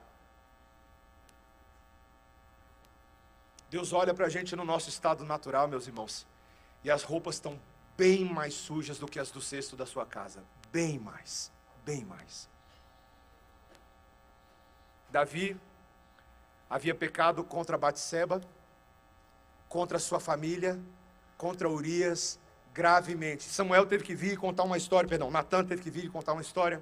Deus 3.70 3.92
olha 3.92 4.12
para 4.12 4.26
a 4.26 4.28
gente 4.28 4.56
no 4.56 4.64
nosso 4.64 4.88
estado 4.88 5.24
natural, 5.24 5.68
meus 5.68 5.86
irmãos, 5.86 6.26
e 6.82 6.90
as 6.90 7.04
roupas 7.04 7.36
estão 7.36 7.56
bem 7.96 8.24
mais 8.24 8.54
sujas 8.54 8.98
do 8.98 9.06
que 9.06 9.20
as 9.20 9.30
do 9.30 9.40
cesto 9.40 9.76
da 9.76 9.86
sua 9.86 10.04
casa, 10.04 10.42
bem 10.72 10.98
mais, 10.98 11.52
bem 11.84 12.04
mais. 12.04 12.48
Davi 15.11 15.56
havia 16.68 16.94
pecado 16.94 17.42
contra 17.42 17.76
Batseba, 17.76 18.40
contra 19.68 19.98
sua 19.98 20.20
família, 20.20 20.78
contra 21.36 21.68
Urias, 21.68 22.38
gravemente. 22.72 23.44
Samuel 23.44 23.86
teve 23.86 24.04
que 24.04 24.14
vir 24.14 24.38
contar 24.38 24.62
uma 24.62 24.76
história, 24.76 25.08
perdão, 25.08 25.30
Natan 25.30 25.64
teve 25.64 25.82
que 25.82 25.90
vir 25.90 26.11
contar 26.11 26.32
uma 26.32 26.42
história 26.42 26.80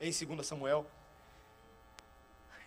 em 0.00 0.10
2 0.10 0.46
Samuel. 0.46 0.86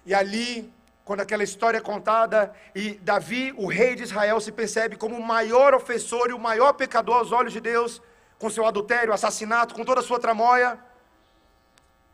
E 0.05 0.13
ali, 0.13 0.71
quando 1.03 1.21
aquela 1.21 1.43
história 1.43 1.79
é 1.79 1.81
contada, 1.81 2.53
e 2.75 2.93
Davi, 2.95 3.53
o 3.57 3.67
rei 3.67 3.95
de 3.95 4.03
Israel, 4.03 4.39
se 4.39 4.51
percebe 4.51 4.95
como 4.95 5.15
o 5.15 5.23
maior 5.23 5.73
ofensor 5.73 6.29
e 6.29 6.33
o 6.33 6.39
maior 6.39 6.73
pecador 6.73 7.17
aos 7.17 7.31
olhos 7.31 7.53
de 7.53 7.59
Deus, 7.59 8.01
com 8.37 8.49
seu 8.49 8.65
adultério, 8.65 9.13
assassinato, 9.13 9.73
com 9.73 9.83
toda 9.83 10.01
a 10.01 10.03
sua 10.03 10.19
tramóia. 10.19 10.79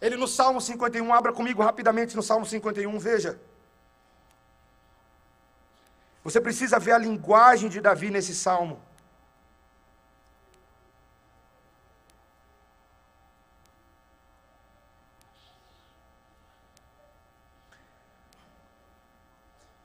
Ele 0.02 0.18
no 0.18 0.28
Salmo 0.28 0.60
51, 0.60 1.14
abra 1.14 1.32
comigo 1.32 1.64
rapidamente 1.64 2.16
no 2.16 2.24
Salmo 2.24 2.46
51, 2.46 3.00
veja. 3.00 3.40
Você 6.24 6.42
precisa 6.42 6.80
ver 6.80 6.92
a 6.92 6.98
linguagem 6.98 7.70
de 7.70 7.80
Davi 7.80 8.10
nesse 8.10 8.36
salmo. 8.36 8.82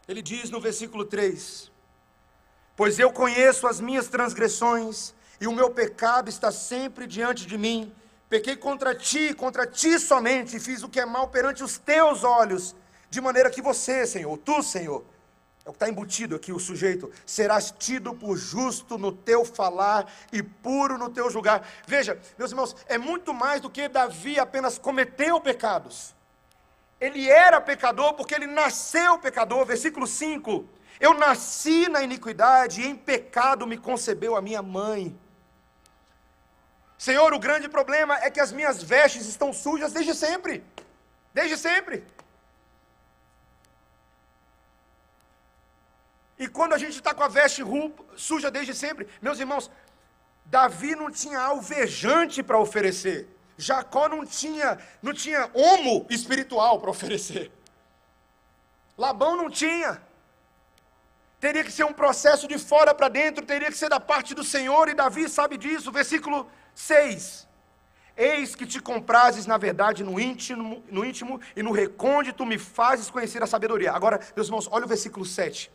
Ele 0.08 0.22
diz 0.22 0.50
no 0.50 0.60
versículo 0.60 1.04
3: 1.04 1.70
Pois 2.74 2.98
eu 2.98 3.12
conheço 3.12 3.68
as 3.68 3.80
minhas 3.80 4.08
transgressões, 4.08 5.14
e 5.40 5.46
o 5.46 5.52
meu 5.52 5.70
pecado 5.70 6.28
está 6.28 6.50
sempre 6.50 7.06
diante 7.06 7.46
de 7.46 7.56
mim. 7.56 7.94
Pequei 8.30 8.54
contra 8.54 8.94
ti, 8.94 9.34
contra 9.34 9.66
ti 9.66 9.98
somente, 9.98 10.56
e 10.56 10.60
fiz 10.60 10.84
o 10.84 10.88
que 10.88 11.00
é 11.00 11.04
mal 11.04 11.26
perante 11.28 11.64
os 11.64 11.76
teus 11.76 12.22
olhos, 12.22 12.76
de 13.10 13.20
maneira 13.20 13.50
que 13.50 13.60
você, 13.60 14.06
Senhor, 14.06 14.38
tu, 14.38 14.62
Senhor, 14.62 15.04
é 15.66 15.68
o 15.68 15.72
que 15.72 15.76
está 15.76 15.88
embutido 15.88 16.36
aqui, 16.36 16.52
o 16.52 16.58
sujeito. 16.60 17.10
Serás 17.26 17.74
tido 17.76 18.14
por 18.14 18.36
justo 18.36 18.96
no 18.96 19.10
teu 19.10 19.44
falar 19.44 20.10
e 20.32 20.44
puro 20.44 20.96
no 20.96 21.10
teu 21.10 21.28
julgar. 21.28 21.68
Veja, 21.88 22.16
meus 22.38 22.52
irmãos, 22.52 22.76
é 22.86 22.96
muito 22.96 23.34
mais 23.34 23.60
do 23.60 23.68
que 23.68 23.88
Davi 23.88 24.38
apenas 24.38 24.78
cometeu 24.78 25.40
pecados. 25.40 26.14
Ele 27.00 27.28
era 27.28 27.60
pecador 27.60 28.14
porque 28.14 28.34
ele 28.34 28.46
nasceu 28.46 29.18
pecador. 29.18 29.66
Versículo 29.66 30.06
5: 30.06 30.64
Eu 31.00 31.14
nasci 31.14 31.88
na 31.88 32.00
iniquidade 32.00 32.82
e 32.82 32.86
em 32.86 32.94
pecado 32.94 33.66
me 33.66 33.76
concebeu 33.76 34.36
a 34.36 34.40
minha 34.40 34.62
mãe. 34.62 35.18
Senhor, 37.06 37.32
o 37.32 37.38
grande 37.38 37.66
problema 37.66 38.14
é 38.24 38.28
que 38.30 38.42
as 38.44 38.52
minhas 38.52 38.82
vestes 38.82 39.26
estão 39.26 39.54
sujas 39.54 39.90
desde 39.90 40.14
sempre. 40.14 40.62
Desde 41.32 41.56
sempre. 41.56 42.04
E 46.38 46.46
quando 46.46 46.74
a 46.74 46.78
gente 46.82 46.96
está 46.96 47.14
com 47.14 47.22
a 47.22 47.28
veste 47.28 47.62
suja 48.16 48.50
desde 48.50 48.74
sempre, 48.74 49.08
meus 49.22 49.40
irmãos, 49.40 49.70
Davi 50.44 50.94
não 50.94 51.10
tinha 51.10 51.40
alvejante 51.40 52.42
para 52.42 52.58
oferecer. 52.58 53.26
Jacó 53.56 54.06
não 54.06 54.26
tinha, 54.26 54.78
não 55.00 55.14
tinha 55.14 55.50
homo 55.54 56.06
espiritual 56.10 56.80
para 56.80 56.90
oferecer. 56.90 57.50
Labão 58.98 59.36
não 59.38 59.48
tinha. 59.48 60.02
Teria 61.40 61.64
que 61.64 61.72
ser 61.72 61.84
um 61.84 61.94
processo 61.94 62.46
de 62.46 62.58
fora 62.58 62.94
para 62.94 63.08
dentro, 63.08 63.46
teria 63.46 63.70
que 63.70 63.78
ser 63.78 63.88
da 63.88 63.98
parte 63.98 64.34
do 64.34 64.44
Senhor, 64.44 64.90
e 64.90 64.94
Davi 64.94 65.30
sabe 65.30 65.56
disso. 65.56 65.90
Versículo 65.90 66.46
6. 66.86 67.48
Eis 68.16 68.54
que 68.54 68.66
te 68.66 68.80
comprases, 68.80 69.46
na 69.46 69.56
verdade, 69.56 70.04
no 70.04 70.20
íntimo, 70.20 70.82
no 70.90 71.04
íntimo 71.04 71.40
e 71.56 71.62
no 71.62 71.72
recôndito 71.72 72.44
me 72.44 72.58
fazes 72.58 73.08
conhecer 73.08 73.42
a 73.42 73.46
sabedoria. 73.46 73.92
Agora, 73.92 74.20
meus 74.36 74.48
irmãos, 74.48 74.68
olha 74.70 74.84
o 74.84 74.88
versículo 74.88 75.24
7 75.24 75.70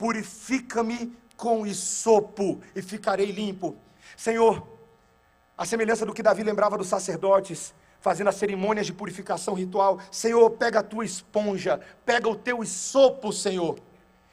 purifica-me 0.00 1.14
com 1.36 1.66
isopo 1.66 2.62
e 2.74 2.80
ficarei 2.80 3.30
limpo. 3.30 3.76
Senhor, 4.16 4.66
a 5.58 5.66
semelhança 5.66 6.06
do 6.06 6.14
que 6.14 6.22
Davi 6.22 6.42
lembrava 6.42 6.78
dos 6.78 6.86
sacerdotes, 6.86 7.74
fazendo 8.00 8.28
as 8.28 8.36
cerimônias 8.36 8.86
de 8.86 8.94
purificação 8.94 9.52
ritual, 9.52 10.00
Senhor, 10.10 10.48
pega 10.52 10.80
a 10.80 10.82
tua 10.82 11.04
esponja, 11.04 11.78
pega 12.06 12.30
o 12.30 12.34
teu 12.34 12.62
isopo, 12.62 13.30
Senhor, 13.30 13.78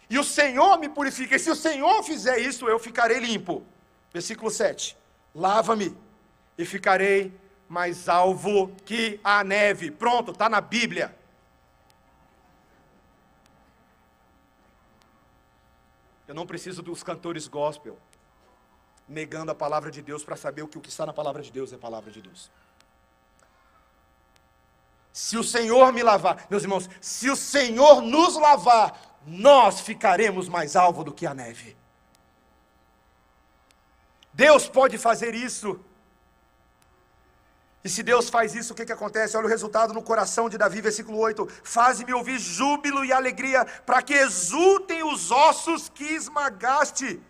e 0.10 0.18
o 0.18 0.24
Senhor 0.24 0.80
me 0.80 0.88
purifica, 0.88 1.36
e 1.36 1.40
se 1.40 1.52
o 1.52 1.56
Senhor 1.56 2.02
fizer 2.02 2.38
isso, 2.40 2.70
eu 2.70 2.80
ficarei 2.80 3.20
limpo. 3.20 3.62
Versículo 4.14 4.50
7: 4.50 4.96
Lava-me 5.38 5.96
e 6.58 6.66
ficarei 6.66 7.32
mais 7.70 8.10
alvo 8.10 8.76
que 8.84 9.20
a 9.24 9.44
neve. 9.44 9.92
Pronto, 9.92 10.32
está 10.32 10.50
na 10.50 10.60
Bíblia. 10.60 11.16
Eu 16.28 16.34
não 16.34 16.48
preciso 16.48 16.82
dos 16.82 17.04
cantores 17.04 17.48
gospel 17.48 18.00
negando 19.08 19.52
a 19.52 19.56
palavra 19.56 19.92
de 19.92 20.02
Deus 20.02 20.24
para 20.24 20.36
saber 20.36 20.64
o 20.64 20.68
que 20.68 20.80
o 20.80 20.82
que 20.82 20.90
está 20.90 21.06
na 21.06 21.14
palavra 21.14 21.44
de 21.44 21.52
Deus 21.52 21.72
é 21.72 21.78
palavra 21.78 22.12
de 22.12 22.20
Deus. 22.20 22.50
Se 25.14 25.38
o 25.38 25.44
Senhor 25.44 25.94
me 25.94 26.02
lavar, 26.02 26.48
meus 26.50 26.64
irmãos, 26.64 26.90
se 27.00 27.30
o 27.30 27.36
Senhor 27.36 28.02
nos 28.02 28.36
lavar, 28.36 29.20
nós 29.26 29.82
ficaremos 29.82 30.50
mais 30.50 30.76
alvo 30.76 31.04
do 31.04 31.14
que 31.14 31.28
a 31.28 31.34
neve. 31.34 31.78
Deus 34.44 34.64
pode 34.80 34.98
fazer 35.08 35.34
isso 35.48 35.70
e 37.88 37.90
se 37.90 38.04
Deus 38.04 38.30
faz 38.30 38.54
isso, 38.54 38.74
o 38.74 38.76
que, 38.76 38.86
que 38.86 38.92
acontece? 38.92 39.38
Olha 39.38 39.46
o 39.46 39.50
resultado 39.50 39.94
no 39.94 40.02
coração 40.04 40.50
de 40.50 40.58
Davi, 40.58 40.82
versículo 40.82 41.18
8: 41.20 41.48
Faz-me 41.64 42.14
ouvir 42.14 42.38
júbilo 42.38 43.06
e 43.06 43.14
alegria, 43.14 43.64
para 43.86 44.02
que 44.02 44.14
exultem 44.14 45.04
os 45.04 45.32
ossos 45.32 45.88
que 45.88 46.04
esmagaste. 46.04 47.22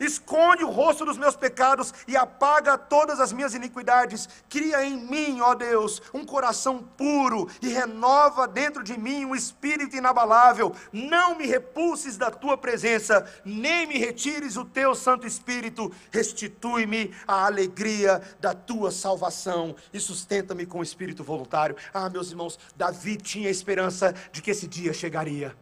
Esconde 0.00 0.64
o 0.64 0.70
rosto 0.70 1.04
dos 1.04 1.18
meus 1.18 1.36
pecados 1.36 1.92
e 2.06 2.16
apaga 2.16 2.78
todas 2.78 3.20
as 3.20 3.32
minhas 3.32 3.54
iniquidades. 3.54 4.28
Cria 4.48 4.84
em 4.84 4.96
mim, 4.96 5.40
ó 5.40 5.54
Deus, 5.54 6.00
um 6.14 6.24
coração 6.24 6.82
puro 6.96 7.48
e 7.60 7.68
renova 7.68 8.46
dentro 8.46 8.82
de 8.82 8.98
mim 8.98 9.24
um 9.24 9.34
espírito 9.34 9.96
inabalável. 9.96 10.74
Não 10.92 11.36
me 11.36 11.46
repulses 11.46 12.16
da 12.16 12.30
tua 12.30 12.56
presença, 12.56 13.26
nem 13.44 13.86
me 13.86 13.98
retires 13.98 14.56
o 14.56 14.64
teu 14.64 14.94
Santo 14.94 15.26
Espírito. 15.26 15.92
Restitui-me 16.10 17.14
a 17.26 17.46
alegria 17.46 18.22
da 18.40 18.54
tua 18.54 18.90
salvação 18.90 19.74
e 19.92 19.98
sustenta-me 19.98 20.66
com 20.66 20.78
o 20.78 20.82
espírito 20.82 21.24
voluntário. 21.24 21.76
Ah, 21.92 22.08
meus 22.08 22.30
irmãos, 22.30 22.58
Davi 22.76 23.16
tinha 23.16 23.50
esperança 23.50 24.14
de 24.30 24.40
que 24.40 24.50
esse 24.50 24.66
dia 24.66 24.92
chegaria. 24.92 25.56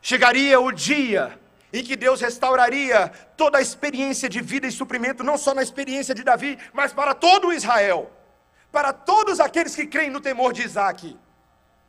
Chegaria 0.00 0.60
o 0.60 0.70
dia 0.70 1.38
em 1.78 1.84
que 1.84 1.96
Deus 1.96 2.20
restauraria 2.20 3.08
toda 3.36 3.58
a 3.58 3.62
experiência 3.62 4.28
de 4.28 4.40
vida 4.40 4.66
e 4.66 4.72
suprimento, 4.72 5.24
não 5.24 5.36
só 5.36 5.54
na 5.54 5.62
experiência 5.62 6.14
de 6.14 6.22
Davi, 6.22 6.58
mas 6.72 6.92
para 6.92 7.14
todo 7.14 7.52
Israel, 7.52 8.10
para 8.70 8.92
todos 8.92 9.40
aqueles 9.40 9.74
que 9.74 9.86
creem 9.86 10.10
no 10.10 10.20
temor 10.20 10.52
de 10.52 10.62
Isaac. 10.62 11.16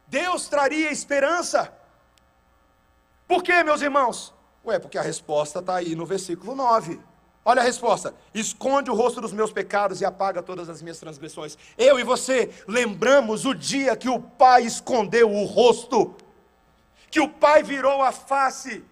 Deus 0.07 0.47
traria 0.47 0.91
esperança. 0.91 1.73
Por 3.27 3.43
quê, 3.43 3.63
meus 3.63 3.81
irmãos? 3.81 4.33
Ué, 4.65 4.79
porque 4.79 4.97
a 4.97 5.01
resposta 5.01 5.59
está 5.59 5.75
aí 5.75 5.95
no 5.95 6.05
versículo 6.05 6.55
9. 6.55 6.99
Olha 7.43 7.61
a 7.61 7.63
resposta: 7.63 8.13
esconde 8.33 8.91
o 8.91 8.93
rosto 8.93 9.21
dos 9.21 9.31
meus 9.31 9.53
pecados 9.53 10.01
e 10.01 10.05
apaga 10.05 10.43
todas 10.43 10.69
as 10.69 10.81
minhas 10.81 10.99
transgressões. 10.99 11.57
Eu 11.77 11.97
e 11.97 12.03
você 12.03 12.51
lembramos 12.67 13.45
o 13.45 13.53
dia 13.53 13.95
que 13.95 14.09
o 14.09 14.19
pai 14.19 14.63
escondeu 14.63 15.31
o 15.31 15.45
rosto, 15.45 16.15
que 17.09 17.21
o 17.21 17.29
pai 17.29 17.63
virou 17.63 18.01
a 18.01 18.11
face 18.11 18.83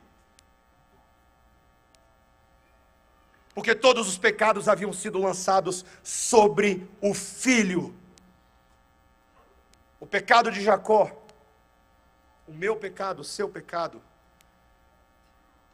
porque 3.55 3.73
todos 3.73 4.05
os 4.09 4.17
pecados 4.17 4.67
haviam 4.67 4.91
sido 4.91 5.17
lançados 5.17 5.85
sobre 6.03 6.85
o 6.99 7.13
filho. 7.13 7.95
O 9.97 10.05
pecado 10.05 10.51
de 10.51 10.61
Jacó, 10.61 11.09
o 12.45 12.51
meu 12.51 12.75
pecado, 12.75 13.21
o 13.21 13.23
seu 13.23 13.47
pecado, 13.47 14.01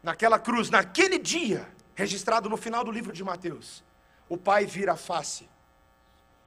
naquela 0.00 0.38
cruz, 0.38 0.70
naquele 0.70 1.18
dia, 1.18 1.68
registrado 1.96 2.48
no 2.48 2.56
final 2.56 2.84
do 2.84 2.92
livro 2.92 3.12
de 3.12 3.24
Mateus, 3.24 3.82
o 4.28 4.38
pai 4.38 4.64
vira 4.64 4.92
a 4.92 4.96
face, 4.96 5.48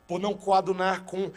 por 0.07 0.21
não 0.21 0.35
coadunar 0.35 1.03
com 1.03 1.29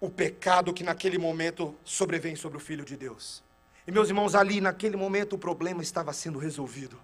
o 0.00 0.10
pecado 0.10 0.74
que 0.74 0.84
naquele 0.84 1.16
momento 1.16 1.74
sobrevém 1.82 2.36
sobre 2.36 2.58
o 2.58 2.60
Filho 2.60 2.84
de 2.84 2.94
Deus. 2.94 3.42
E 3.86 3.90
meus 3.90 4.08
irmãos, 4.08 4.34
ali 4.34 4.60
naquele 4.60 4.98
momento 4.98 5.32
o 5.34 5.38
problema 5.38 5.82
estava 5.82 6.12
sendo 6.12 6.38
resolvido. 6.38 7.00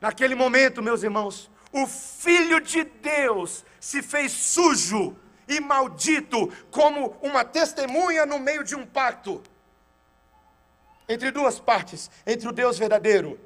Naquele 0.00 0.34
momento, 0.34 0.82
meus 0.82 1.02
irmãos, 1.02 1.50
o 1.72 1.86
Filho 1.86 2.60
de 2.60 2.84
Deus 2.84 3.64
se 3.80 4.02
fez 4.02 4.32
sujo 4.32 5.16
e 5.48 5.60
maldito 5.60 6.52
como 6.70 7.16
uma 7.22 7.44
testemunha 7.44 8.26
no 8.26 8.38
meio 8.38 8.64
de 8.64 8.74
um 8.74 8.84
pacto 8.84 9.42
entre 11.08 11.30
duas 11.30 11.60
partes, 11.60 12.10
entre 12.26 12.48
o 12.48 12.52
Deus 12.52 12.78
verdadeiro 12.78 13.38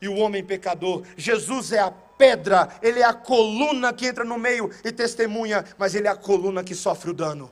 e 0.00 0.08
o 0.08 0.16
homem 0.16 0.44
pecador. 0.44 1.04
Jesus 1.16 1.72
é 1.72 1.80
a 1.80 1.90
pedra, 1.90 2.68
ele 2.80 3.00
é 3.00 3.04
a 3.04 3.12
coluna 3.12 3.92
que 3.92 4.06
entra 4.06 4.24
no 4.24 4.38
meio 4.38 4.70
e 4.84 4.92
testemunha, 4.92 5.64
mas 5.76 5.94
ele 5.94 6.06
é 6.06 6.10
a 6.10 6.16
coluna 6.16 6.62
que 6.62 6.74
sofre 6.74 7.10
o 7.10 7.14
dano. 7.14 7.50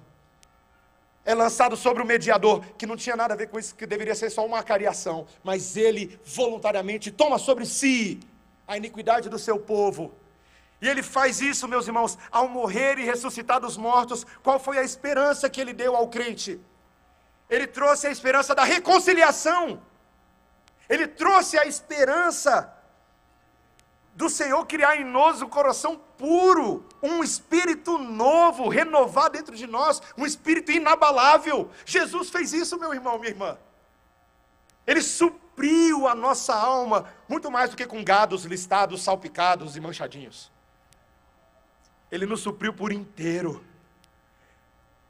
é 1.24 1.34
lançado 1.34 1.76
sobre 1.76 2.02
o 2.02 2.06
mediador, 2.06 2.64
que 2.78 2.86
não 2.86 2.96
tinha 2.96 3.14
nada 3.14 3.34
a 3.34 3.36
ver 3.36 3.48
com 3.48 3.58
isso, 3.58 3.74
que 3.74 3.86
deveria 3.86 4.14
ser 4.14 4.30
só 4.30 4.46
uma 4.46 4.62
cariação, 4.62 5.26
mas 5.44 5.76
ele 5.76 6.18
voluntariamente 6.24 7.10
toma 7.10 7.36
sobre 7.36 7.66
si 7.66 8.18
a 8.68 8.76
iniquidade 8.76 9.30
do 9.30 9.38
seu 9.38 9.58
povo. 9.58 10.14
E 10.80 10.88
ele 10.88 11.02
faz 11.02 11.40
isso, 11.40 11.66
meus 11.66 11.86
irmãos, 11.88 12.16
ao 12.30 12.48
morrer 12.48 12.98
e 12.98 13.04
ressuscitar 13.04 13.58
dos 13.58 13.76
mortos. 13.76 14.24
Qual 14.44 14.60
foi 14.60 14.78
a 14.78 14.84
esperança 14.84 15.50
que 15.50 15.60
ele 15.60 15.72
deu 15.72 15.96
ao 15.96 16.08
crente? 16.08 16.60
Ele 17.50 17.66
trouxe 17.66 18.06
a 18.06 18.10
esperança 18.10 18.54
da 18.54 18.62
reconciliação. 18.62 19.82
Ele 20.88 21.08
trouxe 21.08 21.58
a 21.58 21.66
esperança 21.66 22.72
do 24.14 24.28
Senhor 24.28 24.66
criar 24.66 24.96
em 24.96 25.04
nós 25.04 25.40
um 25.40 25.48
coração 25.48 26.00
puro, 26.16 26.84
um 27.02 27.22
espírito 27.22 27.98
novo, 27.98 28.68
renovado 28.68 29.36
dentro 29.36 29.54
de 29.54 29.66
nós, 29.66 30.02
um 30.16 30.26
espírito 30.26 30.70
inabalável. 30.72 31.70
Jesus 31.86 32.28
fez 32.28 32.52
isso, 32.52 32.78
meu 32.78 32.92
irmão, 32.92 33.18
minha 33.18 33.30
irmã. 33.30 33.58
Ele 34.86 35.00
supriu 35.58 36.06
a 36.06 36.14
nossa 36.14 36.54
alma 36.54 37.06
muito 37.28 37.50
mais 37.50 37.70
do 37.70 37.76
que 37.76 37.84
com 37.84 38.04
gados 38.04 38.44
listados, 38.44 39.02
salpicados 39.02 39.76
e 39.76 39.80
manchadinhos. 39.80 40.52
Ele 42.12 42.26
nos 42.26 42.40
supriu 42.40 42.72
por 42.72 42.92
inteiro. 42.92 43.64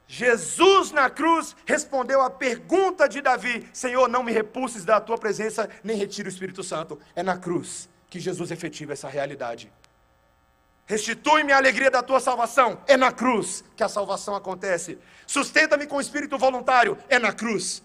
Jesus 0.07 0.91
na 0.91 1.11
cruz 1.11 1.55
respondeu 1.67 2.23
à 2.23 2.31
pergunta 2.31 3.07
de 3.07 3.21
Davi: 3.21 3.69
Senhor, 3.75 4.09
não 4.09 4.23
me 4.23 4.33
repulses 4.33 4.87
da 4.87 4.99
tua 4.99 5.19
presença, 5.19 5.69
nem 5.85 5.99
retire 5.99 6.29
o 6.29 6.31
Espírito 6.31 6.63
Santo. 6.63 6.99
É 7.15 7.23
na 7.23 7.37
cruz 7.37 7.91
que 8.09 8.19
Jesus 8.19 8.51
efetiva 8.51 8.95
essa 8.95 9.09
realidade. 9.09 9.71
Restitui-me 10.87 11.53
a 11.53 11.59
alegria 11.59 11.91
da 11.91 12.03
tua 12.03 12.21
salvação. 12.21 12.81
É 12.87 12.97
na 12.97 13.13
cruz 13.13 13.63
que 13.77 13.83
a 13.83 13.89
salvação 13.89 14.35
acontece. 14.35 14.99
Sustenta-me 15.27 15.87
com 15.87 15.97
o 15.97 16.01
espírito 16.01 16.39
voluntário. 16.39 16.97
É 17.11 17.19
na 17.19 17.35
cruz 17.35 17.83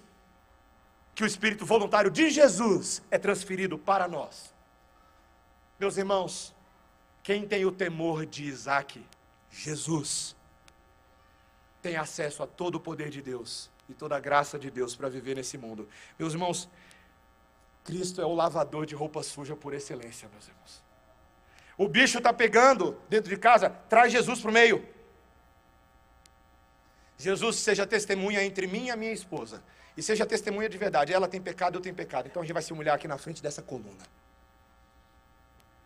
que 1.15 1.23
o 1.23 1.27
espírito 1.27 1.65
voluntário 1.65 2.09
de 2.09 2.29
Jesus 2.29 3.01
é 3.11 3.17
transferido 3.17 3.77
para 3.77 4.07
nós. 4.07 4.53
Meus 5.79 5.97
irmãos, 5.97 6.53
quem 7.21 7.47
tem 7.47 7.65
o 7.65 7.71
temor 7.71 8.25
de 8.25 8.43
Isaac, 8.45 9.03
Jesus, 9.51 10.35
tem 11.81 11.95
acesso 11.95 12.41
a 12.41 12.47
todo 12.47 12.75
o 12.75 12.79
poder 12.79 13.09
de 13.09 13.21
Deus 13.21 13.69
e 13.87 13.93
toda 13.93 14.15
a 14.15 14.19
graça 14.19 14.57
de 14.57 14.71
Deus 14.71 14.95
para 14.95 15.09
viver 15.09 15.35
nesse 15.35 15.57
mundo. 15.57 15.87
Meus 16.17 16.33
irmãos, 16.33 16.69
Cristo 17.83 18.21
é 18.21 18.25
o 18.25 18.33
lavador 18.33 18.85
de 18.85 18.95
roupa 18.95 19.21
suja 19.21 19.55
por 19.55 19.73
excelência, 19.73 20.29
meus 20.29 20.47
irmãos. 20.47 20.83
O 21.77 21.87
bicho 21.87 22.19
está 22.19 22.31
pegando 22.31 22.97
dentro 23.09 23.29
de 23.29 23.37
casa, 23.37 23.69
traz 23.69 24.11
Jesus 24.11 24.39
para 24.39 24.49
o 24.49 24.53
meio. 24.53 24.87
Jesus 27.17 27.57
seja 27.57 27.85
testemunha 27.85 28.43
entre 28.43 28.67
mim 28.67 28.85
e 28.85 28.91
a 28.91 28.95
minha 28.95 29.11
esposa. 29.11 29.63
E 29.95 30.01
seja 30.01 30.25
testemunha 30.25 30.67
de 30.67 30.77
verdade. 30.77 31.13
Ela 31.13 31.27
tem 31.27 31.41
pecado, 31.41 31.77
eu 31.77 31.81
tenho 31.81 31.95
pecado. 31.95 32.27
Então 32.27 32.41
a 32.41 32.45
gente 32.45 32.53
vai 32.53 32.63
se 32.63 32.73
humilhar 32.73 32.95
aqui 32.95 33.07
na 33.07 33.17
frente 33.17 33.41
dessa 33.41 33.61
coluna. 33.61 34.03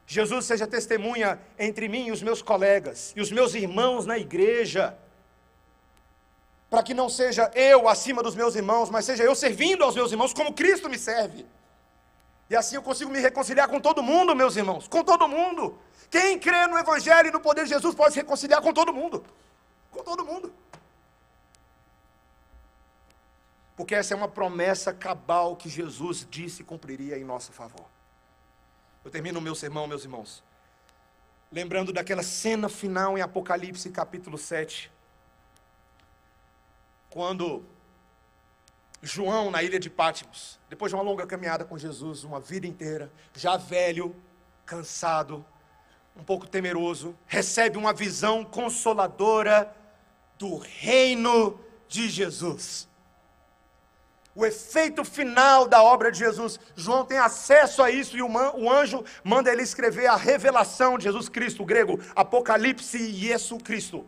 Jesus 0.05 0.45
seja 0.45 0.66
testemunha 0.66 1.39
entre 1.60 1.89
mim 1.89 2.08
e 2.08 2.12
os 2.12 2.22
meus 2.22 2.41
colegas 2.41 3.14
e 3.16 3.20
os 3.20 3.30
meus 3.30 3.53
irmãos 3.53 4.05
na 4.05 4.18
igreja 4.18 4.97
para 6.70 6.84
que 6.84 6.93
não 6.93 7.10
seja 7.10 7.49
eu 7.55 7.88
acima 7.88 8.22
dos 8.22 8.36
meus 8.36 8.55
irmãos, 8.55 8.89
mas 8.89 9.05
seja 9.05 9.24
eu 9.24 9.36
servindo 9.36 9.84
aos 9.84 9.95
meus 9.95 10.12
irmãos 10.12 10.34
como 10.34 10.53
Cristo 10.53 10.89
me 10.89 10.97
serve. 10.97 11.45
E 12.49 12.55
assim 12.55 12.76
eu 12.76 12.82
consigo 12.82 13.12
me 13.12 13.20
reconciliar 13.20 13.68
com 13.68 13.80
todo 13.80 14.03
mundo, 14.03 14.36
meus 14.36 14.55
irmãos, 14.55 14.88
com 14.88 15.03
todo 15.03 15.28
mundo. 15.28 15.78
Quem 16.10 16.39
crê 16.39 16.68
no 16.68 16.78
Evangelho 16.78 17.30
e 17.30 17.32
no 17.32 17.39
poder 17.39 17.64
de 17.64 17.70
Jesus 17.70 17.93
pode 17.95 18.14
se 18.14 18.20
reconciliar 18.20 18.62
com 18.62 18.74
todo 18.74 18.93
mundo. 18.93 19.26
Com 19.91 20.03
todo 20.03 20.26
mundo. 20.26 20.53
Porque 23.78 23.95
essa 23.95 24.13
é 24.13 24.17
uma 24.17 24.28
promessa 24.28 24.91
cabal 24.91 25.55
que 25.55 25.69
Jesus 25.69 26.28
disse 26.30 26.63
cumpriria 26.63 27.17
em 27.17 27.23
nosso 27.23 27.53
favor. 27.53 27.86
Eu 29.05 29.09
termino 29.09 29.39
o 29.39 29.41
meu 29.41 29.55
sermão, 29.55 29.88
meus 29.88 30.03
irmãos, 30.03 30.43
lembrando 31.49 31.93
daquela 31.93 32.23
cena 32.23 32.67
final 32.67 33.17
em 33.17 33.21
Apocalipse 33.21 33.89
capítulo 33.91 34.38
7 34.38 34.91
quando 37.09 37.63
João, 39.01 39.49
na 39.49 39.63
ilha 39.63 39.80
de 39.80 39.89
Pátimos, 39.89 40.59
depois 40.69 40.91
de 40.91 40.95
uma 40.95 41.03
longa 41.03 41.25
caminhada 41.25 41.63
com 41.63 41.78
Jesus, 41.78 42.23
uma 42.23 42.39
vida 42.39 42.67
inteira, 42.67 43.11
já 43.36 43.57
velho, 43.57 44.15
cansado, 44.65 45.45
um 46.15 46.23
pouco 46.23 46.47
temeroso, 46.47 47.15
recebe 47.25 47.78
uma 47.78 47.93
visão 47.93 48.43
consoladora 48.43 49.73
do 50.38 50.57
reino 50.57 51.59
de 51.88 52.09
Jesus. 52.09 52.88
O 54.38 54.45
efeito 54.45 55.03
final 55.03 55.67
da 55.67 55.81
obra 55.81 56.11
de 56.11 56.19
Jesus. 56.19 56.59
João 56.75 57.03
tem 57.03 57.17
acesso 57.17 57.81
a 57.81 57.89
isso 57.89 58.15
e 58.15 58.21
o 58.21 58.71
anjo 58.71 59.03
manda 59.23 59.51
ele 59.51 59.63
escrever 59.63 60.05
a 60.05 60.15
revelação 60.15 60.95
de 60.95 61.05
Jesus 61.05 61.27
Cristo, 61.27 61.65
grego, 61.65 61.99
Apocalipse 62.15 63.11
Jesus 63.11 63.63
Cristo. 63.63 64.07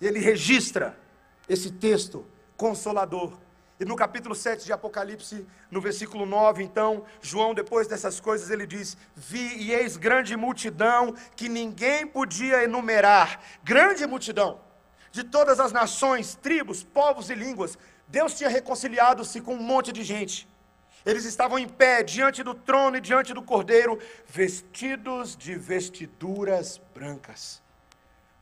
E 0.00 0.06
ele 0.08 0.18
registra 0.18 0.98
esse 1.48 1.70
texto 1.70 2.26
consolador. 2.56 3.38
E 3.78 3.84
no 3.84 3.94
capítulo 3.94 4.34
7 4.34 4.64
de 4.64 4.72
Apocalipse, 4.72 5.46
no 5.70 5.80
versículo 5.80 6.26
9, 6.26 6.64
então, 6.64 7.04
João, 7.22 7.54
depois 7.54 7.86
dessas 7.86 8.18
coisas, 8.18 8.50
ele 8.50 8.66
diz: 8.66 8.96
Vi 9.14 9.62
e 9.62 9.72
eis 9.72 9.96
grande 9.96 10.36
multidão 10.36 11.14
que 11.36 11.48
ninguém 11.48 12.04
podia 12.04 12.64
enumerar 12.64 13.38
grande 13.62 14.04
multidão 14.08 14.63
de 15.14 15.24
todas 15.24 15.58
as 15.60 15.72
nações, 15.72 16.34
tribos, 16.34 16.82
povos 16.82 17.30
e 17.30 17.34
línguas. 17.34 17.78
Deus 18.06 18.34
tinha 18.34 18.50
reconciliado-se 18.50 19.40
com 19.40 19.54
um 19.54 19.62
monte 19.62 19.92
de 19.92 20.02
gente. 20.02 20.46
Eles 21.06 21.24
estavam 21.24 21.58
em 21.58 21.68
pé 21.68 22.02
diante 22.02 22.42
do 22.42 22.52
trono 22.52 22.96
e 22.96 23.00
diante 23.00 23.32
do 23.32 23.40
cordeiro, 23.40 23.98
vestidos 24.26 25.36
de 25.36 25.54
vestiduras 25.54 26.80
brancas 26.92 27.62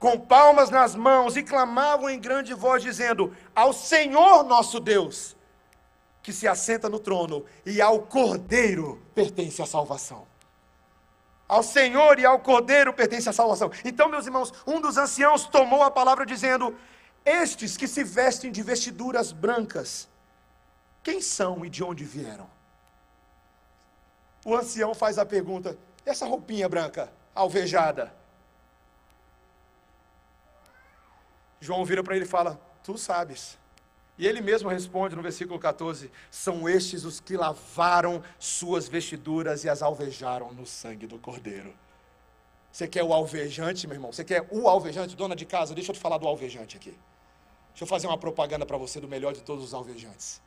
com 0.03 0.19
palmas 0.19 0.69
nas 0.69 0.97
mãos, 0.97 1.37
e 1.37 1.45
clamavam 1.45 2.11
em 2.11 2.19
grande 2.19 2.53
voz, 2.55 2.83
dizendo: 2.83 3.33
Ao 3.55 3.73
Senhor 3.73 4.43
nosso 4.43 4.81
Deus, 4.81 5.37
que 6.21 6.33
se 6.33 6.49
assenta 6.49 6.89
no 6.89 6.99
trono, 6.99 7.45
e 7.65 7.81
ao 7.81 8.01
Cordeiro 8.01 9.01
pertence 9.15 9.63
a 9.63 9.67
salvação. 9.67 10.27
Ao 11.53 11.63
Senhor 11.63 12.19
e 12.19 12.25
ao 12.25 12.39
Cordeiro 12.39 12.95
pertence 12.95 13.29
a 13.29 13.33
salvação. 13.33 13.71
Então, 13.85 14.09
meus 14.09 14.25
irmãos, 14.25 14.55
um 14.67 14.81
dos 14.81 14.97
anciãos 14.97 15.45
tomou 15.45 15.83
a 15.83 15.91
palavra 15.91 16.25
dizendo: 16.25 16.75
Estes 17.27 17.77
que 17.77 17.87
se 17.87 18.03
vestem 18.03 18.51
de 18.51 18.63
vestiduras 18.63 19.33
brancas, 19.33 20.09
quem 21.03 21.21
são 21.21 21.63
e 21.63 21.69
de 21.69 21.85
onde 21.85 22.05
vieram? 22.05 22.49
O 24.47 24.57
ancião 24.57 24.95
faz 24.95 25.19
a 25.19 25.27
pergunta: 25.27 25.77
essa 26.07 26.25
roupinha 26.25 26.67
branca, 26.71 27.13
alvejada, 27.35 28.11
João 31.61 31.85
vira 31.85 32.03
para 32.03 32.17
ele 32.17 32.25
e 32.25 32.29
fala: 32.29 32.59
Tu 32.83 32.97
sabes. 32.97 33.59
E 34.19 34.27
ele 34.27 34.41
mesmo 34.41 34.69
responde 34.69 35.17
no 35.17 35.23
versículo 35.23 35.59
14: 35.59 36.11
São 36.31 36.69
estes 36.69 37.05
os 37.05 37.21
que 37.21 37.37
lavaram 37.37 38.23
suas 38.39 38.89
vestiduras 38.89 39.65
e 39.65 39.69
as 39.69 39.83
alvejaram 39.83 40.53
no 40.53 40.67
sangue 40.67 41.07
do 41.07 41.19
Cordeiro. 41.19 41.75
Você 42.71 42.89
quer 42.89 43.03
o 43.03 43.13
alvejante, 43.13 43.87
meu 43.87 43.97
irmão? 43.97 44.13
Você 44.13 44.25
quer 44.25 44.47
o 44.51 44.69
alvejante, 44.69 45.15
dona 45.15 45.37
de 45.37 45.45
casa? 45.45 45.75
Deixa 45.75 45.91
eu 45.91 45.95
te 45.95 46.01
falar 46.01 46.19
do 46.19 46.27
alvejante 46.27 46.77
aqui. 46.77 46.97
Deixa 47.71 47.85
eu 47.85 47.87
fazer 47.87 48.07
uma 48.07 48.19
propaganda 48.19 48.65
para 48.65 48.77
você 48.77 49.01
do 49.01 49.09
melhor 49.09 49.33
de 49.33 49.43
todos 49.43 49.65
os 49.65 49.75
alvejantes. 49.75 50.41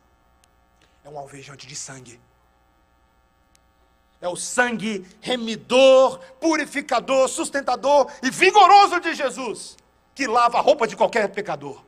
É 1.03 1.09
um 1.09 1.17
alvejante 1.17 1.67
de 1.67 1.75
sangue. 1.75 2.19
É 4.21 4.27
o 4.27 4.35
sangue 4.35 5.05
remidor, 5.21 6.19
purificador, 6.39 7.27
sustentador 7.27 8.11
e 8.23 8.31
vigoroso 8.31 8.99
de 8.99 9.13
Jesus 9.13 9.77
que 10.15 10.25
lava 10.25 10.57
a 10.57 10.61
roupa 10.61 10.87
de 10.87 10.95
qualquer 10.95 11.27
pecador. 11.29 11.83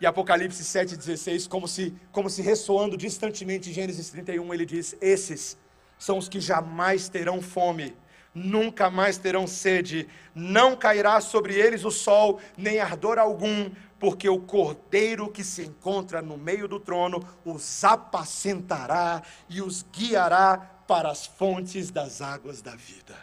E 0.00 0.06
Apocalipse 0.06 0.62
7,16, 0.62 1.48
como 1.48 1.66
se, 1.66 1.92
como 2.12 2.30
se 2.30 2.40
ressoando 2.40 2.96
distantemente 2.96 3.70
em 3.70 3.72
Gênesis 3.72 4.10
31, 4.10 4.54
ele 4.54 4.64
diz: 4.64 4.96
Esses 5.00 5.58
são 5.98 6.18
os 6.18 6.28
que 6.28 6.40
jamais 6.40 7.08
terão 7.08 7.42
fome, 7.42 7.96
nunca 8.32 8.88
mais 8.88 9.18
terão 9.18 9.46
sede, 9.46 10.08
não 10.34 10.76
cairá 10.76 11.20
sobre 11.20 11.54
eles 11.54 11.84
o 11.84 11.90
sol, 11.90 12.40
nem 12.56 12.78
ardor 12.78 13.18
algum, 13.18 13.70
porque 13.98 14.28
o 14.28 14.38
cordeiro 14.38 15.28
que 15.28 15.42
se 15.42 15.62
encontra 15.62 16.22
no 16.22 16.36
meio 16.36 16.68
do 16.68 16.78
trono 16.78 17.20
os 17.44 17.82
apacentará 17.82 19.22
e 19.48 19.60
os 19.60 19.82
guiará 19.82 20.56
para 20.86 21.10
as 21.10 21.26
fontes 21.26 21.90
das 21.90 22.22
águas 22.22 22.62
da 22.62 22.76
vida. 22.76 23.16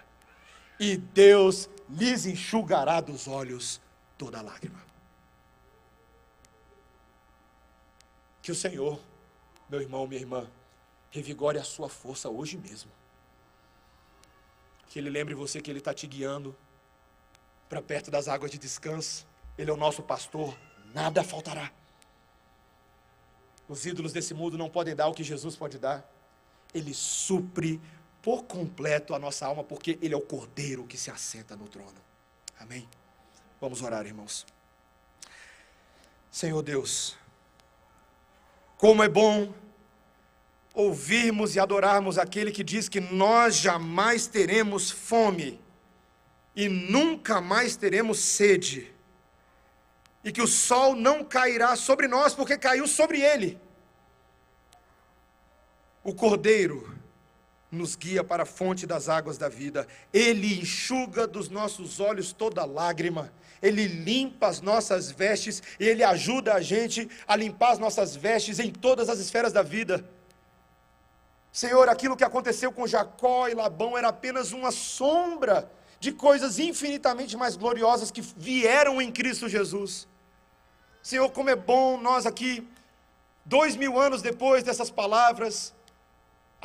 E 0.78 0.98
Deus 0.98 1.70
lhes 1.90 2.26
enxugará 2.26 3.00
dos 3.00 3.28
olhos 3.28 3.82
toda 4.18 4.42
lágrima. 4.42 4.85
Que 8.46 8.52
o 8.52 8.56
Senhor, 8.56 9.00
meu 9.68 9.82
irmão, 9.82 10.06
minha 10.06 10.22
irmã, 10.22 10.48
revigore 11.10 11.58
a 11.58 11.64
sua 11.64 11.90
força 11.90 12.30
hoje 12.30 12.58
mesmo. 12.58 12.92
Que 14.88 15.00
Ele 15.00 15.10
lembre 15.10 15.34
você 15.34 15.60
que 15.60 15.72
Ele 15.72 15.80
está 15.80 15.96
te 15.96 16.06
guiando, 16.06 16.56
para 17.68 17.82
perto 17.82 18.12
das 18.12 18.28
águas 18.28 18.52
de 18.52 18.60
descanso. 18.60 19.26
Ele 19.58 19.72
é 19.72 19.74
o 19.74 19.76
nosso 19.76 20.04
pastor, 20.04 20.56
nada 20.94 21.24
faltará. 21.24 21.72
Os 23.68 23.84
ídolos 23.84 24.14
desse 24.14 24.36
mundo 24.36 24.60
não 24.60 24.70
podem 24.70 24.96
dar 24.96 25.08
o 25.08 25.14
que 25.16 25.24
Jesus 25.24 25.56
pode 25.56 25.80
dar. 25.80 26.08
Ele 26.72 26.94
supre 26.94 27.82
por 28.22 28.44
completo 28.44 29.16
a 29.16 29.18
nossa 29.18 29.48
alma, 29.48 29.64
porque 29.64 29.98
Ele 30.04 30.14
é 30.14 30.18
o 30.18 30.22
cordeiro 30.22 30.86
que 30.86 31.00
se 31.00 31.10
assenta 31.10 31.56
no 31.56 31.68
trono. 31.68 31.98
Amém? 32.60 32.88
Vamos 33.60 33.82
orar, 33.82 34.06
irmãos. 34.06 34.46
Senhor 36.30 36.62
Deus, 36.62 37.18
como 38.78 39.04
é 39.04 39.08
bom 39.08 39.54
ouvirmos 40.74 41.56
e 41.56 41.60
adorarmos 41.60 42.18
aquele 42.18 42.52
que 42.52 42.64
diz 42.64 42.90
que 42.90 43.00
nós 43.00 43.56
jamais 43.56 44.28
teremos 44.28 44.92
fome 44.92 45.60
e 46.56 46.70
nunca 46.70 47.42
mais 47.42 47.76
teremos 47.76 48.20
sede, 48.20 48.94
e 50.24 50.32
que 50.32 50.42
o 50.42 50.48
sol 50.48 50.96
não 50.96 51.24
cairá 51.24 51.76
sobre 51.76 52.08
nós, 52.08 52.34
porque 52.34 52.58
caiu 52.58 52.88
sobre 52.88 53.22
ele. 53.22 53.60
O 56.04 56.14
Cordeiro 56.14 56.95
nos 57.76 57.96
guia 57.96 58.24
para 58.24 58.44
a 58.44 58.46
fonte 58.46 58.88
das 58.88 59.08
águas 59.10 59.38
da 59.38 59.50
vida, 59.50 59.88
ele 60.12 60.60
enxuga 60.60 61.28
dos 61.28 61.50
nossos 61.50 62.00
olhos 62.00 62.32
toda 62.32 62.66
lágrima, 62.66 63.32
ele 63.62 63.88
limpa 63.88 64.48
as 64.48 64.62
nossas 64.62 65.12
vestes, 65.12 65.62
e 65.80 65.86
ele 65.86 66.04
ajuda 66.04 66.54
a 66.54 66.62
gente 66.62 67.10
a 67.28 67.36
limpar 67.36 67.74
as 67.74 67.80
nossas 67.80 68.16
vestes 68.16 68.60
em 68.60 68.72
todas 68.72 69.10
as 69.10 69.20
esferas 69.20 69.54
da 69.54 69.62
vida. 69.62 70.04
Senhor, 71.52 71.88
aquilo 71.88 72.18
que 72.18 72.24
aconteceu 72.24 72.72
com 72.72 72.88
Jacó 72.88 73.48
e 73.48 73.54
Labão 73.54 73.98
era 73.98 74.10
apenas 74.10 74.52
uma 74.52 74.72
sombra 74.72 75.72
de 76.00 76.12
coisas 76.12 76.60
infinitamente 76.60 77.38
mais 77.38 77.56
gloriosas 77.56 78.12
que 78.12 78.22
vieram 78.22 79.02
em 79.02 79.12
Cristo 79.12 79.48
Jesus. 79.48 80.08
Senhor, 81.02 81.30
como 81.30 81.50
é 81.50 81.56
bom 81.56 81.98
nós 81.98 82.26
aqui, 82.26 82.68
dois 83.46 83.76
mil 83.76 84.00
anos 84.00 84.22
depois 84.22 84.64
dessas 84.64 84.90
palavras, 84.90 85.74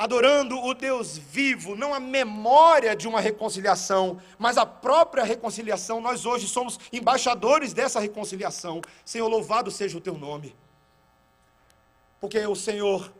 adorando 0.01 0.59
o 0.59 0.73
Deus 0.73 1.15
vivo, 1.15 1.75
não 1.75 1.93
a 1.93 1.99
memória 1.99 2.95
de 2.95 3.07
uma 3.07 3.21
reconciliação, 3.21 4.19
mas 4.39 4.57
a 4.57 4.65
própria 4.65 5.23
reconciliação, 5.23 6.01
nós 6.01 6.25
hoje 6.25 6.47
somos 6.47 6.79
embaixadores 6.91 7.71
dessa 7.71 7.99
reconciliação. 7.99 8.81
Senhor, 9.05 9.27
louvado 9.27 9.69
seja 9.69 9.95
o 9.95 10.01
teu 10.01 10.17
nome. 10.17 10.55
Porque 12.19 12.39
o 12.47 12.55
Senhor 12.55 13.13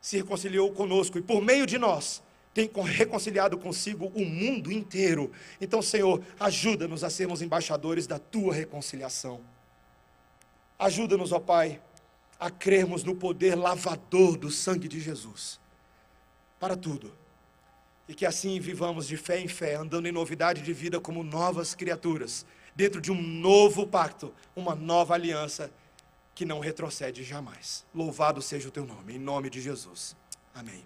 se 0.00 0.16
reconciliou 0.16 0.72
conosco 0.72 1.16
e 1.16 1.22
por 1.22 1.40
meio 1.40 1.64
de 1.64 1.78
nós 1.78 2.20
tem 2.52 2.68
reconciliado 2.84 3.56
consigo 3.56 4.06
o 4.12 4.24
mundo 4.24 4.72
inteiro. 4.72 5.30
Então, 5.60 5.80
Senhor, 5.80 6.20
ajuda-nos 6.40 7.04
a 7.04 7.10
sermos 7.10 7.40
embaixadores 7.40 8.04
da 8.04 8.18
tua 8.18 8.52
reconciliação. 8.52 9.40
Ajuda-nos, 10.76 11.30
ó 11.30 11.38
Pai, 11.38 11.80
a 12.40 12.50
crermos 12.50 13.04
no 13.04 13.14
poder 13.14 13.54
lavador 13.54 14.36
do 14.36 14.50
sangue 14.50 14.88
de 14.88 15.00
Jesus 15.00 15.64
para 16.66 16.76
tudo. 16.76 17.12
E 18.08 18.14
que 18.14 18.26
assim 18.26 18.58
vivamos 18.58 19.06
de 19.06 19.16
fé 19.16 19.38
em 19.38 19.46
fé, 19.46 19.76
andando 19.76 20.08
em 20.08 20.12
novidade 20.12 20.62
de 20.62 20.72
vida 20.72 20.98
como 20.98 21.22
novas 21.22 21.76
criaturas, 21.76 22.44
dentro 22.74 23.00
de 23.00 23.12
um 23.12 23.22
novo 23.22 23.86
pacto, 23.86 24.34
uma 24.56 24.74
nova 24.74 25.14
aliança 25.14 25.70
que 26.34 26.44
não 26.44 26.58
retrocede 26.58 27.22
jamais. 27.22 27.86
Louvado 27.94 28.42
seja 28.42 28.66
o 28.66 28.72
teu 28.72 28.84
nome, 28.84 29.14
em 29.14 29.18
nome 29.18 29.48
de 29.48 29.60
Jesus. 29.60 30.16
Amém. 30.52 30.84